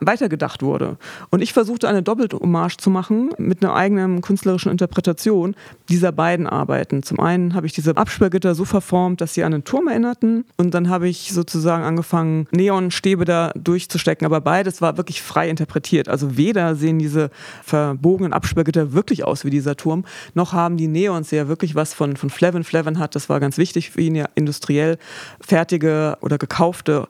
weitergedacht 0.00 0.62
wurde. 0.62 0.96
Und 1.31 1.42
ich 1.42 1.52
versuchte 1.52 1.88
eine 1.88 2.02
doppelte 2.02 2.38
Hommage 2.38 2.78
zu 2.78 2.90
machen 2.90 3.31
mit 3.38 3.62
einer 3.62 3.74
eigenen 3.74 4.22
künstlerischen 4.22 4.72
Interpretation 4.72 5.54
dieser 5.88 6.11
beiden 6.11 6.46
Arbeiten. 6.46 7.02
Zum 7.02 7.20
einen 7.20 7.54
habe 7.54 7.66
ich 7.66 7.74
diese 7.74 7.96
Absperrgitter 7.96 8.54
so 8.54 8.64
verformt, 8.64 9.20
dass 9.20 9.35
sie 9.35 9.44
an 9.44 9.52
einen 9.52 9.64
Turm 9.64 9.88
erinnerten 9.88 10.46
und 10.57 10.72
dann 10.72 10.88
habe 10.88 11.09
ich 11.09 11.33
sozusagen 11.33 11.85
angefangen, 11.85 12.48
Neonstäbe 12.50 13.24
da 13.24 13.52
durchzustecken. 13.54 14.24
Aber 14.24 14.40
beides 14.40 14.81
war 14.81 14.96
wirklich 14.96 15.22
frei 15.22 15.50
interpretiert. 15.50 16.09
Also 16.09 16.37
weder 16.37 16.74
sehen 16.74 16.98
diese 16.98 17.31
verbogenen 17.62 18.33
Absperrgitter 18.33 18.94
wirklich 18.94 19.24
aus 19.24 19.44
wie 19.44 19.50
dieser 19.50 19.76
Turm, 19.76 20.04
noch 20.35 20.54
haben 20.54 20.76
die 20.76 20.88
Neons 20.88 21.31
ja 21.31 21.46
wirklich 21.46 21.74
was 21.74 21.92
von, 21.92 22.16
von 22.16 22.31
Flevin. 22.31 22.64
Flevin 22.64 22.98
hat, 22.98 23.14
das 23.14 23.28
war 23.28 23.38
ganz 23.38 23.59
wichtig 23.59 23.90
für 23.90 24.00
ihn 24.00 24.14
ja 24.14 24.26
industriell 24.35 24.98
fertige 25.40 26.16
oder 26.20 26.38
gekaufte 26.38 27.07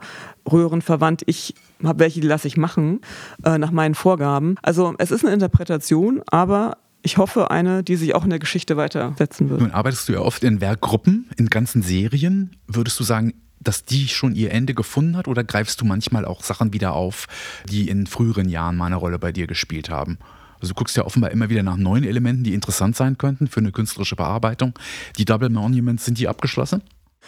Röhren 0.50 0.82
verwandt. 0.82 1.22
Ich 1.26 1.54
habe 1.82 2.00
welche, 2.00 2.20
die 2.20 2.26
lasse 2.26 2.48
ich 2.48 2.56
machen, 2.56 3.00
äh, 3.44 3.58
nach 3.58 3.70
meinen 3.70 3.94
Vorgaben. 3.94 4.56
Also 4.62 4.94
es 4.98 5.10
ist 5.10 5.24
eine 5.24 5.34
Interpretation, 5.34 6.22
aber 6.26 6.78
ich 7.02 7.16
hoffe, 7.16 7.50
eine, 7.50 7.82
die 7.82 7.96
sich 7.96 8.14
auch 8.14 8.24
in 8.24 8.30
der 8.30 8.38
Geschichte 8.38 8.76
weitersetzen 8.76 9.48
wird. 9.50 9.60
Nun 9.60 9.70
arbeitest 9.70 10.08
du 10.08 10.14
ja 10.14 10.20
oft 10.20 10.42
in 10.44 10.60
Werkgruppen, 10.60 11.30
in 11.36 11.46
ganzen 11.46 11.82
Serien. 11.82 12.56
Würdest 12.66 12.98
du 12.98 13.04
sagen, 13.04 13.34
dass 13.60 13.84
die 13.84 14.08
schon 14.08 14.34
ihr 14.34 14.52
Ende 14.52 14.74
gefunden 14.74 15.16
hat 15.16 15.28
oder 15.28 15.44
greifst 15.44 15.80
du 15.80 15.84
manchmal 15.84 16.24
auch 16.24 16.42
Sachen 16.42 16.72
wieder 16.72 16.94
auf, 16.94 17.26
die 17.68 17.88
in 17.88 18.06
früheren 18.06 18.48
Jahren 18.48 18.76
mal 18.76 18.86
eine 18.86 18.96
Rolle 18.96 19.18
bei 19.18 19.32
dir 19.32 19.46
gespielt 19.46 19.90
haben? 19.90 20.18
Also 20.60 20.74
du 20.74 20.78
guckst 20.78 20.96
ja 20.96 21.04
offenbar 21.04 21.30
immer 21.30 21.50
wieder 21.50 21.62
nach 21.62 21.76
neuen 21.76 22.04
Elementen, 22.04 22.42
die 22.42 22.54
interessant 22.54 22.96
sein 22.96 23.16
könnten 23.16 23.46
für 23.46 23.60
eine 23.60 23.70
künstlerische 23.70 24.16
Bearbeitung. 24.16 24.74
Die 25.16 25.24
Double 25.24 25.50
Monuments, 25.50 26.04
sind 26.04 26.18
die 26.18 26.28
abgeschlossen? 26.28 26.82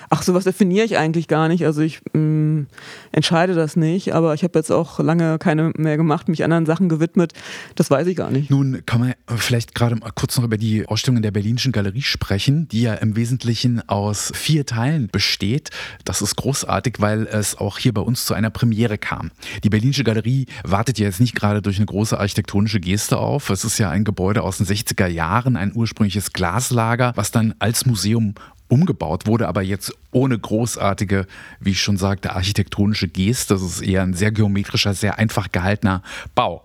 Ach, 0.08 0.22
sowas 0.22 0.44
definiere 0.44 0.84
ich 0.84 0.96
eigentlich 0.96 1.28
gar 1.28 1.48
nicht. 1.48 1.66
Also 1.66 1.82
ich 1.82 2.00
mh, 2.12 2.20
mm, 2.20 2.66
entscheide 3.12 3.54
das 3.54 3.76
nicht, 3.76 4.14
aber 4.14 4.34
ich 4.34 4.42
habe 4.42 4.58
jetzt 4.58 4.70
auch 4.70 4.98
lange 4.98 5.38
keine 5.38 5.72
mehr 5.76 5.96
gemacht, 5.96 6.28
mich 6.28 6.44
anderen 6.44 6.66
Sachen 6.66 6.88
gewidmet. 6.88 7.32
Das 7.74 7.90
weiß 7.90 8.06
ich 8.06 8.16
gar 8.16 8.30
nicht. 8.30 8.50
Nun 8.50 8.82
kann 8.86 9.00
man 9.00 9.14
vielleicht 9.36 9.74
gerade 9.74 9.96
mal 9.96 10.10
kurz 10.14 10.36
noch 10.36 10.44
über 10.44 10.56
die 10.56 10.86
Ausstellung 10.86 11.16
in 11.16 11.22
der 11.22 11.30
Berlinischen 11.30 11.72
Galerie 11.72 12.02
sprechen, 12.02 12.68
die 12.68 12.82
ja 12.82 12.94
im 12.94 13.16
Wesentlichen 13.16 13.86
aus 13.88 14.32
vier 14.34 14.66
Teilen 14.66 15.08
besteht. 15.08 15.70
Das 16.04 16.22
ist 16.22 16.36
großartig, 16.36 16.96
weil 16.98 17.26
es 17.26 17.58
auch 17.58 17.78
hier 17.78 17.92
bei 17.92 18.02
uns 18.02 18.24
zu 18.24 18.34
einer 18.34 18.50
Premiere 18.50 18.98
kam. 18.98 19.30
Die 19.64 19.70
Berlinische 19.70 20.04
Galerie 20.04 20.46
wartet 20.64 20.98
ja 20.98 21.06
jetzt 21.06 21.20
nicht 21.20 21.34
gerade 21.34 21.62
durch 21.62 21.76
eine 21.76 21.86
große 21.86 22.18
architektonische 22.18 22.80
Geste 22.80 23.18
auf. 23.18 23.50
Es 23.50 23.64
ist 23.64 23.78
ja 23.78 23.90
ein 23.90 24.04
Gebäude 24.04 24.42
aus 24.42 24.58
den 24.58 24.66
60er 24.66 25.06
Jahren, 25.06 25.56
ein 25.56 25.72
ursprüngliches 25.74 26.32
Glaslager, 26.32 27.12
was 27.16 27.30
dann 27.30 27.54
als 27.58 27.86
Museum 27.86 28.34
umgebaut 28.70 29.26
wurde, 29.26 29.48
aber 29.48 29.62
jetzt 29.62 29.92
ohne 30.12 30.38
großartige, 30.38 31.26
wie 31.60 31.70
ich 31.70 31.82
schon 31.82 31.96
sagte, 31.96 32.34
architektonische 32.34 33.08
Geste. 33.08 33.54
Das 33.54 33.62
ist 33.62 33.80
eher 33.82 34.02
ein 34.02 34.14
sehr 34.14 34.32
geometrischer, 34.32 34.94
sehr 34.94 35.18
einfach 35.18 35.52
gehaltener 35.52 36.02
Bau. 36.34 36.64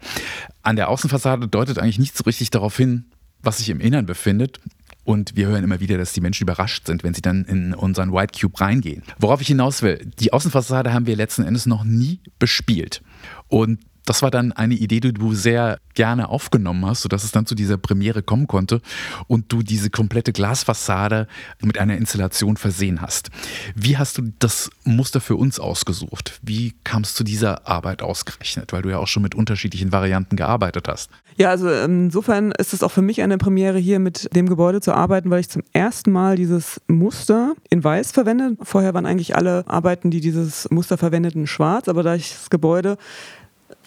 An 0.61 0.75
der 0.75 0.89
Außenfassade 0.89 1.47
deutet 1.47 1.79
eigentlich 1.79 1.99
nicht 1.99 2.15
so 2.15 2.23
richtig 2.23 2.49
darauf 2.49 2.77
hin, 2.77 3.05
was 3.41 3.57
sich 3.57 3.69
im 3.69 3.79
Innern 3.79 4.05
befindet. 4.05 4.59
Und 5.03 5.35
wir 5.35 5.47
hören 5.47 5.63
immer 5.63 5.79
wieder, 5.79 5.99
dass 5.99 6.13
die 6.13 6.21
Menschen 6.21 6.43
überrascht 6.43 6.87
sind, 6.87 7.03
wenn 7.03 7.13
sie 7.13 7.21
dann 7.21 7.45
in 7.45 7.75
unseren 7.75 8.11
White 8.11 8.39
Cube 8.39 8.59
reingehen. 8.59 9.03
Worauf 9.19 9.39
ich 9.39 9.47
hinaus 9.47 9.83
will, 9.83 10.11
die 10.19 10.33
Außenfassade 10.33 10.93
haben 10.93 11.05
wir 11.05 11.15
letzten 11.15 11.43
Endes 11.43 11.67
noch 11.67 11.83
nie 11.83 12.21
bespielt. 12.39 13.03
Und 13.47 13.79
das 14.05 14.21
war 14.21 14.31
dann 14.31 14.51
eine 14.51 14.75
Idee, 14.75 14.99
die 14.99 15.13
du 15.13 15.33
sehr 15.33 15.79
gerne 15.93 16.29
aufgenommen 16.29 16.85
hast, 16.85 17.01
sodass 17.01 17.23
es 17.23 17.31
dann 17.31 17.45
zu 17.45 17.55
dieser 17.55 17.77
Premiere 17.77 18.21
kommen 18.21 18.47
konnte 18.47 18.81
und 19.27 19.51
du 19.51 19.63
diese 19.63 19.89
komplette 19.89 20.33
Glasfassade 20.33 21.27
mit 21.61 21.79
einer 21.79 21.97
Installation 21.97 22.57
versehen 22.57 23.01
hast. 23.01 23.29
Wie 23.75 23.97
hast 23.97 24.17
du 24.17 24.33
das 24.39 24.69
Muster 24.83 25.21
für 25.21 25.35
uns 25.35 25.59
ausgesucht? 25.59 26.39
Wie 26.43 26.73
kam 26.83 27.01
es 27.01 27.13
zu 27.13 27.23
dieser 27.23 27.67
Arbeit 27.67 28.01
ausgerechnet? 28.01 28.73
Weil 28.73 28.83
du 28.83 28.89
ja 28.89 28.99
auch 28.99 29.07
schon 29.07 29.23
mit 29.23 29.35
unterschiedlichen 29.35 29.91
Varianten 29.91 30.35
gearbeitet 30.35 30.87
hast. 30.87 31.09
Ja, 31.37 31.49
also 31.49 31.69
insofern 31.69 32.51
ist 32.51 32.73
es 32.73 32.81
auch 32.81 32.91
für 32.91 33.01
mich 33.01 33.21
eine 33.21 33.37
Premiere, 33.37 33.77
hier 33.77 33.99
mit 33.99 34.33
dem 34.35 34.47
Gebäude 34.47 34.79
zu 34.79 34.93
arbeiten, 34.93 35.29
weil 35.29 35.41
ich 35.41 35.49
zum 35.49 35.63
ersten 35.73 36.11
Mal 36.11 36.37
dieses 36.37 36.79
Muster 36.87 37.55
in 37.69 37.83
Weiß 37.83 38.11
verwende. 38.11 38.55
Vorher 38.61 38.93
waren 38.93 39.05
eigentlich 39.05 39.35
alle 39.35 39.65
Arbeiten, 39.67 40.11
die 40.11 40.21
dieses 40.21 40.69
Muster 40.71 40.97
verwendeten, 40.97 41.45
schwarz, 41.47 41.89
aber 41.89 42.03
da 42.03 42.15
ich 42.15 42.31
das 42.31 42.49
Gebäude 42.49 42.97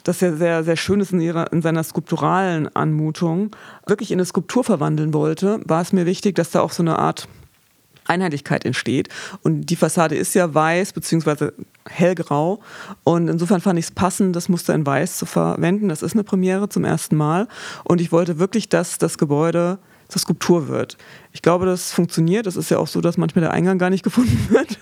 das 0.05 0.21
ja 0.21 0.33
sehr, 0.33 0.65
sehr 0.65 0.77
schön 0.77 1.01
ist 1.01 1.13
in, 1.13 1.21
ihrer, 1.21 1.53
in 1.53 1.63
seiner 1.63 1.83
skulpturalen 1.85 2.75
Anmutung, 2.75 3.51
wirklich 3.87 4.11
in 4.11 4.19
eine 4.19 4.25
Skulptur 4.25 4.65
verwandeln 4.65 5.13
wollte, 5.15 5.61
war 5.65 5.83
es 5.83 5.93
mir 5.93 6.07
wichtig, 6.07 6.35
dass 6.37 6.51
da 6.51 6.61
auch 6.61 6.73
so 6.73 6.83
eine 6.83 6.99
Art 6.99 7.29
Einheitlichkeit 8.09 8.65
entsteht. 8.65 9.09
Und 9.43 9.67
die 9.67 9.77
Fassade 9.77 10.17
ist 10.17 10.35
ja 10.35 10.55
weiß 10.55 10.93
bzw. 10.93 11.51
hellgrau. 11.89 12.61
Und 13.05 13.29
insofern 13.29 13.61
fand 13.61 13.79
ich 13.79 13.87
es 13.87 13.91
passend, 13.91 14.35
das 14.35 14.49
Muster 14.49 14.75
in 14.75 14.87
weiß 14.87 15.19
zu 15.19 15.27
verwenden. 15.27 15.89
Das 15.89 16.03
ist 16.03 16.15
eine 16.15 16.25
Premiere 16.25 16.69
zum 16.69 16.85
ersten 16.85 17.17
Mal. 17.17 17.49
Und 17.85 18.01
ich 18.01 18.13
wollte 18.13 18.39
wirklich, 18.39 18.69
dass 18.69 18.99
das 18.99 19.19
Gebäude 19.19 19.79
zur 20.09 20.21
Skulptur 20.21 20.69
wird. 20.69 20.97
Ich 21.33 21.43
glaube, 21.43 21.67
das 21.67 21.93
funktioniert. 21.93 22.47
Es 22.47 22.57
ist 22.57 22.71
ja 22.71 22.79
auch 22.79 22.89
so, 22.89 23.01
dass 23.01 23.19
manchmal 23.19 23.43
der 23.43 23.53
Eingang 23.53 23.79
gar 23.79 23.91
nicht 23.91 24.03
gefunden 24.05 24.49
wird. 24.51 24.79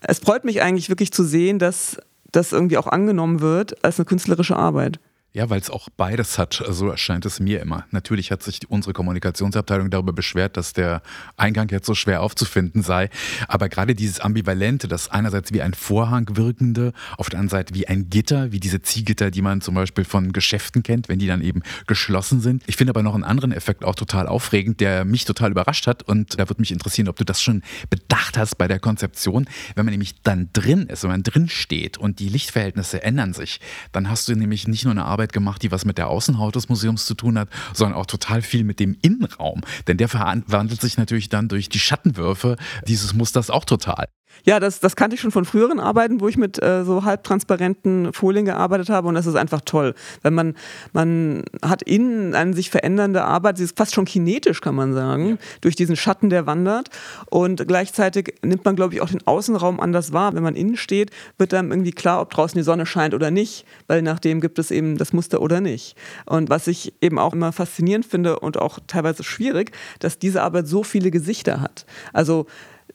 Es 0.00 0.18
freut 0.18 0.44
mich 0.44 0.60
eigentlich 0.60 0.88
wirklich 0.88 1.12
zu 1.12 1.24
sehen, 1.24 1.58
dass 1.58 1.98
das 2.36 2.52
irgendwie 2.52 2.78
auch 2.78 2.86
angenommen 2.86 3.40
wird 3.40 3.84
als 3.84 3.98
eine 3.98 4.06
künstlerische 4.06 4.56
Arbeit. 4.56 5.00
Ja, 5.36 5.50
weil 5.50 5.60
es 5.60 5.68
auch 5.68 5.88
beides 5.96 6.38
hat, 6.38 6.62
so 6.68 6.88
erscheint 6.88 7.26
es 7.26 7.40
mir 7.40 7.60
immer. 7.60 7.86
Natürlich 7.90 8.30
hat 8.30 8.44
sich 8.44 8.70
unsere 8.70 8.92
Kommunikationsabteilung 8.92 9.90
darüber 9.90 10.12
beschwert, 10.12 10.56
dass 10.56 10.74
der 10.74 11.02
Eingang 11.36 11.68
jetzt 11.70 11.86
so 11.86 11.96
schwer 11.96 12.22
aufzufinden 12.22 12.84
sei. 12.84 13.10
Aber 13.48 13.68
gerade 13.68 13.96
dieses 13.96 14.20
Ambivalente, 14.20 14.86
das 14.86 15.10
einerseits 15.10 15.52
wie 15.52 15.60
ein 15.60 15.74
Vorhang 15.74 16.36
wirkende, 16.36 16.92
auf 17.18 17.30
der 17.30 17.40
anderen 17.40 17.58
Seite 17.58 17.74
wie 17.74 17.88
ein 17.88 18.10
Gitter, 18.10 18.52
wie 18.52 18.60
diese 18.60 18.80
Ziehgitter, 18.80 19.32
die 19.32 19.42
man 19.42 19.60
zum 19.60 19.74
Beispiel 19.74 20.04
von 20.04 20.32
Geschäften 20.32 20.84
kennt, 20.84 21.08
wenn 21.08 21.18
die 21.18 21.26
dann 21.26 21.42
eben 21.42 21.62
geschlossen 21.88 22.40
sind. 22.40 22.62
Ich 22.68 22.76
finde 22.76 22.92
aber 22.92 23.02
noch 23.02 23.16
einen 23.16 23.24
anderen 23.24 23.50
Effekt 23.50 23.84
auch 23.84 23.96
total 23.96 24.28
aufregend, 24.28 24.78
der 24.78 25.04
mich 25.04 25.24
total 25.24 25.50
überrascht 25.50 25.88
hat. 25.88 26.04
Und 26.04 26.38
da 26.38 26.48
würde 26.48 26.62
mich 26.62 26.70
interessieren, 26.70 27.08
ob 27.08 27.16
du 27.16 27.24
das 27.24 27.42
schon 27.42 27.62
bedacht 27.90 28.38
hast 28.38 28.54
bei 28.56 28.68
der 28.68 28.78
Konzeption. 28.78 29.48
Wenn 29.74 29.84
man 29.84 29.94
nämlich 29.94 30.22
dann 30.22 30.50
drin 30.52 30.86
ist, 30.86 31.02
wenn 31.02 31.10
man 31.10 31.24
drin 31.24 31.48
steht 31.48 31.98
und 31.98 32.20
die 32.20 32.28
Lichtverhältnisse 32.28 33.02
ändern 33.02 33.32
sich, 33.32 33.58
dann 33.90 34.08
hast 34.08 34.28
du 34.28 34.36
nämlich 34.36 34.68
nicht 34.68 34.84
nur 34.84 34.92
eine 34.92 35.04
Arbeit, 35.04 35.23
Arbeit 35.24 35.32
gemacht, 35.32 35.62
die 35.62 35.70
was 35.70 35.86
mit 35.86 35.96
der 35.96 36.08
Außenhaut 36.08 36.54
des 36.54 36.68
Museums 36.68 37.06
zu 37.06 37.14
tun 37.14 37.38
hat, 37.38 37.48
sondern 37.72 37.98
auch 37.98 38.04
total 38.04 38.42
viel 38.42 38.62
mit 38.62 38.78
dem 38.78 38.96
Innenraum. 39.00 39.62
Denn 39.86 39.96
der 39.96 40.08
verwandelt 40.08 40.80
sich 40.82 40.98
natürlich 40.98 41.30
dann 41.30 41.48
durch 41.48 41.70
die 41.70 41.78
Schattenwürfe 41.78 42.56
dieses 42.86 43.14
Musters 43.14 43.48
auch 43.48 43.64
total. 43.64 44.08
Ja, 44.44 44.60
das, 44.60 44.80
das 44.80 44.96
kannte 44.96 45.14
ich 45.14 45.20
schon 45.20 45.30
von 45.30 45.44
früheren 45.44 45.80
Arbeiten, 45.80 46.20
wo 46.20 46.28
ich 46.28 46.36
mit 46.36 46.62
äh, 46.62 46.84
so 46.84 47.04
halbtransparenten 47.04 48.12
Folien 48.12 48.44
gearbeitet 48.44 48.90
habe 48.90 49.08
und 49.08 49.14
das 49.14 49.26
ist 49.26 49.36
einfach 49.36 49.60
toll. 49.64 49.94
Wenn 50.22 50.34
man, 50.34 50.54
man 50.92 51.44
hat 51.62 51.82
innen 51.82 52.34
eine 52.34 52.54
sich 52.54 52.70
verändernde 52.70 53.24
Arbeit, 53.24 53.58
sie 53.58 53.64
ist 53.64 53.76
fast 53.76 53.94
schon 53.94 54.04
kinetisch, 54.04 54.60
kann 54.60 54.74
man 54.74 54.92
sagen, 54.92 55.28
ja. 55.28 55.36
durch 55.60 55.76
diesen 55.76 55.96
Schatten, 55.96 56.30
der 56.30 56.46
wandert 56.46 56.90
und 57.30 57.66
gleichzeitig 57.66 58.34
nimmt 58.42 58.64
man, 58.64 58.76
glaube 58.76 58.94
ich, 58.94 59.00
auch 59.00 59.08
den 59.08 59.26
Außenraum 59.26 59.80
anders 59.80 60.12
wahr. 60.12 60.34
Wenn 60.34 60.42
man 60.42 60.56
innen 60.56 60.76
steht, 60.76 61.10
wird 61.38 61.52
dann 61.52 61.70
irgendwie 61.70 61.92
klar, 61.92 62.20
ob 62.20 62.30
draußen 62.30 62.58
die 62.58 62.64
Sonne 62.64 62.86
scheint 62.86 63.14
oder 63.14 63.30
nicht, 63.30 63.64
weil 63.86 64.02
nachdem 64.02 64.40
gibt 64.40 64.58
es 64.58 64.70
eben 64.70 64.98
das 64.98 65.12
Muster 65.12 65.40
oder 65.40 65.60
nicht. 65.60 65.96
Und 66.26 66.50
was 66.50 66.66
ich 66.66 66.94
eben 67.00 67.18
auch 67.18 67.32
immer 67.32 67.52
faszinierend 67.52 68.04
finde 68.04 68.40
und 68.40 68.58
auch 68.58 68.78
teilweise 68.86 69.22
schwierig, 69.24 69.72
dass 70.00 70.18
diese 70.18 70.42
Arbeit 70.42 70.68
so 70.68 70.82
viele 70.82 71.10
Gesichter 71.10 71.60
hat. 71.60 71.86
Also 72.12 72.46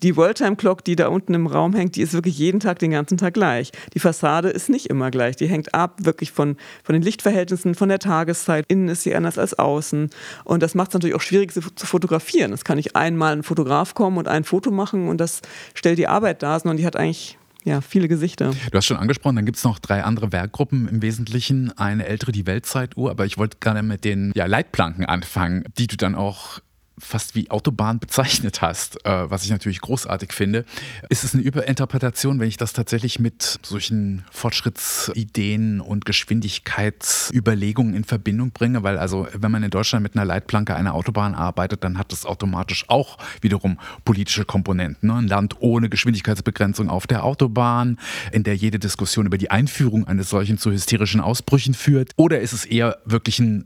Die 0.03 0.15
Worldtime 0.15 0.55
Clock, 0.55 0.83
die 0.83 0.95
da 0.95 1.07
unten 1.07 1.33
im 1.33 1.47
Raum 1.47 1.73
hängt, 1.73 1.95
die 1.95 2.01
ist 2.01 2.13
wirklich 2.13 2.37
jeden 2.37 2.59
Tag, 2.59 2.79
den 2.79 2.91
ganzen 2.91 3.17
Tag 3.17 3.33
gleich. 3.33 3.71
Die 3.93 3.99
Fassade 3.99 4.49
ist 4.49 4.69
nicht 4.69 4.87
immer 4.87 5.11
gleich. 5.11 5.35
Die 5.35 5.47
hängt 5.47 5.73
ab 5.73 5.97
wirklich 6.01 6.31
von, 6.31 6.57
von 6.83 6.93
den 6.93 7.01
Lichtverhältnissen, 7.01 7.75
von 7.75 7.89
der 7.89 7.99
Tageszeit. 7.99 8.65
Innen 8.67 8.89
ist 8.89 9.03
sie 9.03 9.15
anders 9.15 9.37
als 9.37 9.57
außen. 9.57 10.09
Und 10.43 10.63
das 10.63 10.75
macht 10.75 10.89
es 10.89 10.93
natürlich 10.93 11.15
auch 11.15 11.21
schwierig 11.21 11.53
zu, 11.53 11.61
zu 11.61 11.85
fotografieren. 11.85 12.53
Es 12.53 12.63
kann 12.63 12.77
nicht 12.77 12.95
einmal 12.95 13.33
ein 13.33 13.43
Fotograf 13.43 13.93
kommen 13.93 14.17
und 14.17 14.27
ein 14.27 14.43
Foto 14.43 14.71
machen 14.71 15.07
und 15.07 15.19
das 15.19 15.41
stellt 15.73 15.97
die 15.97 16.07
Arbeit 16.07 16.43
dar, 16.43 16.59
sondern 16.59 16.77
die 16.77 16.85
hat 16.85 16.95
eigentlich 16.95 17.37
ja, 17.65 17.81
viele 17.81 18.07
Gesichter. 18.07 18.51
Du 18.71 18.77
hast 18.77 18.85
schon 18.85 18.97
angesprochen, 18.97 19.35
dann 19.35 19.45
gibt 19.45 19.57
es 19.57 19.63
noch 19.63 19.79
drei 19.79 20.03
andere 20.03 20.31
Werkgruppen 20.31 20.87
im 20.87 21.01
Wesentlichen. 21.01 21.77
Eine 21.77 22.05
ältere, 22.05 22.31
die 22.31 22.47
Weltzeituhr, 22.47 23.11
aber 23.11 23.25
ich 23.25 23.37
wollte 23.37 23.57
gerade 23.59 23.83
mit 23.83 24.05
den 24.05 24.31
ja, 24.35 24.45
Leitplanken 24.45 25.05
anfangen, 25.05 25.65
die 25.77 25.87
du 25.87 25.97
dann 25.97 26.15
auch 26.15 26.59
fast 26.99 27.35
wie 27.35 27.49
Autobahn 27.51 27.99
bezeichnet 27.99 28.61
hast, 28.61 29.05
äh, 29.05 29.29
was 29.29 29.43
ich 29.43 29.51
natürlich 29.51 29.81
großartig 29.81 30.33
finde. 30.33 30.65
Ist 31.09 31.23
es 31.23 31.33
eine 31.33 31.43
Überinterpretation, 31.43 32.39
wenn 32.39 32.47
ich 32.47 32.57
das 32.57 32.73
tatsächlich 32.73 33.19
mit 33.19 33.59
solchen 33.63 34.25
Fortschrittsideen 34.31 35.81
und 35.81 36.05
Geschwindigkeitsüberlegungen 36.05 37.93
in 37.93 38.03
Verbindung 38.03 38.51
bringe? 38.51 38.83
Weil 38.83 38.97
also, 38.97 39.27
wenn 39.33 39.51
man 39.51 39.63
in 39.63 39.69
Deutschland 39.69 40.03
mit 40.03 40.15
einer 40.15 40.25
Leitplanke 40.25 40.75
einer 40.75 40.93
Autobahn 40.93 41.35
arbeitet, 41.35 41.83
dann 41.83 41.97
hat 41.97 42.11
das 42.11 42.25
automatisch 42.25 42.85
auch 42.87 43.17
wiederum 43.41 43.79
politische 44.05 44.45
Komponenten. 44.45 45.09
Ne? 45.09 45.15
Ein 45.15 45.27
Land 45.27 45.57
ohne 45.59 45.89
Geschwindigkeitsbegrenzung 45.89 46.89
auf 46.89 47.07
der 47.07 47.23
Autobahn, 47.23 47.97
in 48.31 48.43
der 48.43 48.55
jede 48.55 48.79
Diskussion 48.79 49.25
über 49.25 49.37
die 49.37 49.51
Einführung 49.51 50.07
eines 50.07 50.29
solchen 50.29 50.57
zu 50.57 50.71
hysterischen 50.71 51.21
Ausbrüchen 51.21 51.73
führt. 51.73 52.11
Oder 52.15 52.39
ist 52.41 52.53
es 52.53 52.65
eher 52.65 52.97
wirklich 53.05 53.39
ein 53.39 53.65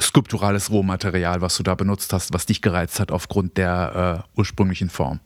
skulpturales 0.00 0.70
Rohmaterial, 0.70 1.40
was 1.40 1.56
du 1.56 1.62
da 1.62 1.74
benutzt 1.74 2.12
hast, 2.12 2.32
was 2.32 2.46
dich 2.46 2.62
gereizt 2.62 3.00
hat 3.00 3.12
aufgrund 3.12 3.56
der 3.56 4.24
äh, 4.34 4.38
ursprünglichen 4.38 4.90
Form? 4.90 5.20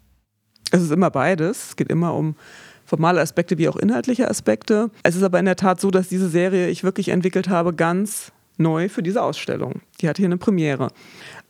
Es 0.70 0.82
ist 0.82 0.90
immer 0.92 1.10
beides. 1.10 1.68
Es 1.68 1.76
geht 1.76 1.90
immer 1.90 2.14
um 2.14 2.36
formale 2.84 3.20
Aspekte 3.20 3.58
wie 3.58 3.68
auch 3.68 3.76
inhaltliche 3.76 4.28
Aspekte. 4.28 4.90
Es 5.02 5.16
ist 5.16 5.22
aber 5.22 5.38
in 5.38 5.44
der 5.44 5.56
Tat 5.56 5.80
so, 5.80 5.90
dass 5.90 6.08
diese 6.08 6.28
Serie 6.28 6.68
ich 6.68 6.84
wirklich 6.84 7.08
entwickelt 7.08 7.48
habe, 7.48 7.74
ganz 7.74 8.32
neu 8.58 8.88
für 8.88 9.02
diese 9.02 9.22
Ausstellung. 9.22 9.80
Die 10.00 10.08
hat 10.08 10.16
hier 10.16 10.26
eine 10.26 10.36
Premiere. 10.36 10.88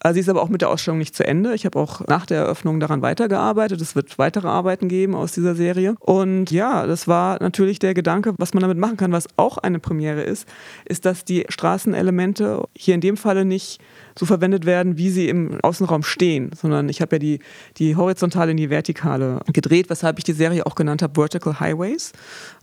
Äh, 0.02 0.12
sie 0.14 0.20
ist 0.20 0.28
aber 0.28 0.42
auch 0.42 0.48
mit 0.48 0.62
der 0.62 0.70
Ausstellung 0.70 0.98
nicht 0.98 1.14
zu 1.14 1.26
Ende. 1.26 1.54
Ich 1.54 1.64
habe 1.64 1.78
auch 1.78 2.06
nach 2.06 2.26
der 2.26 2.38
Eröffnung 2.38 2.80
daran 2.80 3.02
weitergearbeitet. 3.02 3.80
Es 3.80 3.94
wird 3.94 4.18
weitere 4.18 4.48
Arbeiten 4.48 4.88
geben 4.88 5.14
aus 5.14 5.32
dieser 5.32 5.54
Serie. 5.54 5.94
Und 6.00 6.50
ja, 6.50 6.86
das 6.86 7.08
war 7.08 7.42
natürlich 7.42 7.78
der 7.78 7.94
Gedanke, 7.94 8.34
was 8.38 8.54
man 8.54 8.62
damit 8.62 8.78
machen 8.78 8.96
kann, 8.96 9.12
was 9.12 9.28
auch 9.36 9.58
eine 9.58 9.78
Premiere 9.78 10.22
ist, 10.22 10.48
ist, 10.84 11.04
dass 11.04 11.24
die 11.24 11.44
Straßenelemente 11.48 12.64
hier 12.76 12.94
in 12.94 13.00
dem 13.00 13.16
Falle 13.16 13.44
nicht 13.44 13.80
so 14.18 14.26
verwendet 14.26 14.66
werden, 14.66 14.98
wie 14.98 15.10
sie 15.10 15.28
im 15.28 15.60
Außenraum 15.62 16.02
stehen, 16.02 16.50
sondern 16.54 16.88
ich 16.88 17.00
habe 17.00 17.16
ja 17.16 17.18
die, 17.20 17.38
die 17.76 17.96
horizontale 17.96 18.50
in 18.50 18.56
die 18.56 18.70
vertikale 18.70 19.40
gedreht, 19.52 19.88
weshalb 19.90 20.18
ich 20.18 20.24
die 20.24 20.32
Serie 20.32 20.66
auch 20.66 20.74
genannt 20.74 21.02
habe 21.02 21.14
Vertical 21.14 21.60
Highways. 21.60 22.12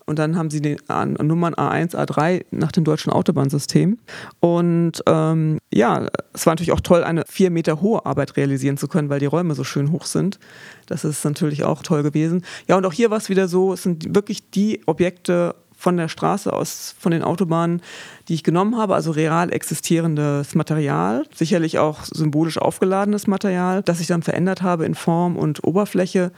Und 0.05 0.19
dann 0.19 0.37
haben 0.37 0.51
sie 0.51 0.61
die 0.61 0.77
Nummern 0.87 1.55
A1, 1.55 1.95
A3 1.95 2.45
nach 2.51 2.71
dem 2.71 2.83
deutschen 2.83 3.11
Autobahnsystem. 3.11 3.97
Und 4.39 5.01
ähm, 5.07 5.57
ja, 5.73 6.07
es 6.33 6.45
war 6.45 6.51
natürlich 6.53 6.73
auch 6.73 6.81
toll, 6.81 7.03
eine 7.03 7.23
vier 7.27 7.49
Meter 7.49 7.81
hohe 7.81 8.05
Arbeit 8.05 8.37
realisieren 8.37 8.77
zu 8.77 8.87
können, 8.87 9.09
weil 9.09 9.19
die 9.19 9.25
Räume 9.25 9.55
so 9.55 9.63
schön 9.63 9.91
hoch 9.91 10.05
sind. 10.05 10.39
Das 10.85 11.05
ist 11.05 11.25
natürlich 11.25 11.63
auch 11.63 11.81
toll 11.81 12.03
gewesen. 12.03 12.43
Ja, 12.67 12.77
und 12.77 12.85
auch 12.85 12.93
hier 12.93 13.09
war 13.09 13.17
es 13.17 13.29
wieder 13.29 13.47
so, 13.47 13.73
es 13.73 13.81
sind 13.81 14.13
wirklich 14.13 14.51
die 14.51 14.81
Objekte 14.85 15.55
von 15.77 15.97
der 15.97 16.07
Straße 16.07 16.51
aus, 16.51 16.95
von 16.99 17.11
den 17.11 17.23
Autobahnen, 17.23 17.81
die 18.27 18.33
ich 18.33 18.43
genommen 18.43 18.77
habe, 18.77 18.95
also 18.95 19.11
real 19.11 19.51
existierendes 19.51 20.55
Material, 20.55 21.25
sicherlich 21.33 21.79
auch 21.79 22.03
symbolisch 22.03 22.57
aufgeladenes 22.57 23.27
Material, 23.27 23.83
das 23.83 23.99
ich 23.99 24.07
dann 24.07 24.23
verändert 24.23 24.61
habe 24.61 24.85
in 24.85 24.95
Form 24.95 25.37
und 25.37 25.63
Oberfläche 25.63 26.31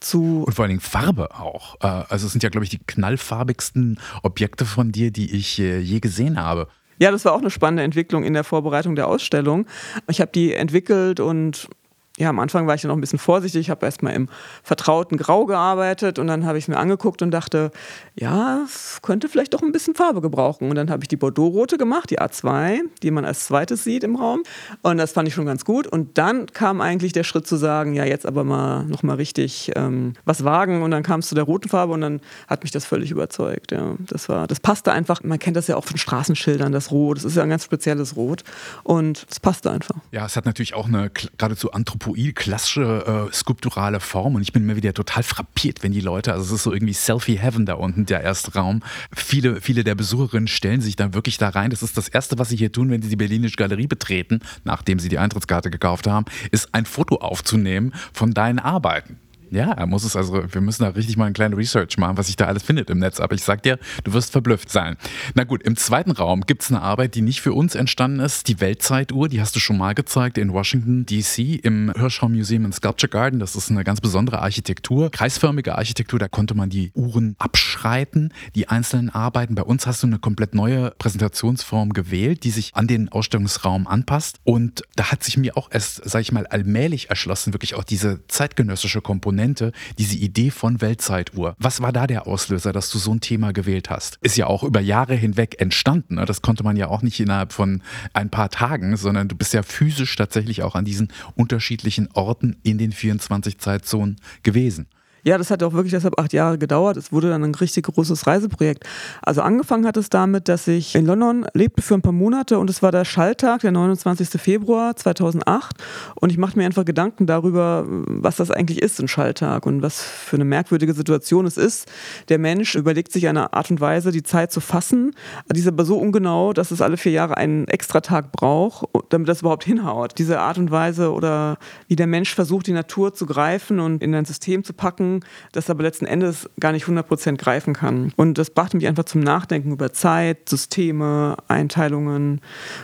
zu. 0.00 0.44
Und 0.46 0.54
vor 0.54 0.64
allen 0.64 0.70
Dingen 0.70 0.80
Farbe 0.80 1.34
auch. 1.34 1.76
Äh, 1.80 1.86
also 2.08 2.26
es 2.26 2.32
sind 2.32 2.42
ja, 2.42 2.48
glaube 2.48 2.64
ich, 2.64 2.70
die 2.70 2.78
knallfarbigsten 2.78 3.98
Objekte 4.22 4.64
von 4.64 4.92
dir, 4.92 5.10
die 5.10 5.34
ich 5.34 5.58
äh, 5.58 5.78
je 5.78 6.00
gesehen 6.00 6.40
habe. 6.40 6.68
Ja, 6.98 7.10
das 7.10 7.24
war 7.24 7.32
auch 7.32 7.40
eine 7.40 7.50
spannende 7.50 7.82
Entwicklung 7.82 8.22
in 8.22 8.34
der 8.34 8.44
Vorbereitung 8.44 8.94
der 8.94 9.08
Ausstellung. 9.08 9.66
Ich 10.08 10.20
habe 10.20 10.30
die 10.32 10.54
entwickelt 10.54 11.18
und 11.18 11.68
ja, 12.16 12.28
am 12.28 12.38
Anfang 12.38 12.68
war 12.68 12.76
ich 12.76 12.84
noch 12.84 12.94
ein 12.94 13.00
bisschen 13.00 13.18
vorsichtig. 13.18 13.62
Ich 13.62 13.70
habe 13.70 13.84
erstmal 13.84 14.14
im 14.14 14.28
vertrauten 14.62 15.16
Grau 15.16 15.46
gearbeitet 15.46 16.20
und 16.20 16.28
dann 16.28 16.46
habe 16.46 16.58
ich 16.58 16.64
es 16.64 16.68
mir 16.68 16.76
angeguckt 16.76 17.22
und 17.22 17.32
dachte, 17.32 17.72
ja, 18.14 18.62
es 18.64 19.00
könnte 19.02 19.28
vielleicht 19.28 19.52
doch 19.52 19.62
ein 19.62 19.72
bisschen 19.72 19.96
Farbe 19.96 20.20
gebrauchen. 20.20 20.70
Und 20.70 20.76
dann 20.76 20.90
habe 20.90 21.02
ich 21.02 21.08
die 21.08 21.16
Bordeaux-Rote 21.16 21.76
gemacht, 21.76 22.10
die 22.10 22.20
A2, 22.20 22.82
die 23.02 23.10
man 23.10 23.24
als 23.24 23.46
zweites 23.46 23.82
sieht 23.82 24.04
im 24.04 24.14
Raum. 24.14 24.44
Und 24.82 24.98
das 24.98 25.10
fand 25.10 25.26
ich 25.26 25.34
schon 25.34 25.46
ganz 25.46 25.64
gut. 25.64 25.88
Und 25.88 26.16
dann 26.16 26.46
kam 26.46 26.80
eigentlich 26.80 27.12
der 27.12 27.24
Schritt 27.24 27.48
zu 27.48 27.56
sagen, 27.56 27.94
ja, 27.94 28.04
jetzt 28.04 28.26
aber 28.26 28.44
mal 28.44 28.84
nochmal 28.84 29.16
richtig 29.16 29.72
ähm, 29.74 30.12
was 30.24 30.44
wagen. 30.44 30.82
Und 30.82 30.92
dann 30.92 31.02
kam 31.02 31.18
es 31.18 31.26
zu 31.26 31.34
der 31.34 31.44
roten 31.44 31.68
Farbe 31.68 31.94
und 31.94 32.00
dann 32.00 32.20
hat 32.46 32.62
mich 32.62 32.70
das 32.70 32.84
völlig 32.84 33.10
überzeugt. 33.10 33.72
Ja, 33.72 33.96
das 33.98 34.28
war, 34.28 34.46
das 34.46 34.60
passte 34.60 34.92
einfach. 34.92 35.24
Man 35.24 35.40
kennt 35.40 35.56
das 35.56 35.66
ja 35.66 35.74
auch 35.74 35.84
von 35.84 35.98
Straßenschildern, 35.98 36.70
das 36.70 36.92
Rot. 36.92 37.16
Das 37.16 37.24
ist 37.24 37.36
ja 37.36 37.42
ein 37.42 37.50
ganz 37.50 37.64
spezielles 37.64 38.14
Rot. 38.14 38.44
Und 38.84 39.26
es 39.28 39.40
passte 39.40 39.72
einfach. 39.72 39.96
Ja, 40.12 40.24
es 40.26 40.36
hat 40.36 40.46
natürlich 40.46 40.74
auch 40.74 40.86
eine 40.86 41.10
geradezu 41.10 41.72
Anthropologie 41.72 42.03
Anthropoid, 42.04 42.34
klassische 42.34 43.28
äh, 43.30 43.34
skulpturale 43.34 44.00
Form 44.00 44.34
und 44.34 44.42
ich 44.42 44.52
bin 44.52 44.62
immer 44.62 44.76
wieder 44.76 44.92
total 44.92 45.22
frappiert, 45.22 45.82
wenn 45.82 45.92
die 45.92 46.00
Leute, 46.00 46.32
also 46.32 46.44
es 46.44 46.52
ist 46.52 46.62
so 46.64 46.72
irgendwie 46.72 46.92
Selfie 46.92 47.38
Heaven 47.38 47.66
da 47.66 47.74
unten, 47.74 48.06
der 48.06 48.22
erste 48.22 48.54
Raum. 48.54 48.82
Viele, 49.14 49.60
viele 49.60 49.84
der 49.84 49.94
Besucherinnen 49.94 50.48
stellen 50.48 50.80
sich 50.80 50.96
dann 50.96 51.14
wirklich 51.14 51.38
da 51.38 51.48
rein. 51.48 51.70
Das 51.70 51.82
ist 51.82 51.96
das 51.96 52.08
Erste, 52.08 52.38
was 52.38 52.50
sie 52.50 52.56
hier 52.56 52.72
tun, 52.72 52.90
wenn 52.90 53.02
sie 53.02 53.08
die 53.08 53.16
Berlinische 53.16 53.56
Galerie 53.56 53.86
betreten, 53.86 54.40
nachdem 54.64 54.98
sie 54.98 55.08
die 55.08 55.18
Eintrittskarte 55.18 55.70
gekauft 55.70 56.06
haben, 56.06 56.26
ist 56.50 56.74
ein 56.74 56.86
Foto 56.86 57.16
aufzunehmen 57.16 57.92
von 58.12 58.32
deinen 58.32 58.58
Arbeiten. 58.58 59.18
Ja, 59.50 59.72
er 59.72 59.86
muss 59.86 60.04
es 60.04 60.16
also, 60.16 60.42
wir 60.52 60.60
müssen 60.60 60.82
da 60.82 60.90
richtig 60.90 61.16
mal 61.16 61.26
eine 61.26 61.32
kleine 61.32 61.56
Research 61.56 61.98
machen, 61.98 62.16
was 62.16 62.26
sich 62.26 62.36
da 62.36 62.46
alles 62.46 62.62
findet 62.62 62.90
im 62.90 62.98
Netz. 62.98 63.20
Aber 63.20 63.34
ich 63.34 63.42
sag 63.42 63.62
dir, 63.62 63.78
du 64.02 64.12
wirst 64.12 64.32
verblüfft 64.32 64.70
sein. 64.70 64.96
Na 65.34 65.44
gut, 65.44 65.62
im 65.62 65.76
zweiten 65.76 66.10
Raum 66.10 66.42
gibt 66.42 66.62
es 66.62 66.70
eine 66.70 66.82
Arbeit, 66.82 67.14
die 67.14 67.22
nicht 67.22 67.40
für 67.40 67.52
uns 67.52 67.74
entstanden 67.74 68.20
ist, 68.20 68.48
die 68.48 68.60
Weltzeituhr. 68.60 69.28
Die 69.28 69.40
hast 69.40 69.54
du 69.54 69.60
schon 69.60 69.78
mal 69.78 69.94
gezeigt 69.94 70.38
in 70.38 70.52
Washington, 70.52 71.06
D.C. 71.06 71.60
im 71.62 71.92
Hirschhorn 71.96 72.32
Museum 72.32 72.64
and 72.64 72.74
Sculpture 72.74 73.10
Garden. 73.10 73.38
Das 73.38 73.54
ist 73.54 73.70
eine 73.70 73.84
ganz 73.84 74.00
besondere 74.00 74.40
Architektur, 74.40 75.10
kreisförmige 75.10 75.76
Architektur. 75.76 76.18
Da 76.18 76.28
konnte 76.28 76.54
man 76.54 76.70
die 76.70 76.90
Uhren 76.94 77.36
abschreiten, 77.38 78.32
die 78.54 78.68
einzelnen 78.68 79.10
Arbeiten. 79.10 79.54
Bei 79.54 79.62
uns 79.62 79.86
hast 79.86 80.02
du 80.02 80.06
eine 80.06 80.18
komplett 80.18 80.54
neue 80.54 80.90
Präsentationsform 80.98 81.92
gewählt, 81.92 82.44
die 82.44 82.50
sich 82.50 82.74
an 82.74 82.86
den 82.86 83.08
Ausstellungsraum 83.08 83.86
anpasst. 83.86 84.38
Und 84.44 84.82
da 84.96 85.12
hat 85.12 85.22
sich 85.22 85.36
mir 85.36 85.56
auch 85.56 85.68
erst, 85.70 86.02
sag 86.08 86.22
ich 86.22 86.32
mal, 86.32 86.46
allmählich 86.46 87.10
erschlossen, 87.10 87.52
wirklich 87.52 87.74
auch 87.74 87.84
diese 87.84 88.26
zeitgenössische 88.26 89.00
Komponente 89.00 89.33
Komponente, 89.34 89.72
diese 89.98 90.16
Idee 90.16 90.50
von 90.50 90.80
Weltzeituhr. 90.80 91.56
Was 91.58 91.80
war 91.80 91.92
da 91.92 92.06
der 92.06 92.26
Auslöser, 92.28 92.72
dass 92.72 92.90
du 92.90 92.98
so 92.98 93.12
ein 93.12 93.20
Thema 93.20 93.52
gewählt 93.52 93.90
hast? 93.90 94.18
Ist 94.22 94.36
ja 94.36 94.46
auch 94.46 94.62
über 94.62 94.80
Jahre 94.80 95.14
hinweg 95.14 95.60
entstanden. 95.60 96.14
Ne? 96.16 96.24
Das 96.24 96.40
konnte 96.40 96.62
man 96.62 96.76
ja 96.76 96.86
auch 96.86 97.02
nicht 97.02 97.18
innerhalb 97.18 97.52
von 97.52 97.82
ein 98.12 98.30
paar 98.30 98.48
Tagen, 98.50 98.96
sondern 98.96 99.26
du 99.26 99.34
bist 99.34 99.52
ja 99.52 99.62
physisch 99.62 100.14
tatsächlich 100.14 100.62
auch 100.62 100.76
an 100.76 100.84
diesen 100.84 101.08
unterschiedlichen 101.34 102.08
Orten 102.12 102.56
in 102.62 102.78
den 102.78 102.92
24 102.92 103.58
Zeitzonen 103.58 104.16
gewesen. 104.44 104.86
Ja, 105.24 105.38
das 105.38 105.50
hat 105.50 105.62
auch 105.62 105.72
wirklich 105.72 105.92
deshalb 105.92 106.18
acht 106.20 106.34
Jahre 106.34 106.58
gedauert. 106.58 106.98
Es 106.98 107.10
wurde 107.10 107.30
dann 107.30 107.42
ein 107.42 107.54
richtig 107.54 107.86
großes 107.86 108.26
Reiseprojekt. 108.26 108.84
Also 109.22 109.40
angefangen 109.40 109.86
hat 109.86 109.96
es 109.96 110.10
damit, 110.10 110.48
dass 110.48 110.68
ich 110.68 110.94
in 110.94 111.06
London 111.06 111.46
lebte 111.54 111.80
für 111.80 111.94
ein 111.94 112.02
paar 112.02 112.12
Monate 112.12 112.58
und 112.58 112.68
es 112.68 112.82
war 112.82 112.92
der 112.92 113.06
Schalltag, 113.06 113.62
der 113.62 113.72
29. 113.72 114.40
Februar 114.40 114.94
2008 114.94 115.82
und 116.16 116.30
ich 116.30 116.36
machte 116.36 116.58
mir 116.58 116.66
einfach 116.66 116.84
Gedanken 116.84 117.26
darüber, 117.26 117.86
was 117.88 118.36
das 118.36 118.50
eigentlich 118.50 118.82
ist, 118.82 119.00
ein 119.00 119.08
Schalltag 119.08 119.64
und 119.64 119.80
was 119.80 120.02
für 120.02 120.36
eine 120.36 120.44
merkwürdige 120.44 120.92
Situation 120.92 121.46
es 121.46 121.56
ist. 121.56 121.90
Der 122.28 122.38
Mensch 122.38 122.74
überlegt 122.74 123.10
sich 123.10 123.26
eine 123.26 123.54
Art 123.54 123.70
und 123.70 123.80
Weise, 123.80 124.12
die 124.12 124.22
Zeit 124.22 124.52
zu 124.52 124.60
fassen. 124.60 125.14
Die 125.50 125.60
ist 125.60 125.68
aber 125.68 125.86
so 125.86 125.96
ungenau, 125.96 126.52
dass 126.52 126.70
es 126.70 126.82
alle 126.82 126.98
vier 126.98 127.12
Jahre 127.12 127.38
einen 127.38 127.66
Extratag 127.68 128.30
braucht, 128.30 128.88
damit 129.08 129.28
das 129.28 129.40
überhaupt 129.40 129.64
hinhaut. 129.64 130.18
Diese 130.18 130.40
Art 130.40 130.58
und 130.58 130.70
Weise 130.70 131.12
oder 131.12 131.56
wie 131.88 131.96
der 131.96 132.06
Mensch 132.06 132.34
versucht, 132.34 132.66
die 132.66 132.72
Natur 132.72 133.14
zu 133.14 133.24
greifen 133.24 133.80
und 133.80 134.02
in 134.02 134.14
ein 134.14 134.26
System 134.26 134.64
zu 134.64 134.74
packen, 134.74 135.13
das 135.52 135.70
aber 135.70 135.82
letzten 135.82 136.06
Endes 136.06 136.48
gar 136.58 136.72
nicht 136.72 136.86
100% 136.86 137.36
greifen 137.36 137.74
kann. 137.74 138.12
Und 138.16 138.38
das 138.38 138.50
brachte 138.50 138.76
mich 138.76 138.86
einfach 138.86 139.04
zum 139.04 139.20
Nachdenken 139.20 139.72
über 139.72 139.92
Zeit, 139.92 140.48
Systeme, 140.48 141.36
Einteilungen 141.48 142.40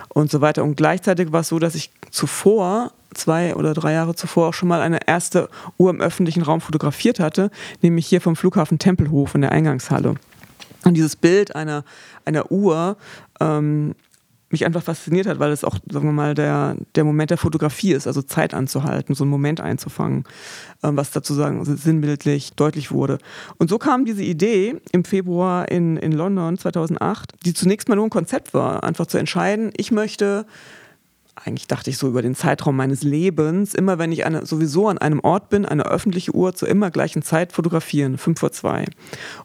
und 0.08 0.30
so 0.30 0.40
weiter. 0.40 0.62
Und 0.62 0.76
gleichzeitig 0.76 1.32
war 1.32 1.40
es 1.40 1.48
so, 1.48 1.58
dass 1.58 1.74
ich 1.74 1.90
zuvor 2.10 2.92
zwei 3.14 3.54
oder 3.54 3.74
drei 3.74 3.92
Jahre 3.92 4.14
zuvor 4.14 4.48
auch 4.48 4.54
schon 4.54 4.68
mal 4.68 4.80
eine 4.80 5.00
erste 5.06 5.48
Uhr 5.78 5.90
im 5.90 6.00
öffentlichen 6.00 6.42
Raum 6.42 6.60
fotografiert 6.60 7.20
hatte, 7.20 7.50
nämlich 7.82 8.06
hier 8.06 8.20
vom 8.20 8.36
Flughafen 8.36 8.78
Tempelhof 8.78 9.34
in 9.34 9.40
der 9.40 9.52
Eingangshalle. 9.52 10.14
Und 10.84 10.94
dieses 10.94 11.16
Bild 11.16 11.54
einer, 11.54 11.84
einer 12.24 12.50
Uhr 12.50 12.96
ähm, 13.40 13.94
mich 14.50 14.66
einfach 14.66 14.82
fasziniert 14.82 15.26
hat, 15.26 15.38
weil 15.38 15.52
es 15.52 15.64
auch, 15.64 15.78
sagen 15.90 16.06
wir 16.06 16.12
mal, 16.12 16.34
der, 16.34 16.76
der 16.94 17.04
Moment 17.04 17.30
der 17.30 17.38
Fotografie 17.38 17.92
ist, 17.92 18.06
also 18.06 18.20
Zeit 18.22 18.52
anzuhalten, 18.52 19.14
so 19.14 19.24
einen 19.24 19.30
Moment 19.30 19.60
einzufangen, 19.60 20.24
ähm, 20.82 20.96
was 20.96 21.12
dazu 21.12 21.34
sagen, 21.34 21.64
sinnbildlich 21.64 22.52
deutlich 22.54 22.90
wurde. 22.90 23.18
Und 23.58 23.70
so 23.70 23.78
kam 23.78 24.04
diese 24.04 24.22
Idee 24.22 24.76
im 24.92 25.04
Februar 25.04 25.70
in, 25.70 25.96
in 25.96 26.12
London 26.12 26.58
2008, 26.58 27.34
die 27.44 27.54
zunächst 27.54 27.88
mal 27.88 27.94
nur 27.94 28.06
ein 28.06 28.10
Konzept 28.10 28.52
war, 28.52 28.82
einfach 28.82 29.06
zu 29.06 29.18
entscheiden, 29.18 29.72
ich 29.76 29.92
möchte 29.92 30.46
eigentlich 31.44 31.66
dachte 31.66 31.88
ich 31.88 31.96
so 31.96 32.08
über 32.08 32.20
den 32.20 32.34
Zeitraum 32.34 32.76
meines 32.76 33.02
Lebens, 33.02 33.74
immer 33.74 33.98
wenn 33.98 34.12
ich 34.12 34.26
eine, 34.26 34.44
sowieso 34.44 34.88
an 34.88 34.98
einem 34.98 35.20
Ort 35.20 35.48
bin, 35.48 35.64
eine 35.64 35.86
öffentliche 35.86 36.34
Uhr 36.34 36.54
zur 36.54 36.68
immer 36.68 36.90
gleichen 36.90 37.22
Zeit 37.22 37.52
fotografieren, 37.52 38.18
fünf 38.18 38.40
vor 38.40 38.52
zwei. 38.52 38.84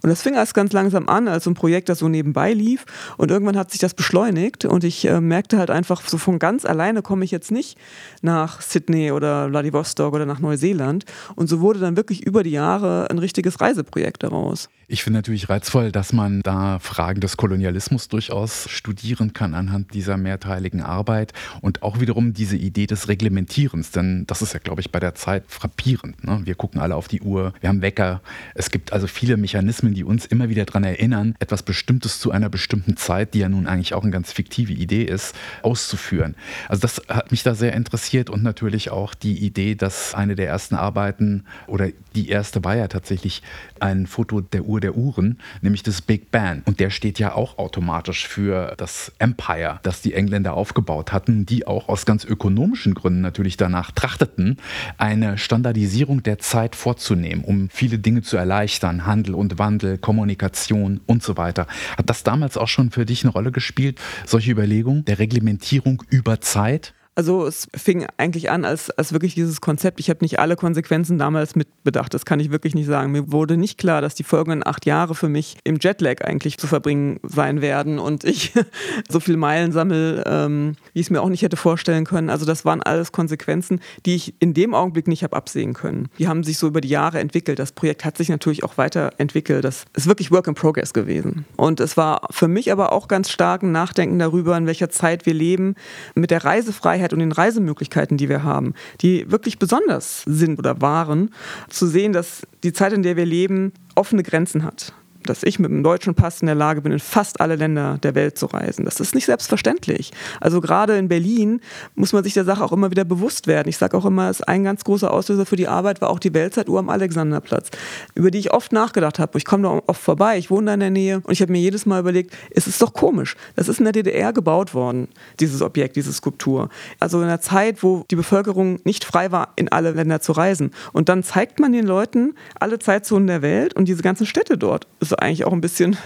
Und 0.02 0.10
das 0.10 0.22
fing 0.22 0.34
erst 0.34 0.54
ganz 0.54 0.74
langsam 0.74 1.08
an, 1.08 1.28
als 1.28 1.46
so 1.46 1.52
ein 1.52 1.54
Projekt, 1.54 1.88
das 1.88 2.00
so 2.00 2.10
nebenbei 2.10 2.54
lief. 2.54 2.86
Und 3.18 3.32
irgendwann 3.32 3.58
hat 3.58 3.72
sich 3.72 3.80
das 3.80 3.94
beschleunigt 3.94 4.66
und 4.66 4.84
ich 4.84 5.06
äh, 5.06 5.22
merkte 5.22 5.58
halt 5.58 5.70
einfach, 5.70 6.02
so 6.06 6.18
von 6.18 6.38
ganz 6.38 6.66
alleine 6.66 7.02
komme 7.02 7.24
ich 7.24 7.32
jetzt 7.32 7.52
nicht 7.52 7.78
nach 8.22 8.62
Sydney 8.62 9.12
oder 9.12 9.48
Vladivostok 9.50 10.14
oder 10.14 10.26
nach 10.26 10.40
Neuseeland. 10.40 11.06
Und 11.36 11.48
so 11.48 11.62
wurde 11.62 11.80
dann 11.80 11.96
wirklich 11.96 12.26
über 12.26 12.44
die 12.44 12.52
Jahre 12.52 13.10
ein 13.10 13.20
richtiges 13.20 13.62
Reiseprojekt 13.62 14.24
daraus. 14.24 14.70
Ich 14.88 15.04
finde 15.04 15.18
natürlich 15.18 15.50
reizvoll, 15.50 15.92
dass 15.92 16.14
man 16.14 16.42
da 16.42 16.78
Fragen 16.78 17.20
des 17.20 17.38
Kolonialismus 17.38 18.08
durchaus 18.08 18.70
studieren 18.70 19.34
kann 19.34 19.56
anhand 19.56 19.96
dieser 19.96 20.16
mehrteiligen 20.16 20.82
Arbeit 20.82 21.34
und 21.62 21.82
auch 21.82 22.00
wiederum 22.00 22.34
diese 22.34 22.56
Idee 22.56 22.86
des 22.86 23.08
Reglementierens, 23.08 23.90
denn 23.90 24.28
das 24.28 24.44
ist 24.44 24.54
ja, 24.54 24.60
glaube 24.60 24.82
ich, 24.82 24.92
bei 24.92 25.00
der 25.00 25.16
Zeit 25.16 25.46
frappierend. 25.48 26.24
Ne? 26.24 26.42
Wir 26.44 26.54
gucken 26.54 26.80
alle 26.80 26.96
auf 26.96 27.08
die 27.08 27.22
Uhr, 27.22 27.54
wir 27.62 27.70
haben 27.70 27.82
Wecker. 27.82 28.22
Es 28.54 28.70
gibt 28.70 28.94
also 28.94 29.08
viele 29.08 29.38
Mechanismen, 29.38 29.96
die 29.96 30.04
uns 30.04 30.28
immer 30.28 30.50
wieder 30.50 30.66
daran 30.66 30.84
erinnern, 30.84 31.34
etwas 31.40 31.64
Bestimmtes 31.64 32.20
zu 32.20 32.30
einer 32.30 32.50
bestimmten 32.50 32.96
Zeit, 32.96 33.34
die 33.34 33.40
ja 33.40 33.50
nun 33.50 33.66
eigentlich 33.66 33.96
auch 33.96 34.04
eine 34.04 34.12
ganz 34.12 34.32
fiktive 34.32 34.74
Idee 34.74 35.04
ist, 35.04 35.36
auszuführen. 35.64 36.36
Also 36.70 36.82
das 36.82 37.02
hat 37.10 37.32
mich 37.32 37.42
da 37.42 37.56
sehr 37.56 37.74
interessiert 37.74 38.30
und 38.30 38.44
natürlich 38.44 38.92
auch 38.92 39.16
die 39.16 39.40
Idee, 39.40 39.74
dass 39.74 40.14
eine 40.14 40.36
der 40.36 40.48
ersten 40.48 40.76
Arbeiten 40.76 41.46
oder 41.66 41.90
die 42.14 42.30
erste 42.30 42.64
war 42.64 42.76
ja 42.76 42.88
tatsächlich 42.88 43.42
ein 43.80 44.06
Foto 44.06 44.42
der 44.42 44.64
Uhr 44.64 44.75
Uhr 44.76 44.82
der 44.82 44.98
Uhren, 44.98 45.40
nämlich 45.62 45.84
das 45.84 46.02
Big 46.02 46.32
Bang. 46.32 46.62
Und 46.66 46.82
der 46.82 46.90
steht 46.90 47.18
ja 47.18 47.34
auch 47.34 47.58
automatisch 47.58 48.28
für 48.28 48.74
das 48.78 49.14
Empire, 49.20 49.80
das 49.84 50.02
die 50.02 50.14
Engländer 50.14 50.54
aufgebaut 50.54 51.14
hatten, 51.14 51.46
die 51.46 51.66
auch 51.66 51.88
aus 51.88 52.06
ganz 52.06 52.26
ökonomischen 52.26 52.94
Gründen 52.94 53.22
natürlich 53.22 53.56
danach 53.56 53.92
trachteten, 53.92 54.58
eine 54.98 55.38
Standardisierung 55.38 56.24
der 56.24 56.40
Zeit 56.40 56.76
vorzunehmen, 56.76 57.46
um 57.46 57.70
viele 57.70 58.00
Dinge 58.00 58.22
zu 58.22 58.36
erleichtern, 58.36 59.06
Handel 59.06 59.34
und 59.34 59.58
Wandel, 59.58 59.98
Kommunikation 59.98 61.00
und 61.06 61.24
so 61.24 61.38
weiter. 61.38 61.68
Hat 61.98 62.10
das 62.10 62.24
damals 62.24 62.58
auch 62.58 62.68
schon 62.68 62.92
für 62.92 63.06
dich 63.06 63.24
eine 63.24 63.32
Rolle 63.32 63.54
gespielt, 63.54 64.02
solche 64.26 64.52
Überlegungen 64.52 65.06
der 65.06 65.20
Reglementierung 65.20 66.04
über 66.10 66.42
Zeit? 66.42 66.94
Also 67.16 67.46
es 67.46 67.68
fing 67.74 68.06
eigentlich 68.18 68.52
an 68.52 68.66
als, 68.66 68.92
als 68.92 69.14
wirklich 69.14 69.36
dieses 69.36 69.62
Konzept. 69.62 70.02
Ich 70.02 70.10
habe 70.10 70.20
nicht 70.22 70.38
alle 70.38 70.58
Konsequenzen 70.58 71.18
damals 71.18 71.56
mitbedacht. 71.56 72.14
Das 72.14 72.26
kann 72.26 72.42
ich 72.42 72.52
wirklich 72.52 72.76
nicht 72.76 72.88
sagen. 72.88 73.14
Mir 73.14 73.32
wurde 73.32 73.56
nicht 73.56 73.78
klar, 73.78 74.02
dass 74.02 74.16
die 74.16 74.24
folgenden 74.24 74.68
acht 74.68 74.86
Jahre 74.86 75.16
für 75.16 75.30
mich 75.30 75.58
im 75.64 75.78
Jetlag 75.80 76.26
eigentlich 76.26 76.58
zu 76.58 76.68
verbringen 76.68 77.22
sein 77.24 77.62
werden 77.62 78.00
und 78.00 78.26
ich 78.26 78.52
so 79.10 79.22
viel 79.22 79.38
Meilen 79.38 79.72
sammle, 79.72 80.24
ähm, 80.26 80.76
wie 80.92 81.00
ich 81.00 81.08
es 81.08 81.10
mir 81.10 81.22
auch 81.22 81.30
nicht 81.30 81.42
hätte 81.42 81.56
vorstellen 81.56 82.04
können. 82.04 82.30
Also 82.30 82.46
das 82.46 82.66
waren 82.66 82.84
alles 82.84 83.14
Konsequenzen, 83.14 83.80
die 84.06 84.16
ich 84.16 84.36
in 84.40 84.54
dem 84.54 84.74
Augenblick 84.74 85.08
nicht 85.08 85.24
habe 85.24 85.38
absehen 85.38 85.74
können. 85.74 86.10
Die 86.20 86.28
haben 86.28 86.44
sich 86.44 86.58
so 86.58 86.68
über 86.68 86.82
die 86.82 86.90
Jahre 86.90 87.20
entwickelt. 87.20 87.60
Das 87.60 87.72
Projekt 87.72 88.04
hat 88.04 88.18
sich 88.18 88.28
natürlich 88.28 88.66
auch 88.66 88.78
weiterentwickelt. 88.78 89.64
Das 89.64 89.86
ist 89.94 90.08
wirklich 90.08 90.32
Work 90.32 90.48
in 90.48 90.56
Progress 90.56 90.94
gewesen. 90.94 91.46
Und 91.56 91.80
es 91.80 91.96
war 91.96 92.28
für 92.32 92.50
mich 92.50 92.74
aber 92.74 92.92
auch 92.92 93.08
ganz 93.08 93.30
stark 93.30 93.64
ein 93.64 93.72
Nachdenken 93.72 94.20
darüber, 94.20 94.58
in 94.58 94.68
welcher 94.68 94.90
Zeit 94.90 95.26
wir 95.26 95.34
leben, 95.34 95.76
mit 96.14 96.30
der 96.30 96.44
Reisefreiheit 96.44 97.05
Freiheit 97.06 97.14
und 97.14 97.20
den 97.20 97.32
Reisemöglichkeiten, 97.32 98.18
die 98.18 98.30
wir 98.30 98.44
haben, 98.44 98.74
die 99.02 99.30
wirklich 99.32 99.60
besonders 99.60 100.24
sind 100.26 100.60
oder 100.60 100.82
waren, 100.82 101.30
zu 101.70 101.88
sehen, 101.88 102.14
dass 102.14 102.48
die 102.64 102.74
Zeit, 102.74 102.94
in 102.94 103.04
der 103.04 103.16
wir 103.16 103.26
leben, 103.26 103.74
offene 103.96 104.24
Grenzen 104.24 104.64
hat 104.64 104.94
dass 105.26 105.44
ich 105.44 105.60
mit 105.60 105.72
einem 105.72 105.84
deutschen 105.84 106.16
Pass 106.16 106.42
in 106.42 106.48
der 106.48 106.56
Lage 106.56 106.82
bin, 106.82 106.92
in 106.92 107.00
fast 107.00 107.42
alle 107.42 107.56
Länder 107.56 107.98
der 108.02 108.16
Welt 108.16 108.38
zu 108.38 108.46
reisen. 108.46 108.86
Das 108.86 109.00
ist 109.00 109.16
nicht 109.16 109.26
selbstverständlich. 109.26 110.12
Also 110.40 110.62
gerade 110.62 110.98
in 110.98 111.08
Berlin 111.08 111.62
muss 111.96 112.14
man 112.14 112.24
sich 112.24 112.34
der 112.34 112.46
Sache 112.46 112.64
auch 112.64 112.72
immer 112.72 112.92
wieder 112.92 113.04
bewusst 113.04 113.48
werden. 113.48 113.68
Ich 113.68 113.78
sage 113.78 113.98
auch 113.98 114.06
immer, 114.06 114.30
es 114.30 114.42
ein 114.42 114.64
ganz 114.64 114.84
großer 114.84 115.12
Auslöser 115.12 115.46
für 115.46 115.56
die 115.56 115.68
Arbeit 115.68 116.02
war 116.02 116.10
auch 116.10 116.20
die 116.20 116.34
Weltzeituhr 116.34 116.80
am 116.80 116.90
Alexanderplatz, 116.90 117.70
über 118.14 118.32
die 118.32 118.40
ich 118.40 118.54
oft 118.54 118.72
nachgedacht 118.72 119.20
habe. 119.20 119.38
Ich 119.38 119.46
komme 119.46 119.64
da 119.64 119.82
oft 119.88 120.02
vorbei, 120.02 120.38
ich 120.38 120.50
wohne 120.50 120.68
da 120.68 120.74
in 120.74 120.80
der 120.80 120.90
Nähe 120.90 121.22
und 121.24 121.32
ich 121.32 121.42
habe 121.42 121.52
mir 121.52 121.60
jedes 121.60 121.86
Mal 121.86 122.00
überlegt, 122.00 122.36
es 122.52 122.68
ist 122.68 122.82
doch 122.82 122.94
komisch. 122.94 123.36
Das 123.56 123.68
ist 123.68 123.80
in 123.80 123.86
der 123.86 123.94
DDR 123.94 124.34
gebaut 124.34 124.74
worden, 124.74 125.08
dieses 125.40 125.62
Objekt, 125.62 125.96
diese 125.96 126.14
Skulptur. 126.14 126.70
Also 127.00 127.20
in 127.20 127.26
einer 127.26 127.42
Zeit, 127.42 127.84
wo 127.84 128.06
die 128.10 128.16
Bevölkerung 128.16 128.80
nicht 128.84 129.04
frei 129.04 129.32
war, 129.32 129.54
in 129.56 129.72
alle 129.72 129.92
Länder 129.92 130.22
zu 130.22 130.32
reisen. 130.32 130.72
Und 130.94 131.10
dann 131.10 131.24
zeigt 131.24 131.60
man 131.60 131.72
den 131.72 131.86
Leuten 131.86 132.36
alle 132.60 132.80
Zeitzonen 132.80 133.28
der 133.28 133.42
Welt 133.42 133.74
und 133.76 133.88
diese 133.88 134.04
ganzen 134.04 134.26
Städte 134.26 134.58
dort. 134.58 134.88
Das 135.00 135.14
eigentlich 135.16 135.46
auch 135.46 135.54
ein 135.54 135.62
bisschen, 135.62 135.98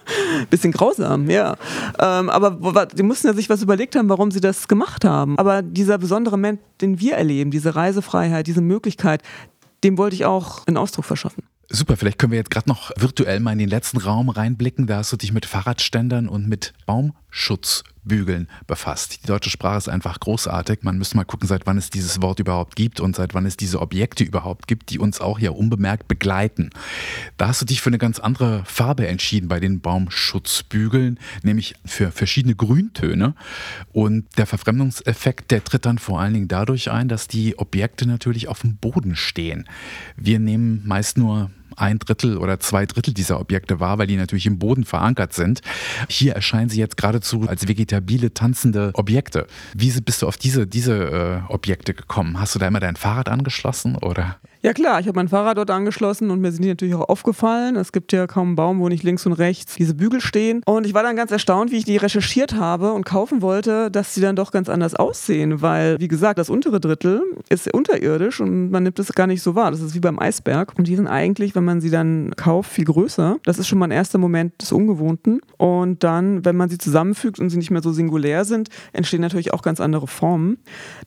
bisschen 0.50 0.72
grausam, 0.72 1.28
ja. 1.30 1.56
Ähm, 1.98 2.30
aber 2.30 2.86
die 2.86 3.02
mussten 3.02 3.26
ja 3.26 3.34
sich 3.34 3.48
was 3.50 3.62
überlegt 3.62 3.96
haben, 3.96 4.08
warum 4.08 4.30
sie 4.30 4.40
das 4.40 4.68
gemacht 4.68 5.04
haben. 5.04 5.38
Aber 5.38 5.62
dieser 5.62 5.98
besondere 5.98 6.36
Moment, 6.36 6.60
den 6.80 7.00
wir 7.00 7.14
erleben, 7.14 7.50
diese 7.50 7.74
Reisefreiheit, 7.74 8.46
diese 8.46 8.60
Möglichkeit, 8.60 9.22
dem 9.84 9.98
wollte 9.98 10.16
ich 10.16 10.24
auch 10.24 10.66
einen 10.66 10.76
Ausdruck 10.76 11.04
verschaffen. 11.04 11.44
Super, 11.68 11.96
vielleicht 11.96 12.18
können 12.18 12.32
wir 12.32 12.38
jetzt 12.38 12.50
gerade 12.50 12.68
noch 12.68 12.92
virtuell 12.96 13.40
mal 13.40 13.52
in 13.52 13.58
den 13.58 13.68
letzten 13.68 13.98
Raum 13.98 14.28
reinblicken. 14.28 14.86
Da 14.86 14.98
hast 14.98 15.12
du 15.12 15.16
dich 15.16 15.32
mit 15.32 15.46
Fahrradständern 15.46 16.28
und 16.28 16.48
mit 16.48 16.74
Baumschutzbügeln 18.06 18.48
befasst. 18.66 19.22
Die 19.22 19.26
deutsche 19.26 19.50
Sprache 19.50 19.78
ist 19.78 19.88
einfach 19.88 20.20
großartig. 20.20 20.80
Man 20.82 20.98
müsste 20.98 21.16
mal 21.16 21.24
gucken, 21.24 21.48
seit 21.48 21.66
wann 21.66 21.76
es 21.76 21.90
dieses 21.90 22.22
Wort 22.22 22.38
überhaupt 22.38 22.76
gibt 22.76 23.00
und 23.00 23.16
seit 23.16 23.34
wann 23.34 23.46
es 23.46 23.56
diese 23.56 23.80
Objekte 23.80 24.24
überhaupt 24.24 24.66
gibt, 24.66 24.90
die 24.90 24.98
uns 24.98 25.20
auch 25.20 25.38
ja 25.38 25.50
unbemerkt 25.50 26.08
begleiten. 26.08 26.70
Da 27.36 27.48
hast 27.48 27.60
du 27.60 27.66
dich 27.66 27.80
für 27.80 27.90
eine 27.90 27.98
ganz 27.98 28.18
andere 28.18 28.64
Farbe 28.64 29.06
entschieden 29.06 29.48
bei 29.48 29.60
den 29.60 29.80
Baumschutzbügeln, 29.80 31.18
nämlich 31.42 31.74
für 31.84 32.10
verschiedene 32.12 32.54
Grüntöne. 32.54 33.34
Und 33.92 34.26
der 34.38 34.46
Verfremdungseffekt, 34.46 35.50
der 35.50 35.64
tritt 35.64 35.86
dann 35.86 35.98
vor 35.98 36.20
allen 36.20 36.34
Dingen 36.34 36.48
dadurch 36.48 36.90
ein, 36.90 37.08
dass 37.08 37.28
die 37.28 37.58
Objekte 37.58 38.06
natürlich 38.06 38.48
auf 38.48 38.60
dem 38.60 38.76
Boden 38.76 39.16
stehen. 39.16 39.68
Wir 40.16 40.38
nehmen 40.38 40.82
meist 40.86 41.18
nur 41.18 41.50
ein 41.76 41.98
Drittel 41.98 42.38
oder 42.38 42.60
zwei 42.60 42.86
Drittel 42.86 43.14
dieser 43.14 43.40
Objekte 43.40 43.80
wahr, 43.80 43.98
weil 43.98 44.06
die 44.06 44.16
natürlich 44.16 44.46
im 44.46 44.58
Boden 44.58 44.84
verankert 44.84 45.32
sind. 45.32 45.60
Hier 46.08 46.34
erscheinen 46.34 46.68
sie 46.68 46.80
jetzt 46.80 46.96
geradezu 46.96 47.46
als 47.48 47.68
vegetabile, 47.68 48.34
tanzende 48.34 48.90
Objekte. 48.94 49.46
Wie 49.74 49.90
bist 50.00 50.22
du 50.22 50.26
auf 50.26 50.36
diese, 50.36 50.66
diese 50.66 51.42
äh, 51.48 51.52
Objekte 51.52 51.94
gekommen? 51.94 52.40
Hast 52.40 52.54
du 52.54 52.58
da 52.58 52.66
immer 52.66 52.80
dein 52.80 52.96
Fahrrad 52.96 53.28
angeschlossen 53.28 53.96
oder? 53.96 54.36
Ja 54.66 54.72
klar, 54.72 54.98
ich 54.98 55.06
habe 55.06 55.14
mein 55.14 55.28
Fahrrad 55.28 55.58
dort 55.58 55.70
angeschlossen 55.70 56.28
und 56.28 56.40
mir 56.40 56.50
sind 56.50 56.64
die 56.64 56.68
natürlich 56.70 56.96
auch 56.96 57.08
aufgefallen. 57.08 57.76
Es 57.76 57.92
gibt 57.92 58.12
ja 58.12 58.26
kaum 58.26 58.48
einen 58.48 58.56
Baum, 58.56 58.80
wo 58.80 58.88
nicht 58.88 59.04
links 59.04 59.24
und 59.24 59.34
rechts 59.34 59.76
diese 59.76 59.94
Bügel 59.94 60.20
stehen. 60.20 60.60
Und 60.66 60.86
ich 60.86 60.92
war 60.92 61.04
dann 61.04 61.14
ganz 61.14 61.30
erstaunt, 61.30 61.70
wie 61.70 61.76
ich 61.76 61.84
die 61.84 61.96
recherchiert 61.98 62.56
habe 62.56 62.92
und 62.92 63.06
kaufen 63.06 63.42
wollte, 63.42 63.92
dass 63.92 64.12
sie 64.12 64.20
dann 64.20 64.34
doch 64.34 64.50
ganz 64.50 64.68
anders 64.68 64.96
aussehen, 64.96 65.62
weil, 65.62 66.00
wie 66.00 66.08
gesagt, 66.08 66.40
das 66.40 66.50
untere 66.50 66.80
Drittel 66.80 67.22
ist 67.48 67.72
unterirdisch 67.72 68.40
und 68.40 68.72
man 68.72 68.82
nimmt 68.82 68.98
es 68.98 69.12
gar 69.12 69.28
nicht 69.28 69.40
so 69.40 69.54
wahr. 69.54 69.70
Das 69.70 69.80
ist 69.80 69.94
wie 69.94 70.00
beim 70.00 70.18
Eisberg. 70.18 70.72
Und 70.76 70.88
die 70.88 70.96
sind 70.96 71.06
eigentlich, 71.06 71.54
wenn 71.54 71.64
man 71.64 71.80
sie 71.80 71.90
dann 71.90 72.32
kauft, 72.34 72.72
viel 72.72 72.86
größer. 72.86 73.36
Das 73.44 73.60
ist 73.60 73.68
schon 73.68 73.78
mal 73.78 73.86
ein 73.86 73.92
erster 73.92 74.18
Moment 74.18 74.60
des 74.60 74.72
Ungewohnten. 74.72 75.42
Und 75.58 76.02
dann, 76.02 76.44
wenn 76.44 76.56
man 76.56 76.70
sie 76.70 76.78
zusammenfügt 76.78 77.38
und 77.38 77.50
sie 77.50 77.56
nicht 77.56 77.70
mehr 77.70 77.82
so 77.82 77.92
singulär 77.92 78.44
sind, 78.44 78.70
entstehen 78.92 79.20
natürlich 79.20 79.52
auch 79.54 79.62
ganz 79.62 79.80
andere 79.80 80.08
Formen. 80.08 80.58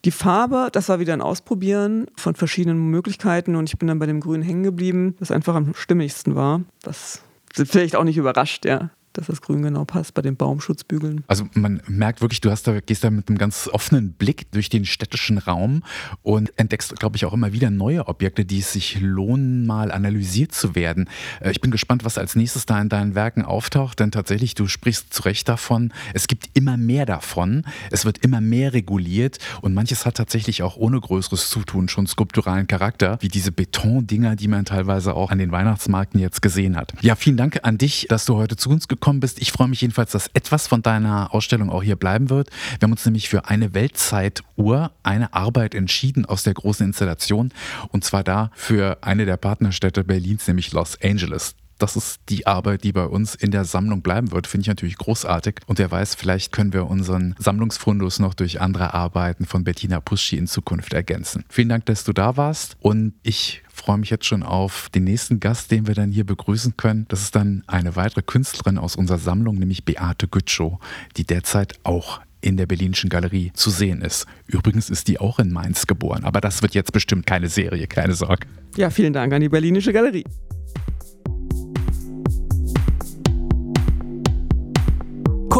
Die 0.06 0.12
Farbe, 0.12 0.70
das 0.72 0.88
war 0.88 0.98
wieder 0.98 1.12
ein 1.12 1.20
Ausprobieren 1.20 2.06
von 2.16 2.34
verschiedenen 2.34 2.88
Möglichkeiten 2.88 3.49
und 3.56 3.68
ich 3.68 3.78
bin 3.78 3.88
dann 3.88 3.98
bei 3.98 4.06
dem 4.06 4.20
Grün 4.20 4.42
hängen 4.42 4.62
geblieben, 4.62 5.16
das 5.18 5.30
einfach 5.30 5.54
am 5.54 5.74
stimmigsten 5.74 6.34
war. 6.34 6.62
Das 6.82 7.22
sind 7.54 7.68
vielleicht 7.68 7.96
auch 7.96 8.04
nicht 8.04 8.16
überrascht, 8.16 8.64
ja 8.64 8.90
dass 9.12 9.26
das 9.26 9.40
Grün 9.40 9.62
genau 9.62 9.84
passt 9.84 10.14
bei 10.14 10.22
den 10.22 10.36
Baumschutzbügeln. 10.36 11.24
Also 11.26 11.48
man 11.54 11.82
merkt 11.88 12.20
wirklich, 12.20 12.40
du 12.40 12.50
hast 12.50 12.66
da, 12.66 12.78
gehst 12.80 13.02
da 13.02 13.10
mit 13.10 13.28
einem 13.28 13.38
ganz 13.38 13.68
offenen 13.72 14.12
Blick 14.12 14.50
durch 14.52 14.68
den 14.68 14.84
städtischen 14.84 15.38
Raum 15.38 15.82
und 16.22 16.56
entdeckst, 16.58 16.98
glaube 16.98 17.16
ich, 17.16 17.24
auch 17.24 17.32
immer 17.32 17.52
wieder 17.52 17.70
neue 17.70 18.06
Objekte, 18.06 18.44
die 18.44 18.60
es 18.60 18.72
sich 18.72 19.00
lohnen, 19.00 19.66
mal 19.66 19.90
analysiert 19.90 20.52
zu 20.52 20.74
werden. 20.74 21.08
Äh, 21.40 21.50
ich 21.50 21.60
bin 21.60 21.70
gespannt, 21.70 22.04
was 22.04 22.18
als 22.18 22.36
nächstes 22.36 22.66
da 22.66 22.80
in 22.80 22.88
deinen 22.88 23.14
Werken 23.14 23.44
auftaucht, 23.44 24.00
denn 24.00 24.12
tatsächlich, 24.12 24.54
du 24.54 24.68
sprichst 24.68 25.12
zu 25.12 25.22
Recht 25.22 25.48
davon, 25.48 25.92
es 26.14 26.28
gibt 26.28 26.50
immer 26.54 26.76
mehr 26.76 27.06
davon, 27.06 27.64
es 27.90 28.04
wird 28.04 28.18
immer 28.18 28.40
mehr 28.40 28.72
reguliert 28.72 29.38
und 29.60 29.74
manches 29.74 30.06
hat 30.06 30.16
tatsächlich 30.16 30.62
auch 30.62 30.76
ohne 30.76 31.00
größeres 31.00 31.50
Zutun 31.50 31.88
schon 31.88 32.06
skulpturalen 32.06 32.66
Charakter, 32.66 33.18
wie 33.20 33.28
diese 33.28 33.50
Betondinger, 33.50 34.36
die 34.36 34.48
man 34.48 34.64
teilweise 34.64 35.14
auch 35.14 35.30
an 35.30 35.38
den 35.38 35.50
Weihnachtsmarkten 35.50 36.20
jetzt 36.20 36.42
gesehen 36.42 36.76
hat. 36.76 36.92
Ja, 37.00 37.16
vielen 37.16 37.36
Dank 37.36 37.60
an 37.62 37.76
dich, 37.76 38.06
dass 38.08 38.24
du 38.24 38.36
heute 38.36 38.56
zu 38.56 38.70
uns 38.70 38.86
gekommen 38.86 38.99
gekommen 39.00 39.20
bist. 39.20 39.40
Ich 39.40 39.50
freue 39.50 39.68
mich 39.68 39.80
jedenfalls, 39.80 40.12
dass 40.12 40.28
etwas 40.34 40.68
von 40.68 40.82
deiner 40.82 41.34
Ausstellung 41.34 41.70
auch 41.70 41.82
hier 41.82 41.96
bleiben 41.96 42.30
wird. 42.30 42.50
Wir 42.78 42.86
haben 42.86 42.92
uns 42.92 43.04
nämlich 43.04 43.28
für 43.28 43.46
eine 43.46 43.74
Weltzeituhr 43.74 44.92
eine 45.02 45.32
Arbeit 45.32 45.74
entschieden 45.74 46.26
aus 46.26 46.42
der 46.42 46.54
großen 46.54 46.86
Installation 46.86 47.52
und 47.88 48.04
zwar 48.04 48.22
da 48.22 48.50
für 48.54 48.98
eine 49.00 49.24
der 49.24 49.38
Partnerstädte 49.38 50.04
Berlins, 50.04 50.46
nämlich 50.46 50.72
Los 50.72 50.98
Angeles 51.02 51.54
das 51.80 51.96
ist 51.96 52.20
die 52.28 52.46
Arbeit, 52.46 52.84
die 52.84 52.92
bei 52.92 53.04
uns 53.04 53.34
in 53.34 53.50
der 53.50 53.64
Sammlung 53.64 54.02
bleiben 54.02 54.32
wird, 54.32 54.46
finde 54.46 54.62
ich 54.62 54.68
natürlich 54.68 54.98
großartig. 54.98 55.60
Und 55.66 55.78
wer 55.78 55.90
weiß, 55.90 56.14
vielleicht 56.14 56.52
können 56.52 56.72
wir 56.72 56.86
unseren 56.86 57.34
Sammlungsfundus 57.38 58.18
noch 58.18 58.34
durch 58.34 58.60
andere 58.60 58.94
Arbeiten 58.94 59.46
von 59.46 59.64
Bettina 59.64 60.00
Puschi 60.00 60.36
in 60.36 60.46
Zukunft 60.46 60.92
ergänzen. 60.92 61.44
Vielen 61.48 61.68
Dank, 61.68 61.86
dass 61.86 62.04
du 62.04 62.12
da 62.12 62.36
warst 62.36 62.76
und 62.80 63.14
ich 63.22 63.62
freue 63.72 63.98
mich 63.98 64.10
jetzt 64.10 64.26
schon 64.26 64.42
auf 64.42 64.90
den 64.90 65.04
nächsten 65.04 65.40
Gast, 65.40 65.70
den 65.70 65.86
wir 65.86 65.94
dann 65.94 66.10
hier 66.10 66.24
begrüßen 66.24 66.76
können. 66.76 67.06
Das 67.08 67.22
ist 67.22 67.34
dann 67.34 67.64
eine 67.66 67.96
weitere 67.96 68.22
Künstlerin 68.22 68.78
aus 68.78 68.94
unserer 68.96 69.18
Sammlung, 69.18 69.56
nämlich 69.56 69.84
Beate 69.84 70.28
Gütschow, 70.28 70.78
die 71.16 71.24
derzeit 71.24 71.74
auch 71.82 72.20
in 72.42 72.56
der 72.56 72.66
Berlinischen 72.66 73.10
Galerie 73.10 73.52
zu 73.54 73.70
sehen 73.70 74.02
ist. 74.02 74.26
Übrigens 74.46 74.90
ist 74.90 75.08
die 75.08 75.18
auch 75.18 75.38
in 75.38 75.52
Mainz 75.52 75.86
geboren, 75.86 76.24
aber 76.24 76.40
das 76.40 76.62
wird 76.62 76.74
jetzt 76.74 76.92
bestimmt 76.92 77.26
keine 77.26 77.48
Serie, 77.48 77.86
keine 77.86 78.14
Sorge. 78.14 78.46
Ja, 78.76 78.90
vielen 78.90 79.12
Dank 79.12 79.32
an 79.32 79.40
die 79.40 79.48
Berlinische 79.48 79.92
Galerie. 79.92 80.24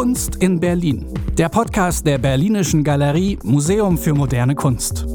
Kunst 0.00 0.36
in 0.36 0.58
Berlin. 0.58 1.04
Der 1.36 1.50
Podcast 1.50 2.06
der 2.06 2.16
Berlinischen 2.16 2.82
Galerie 2.82 3.38
Museum 3.44 3.98
für 3.98 4.14
moderne 4.14 4.54
Kunst. 4.54 5.06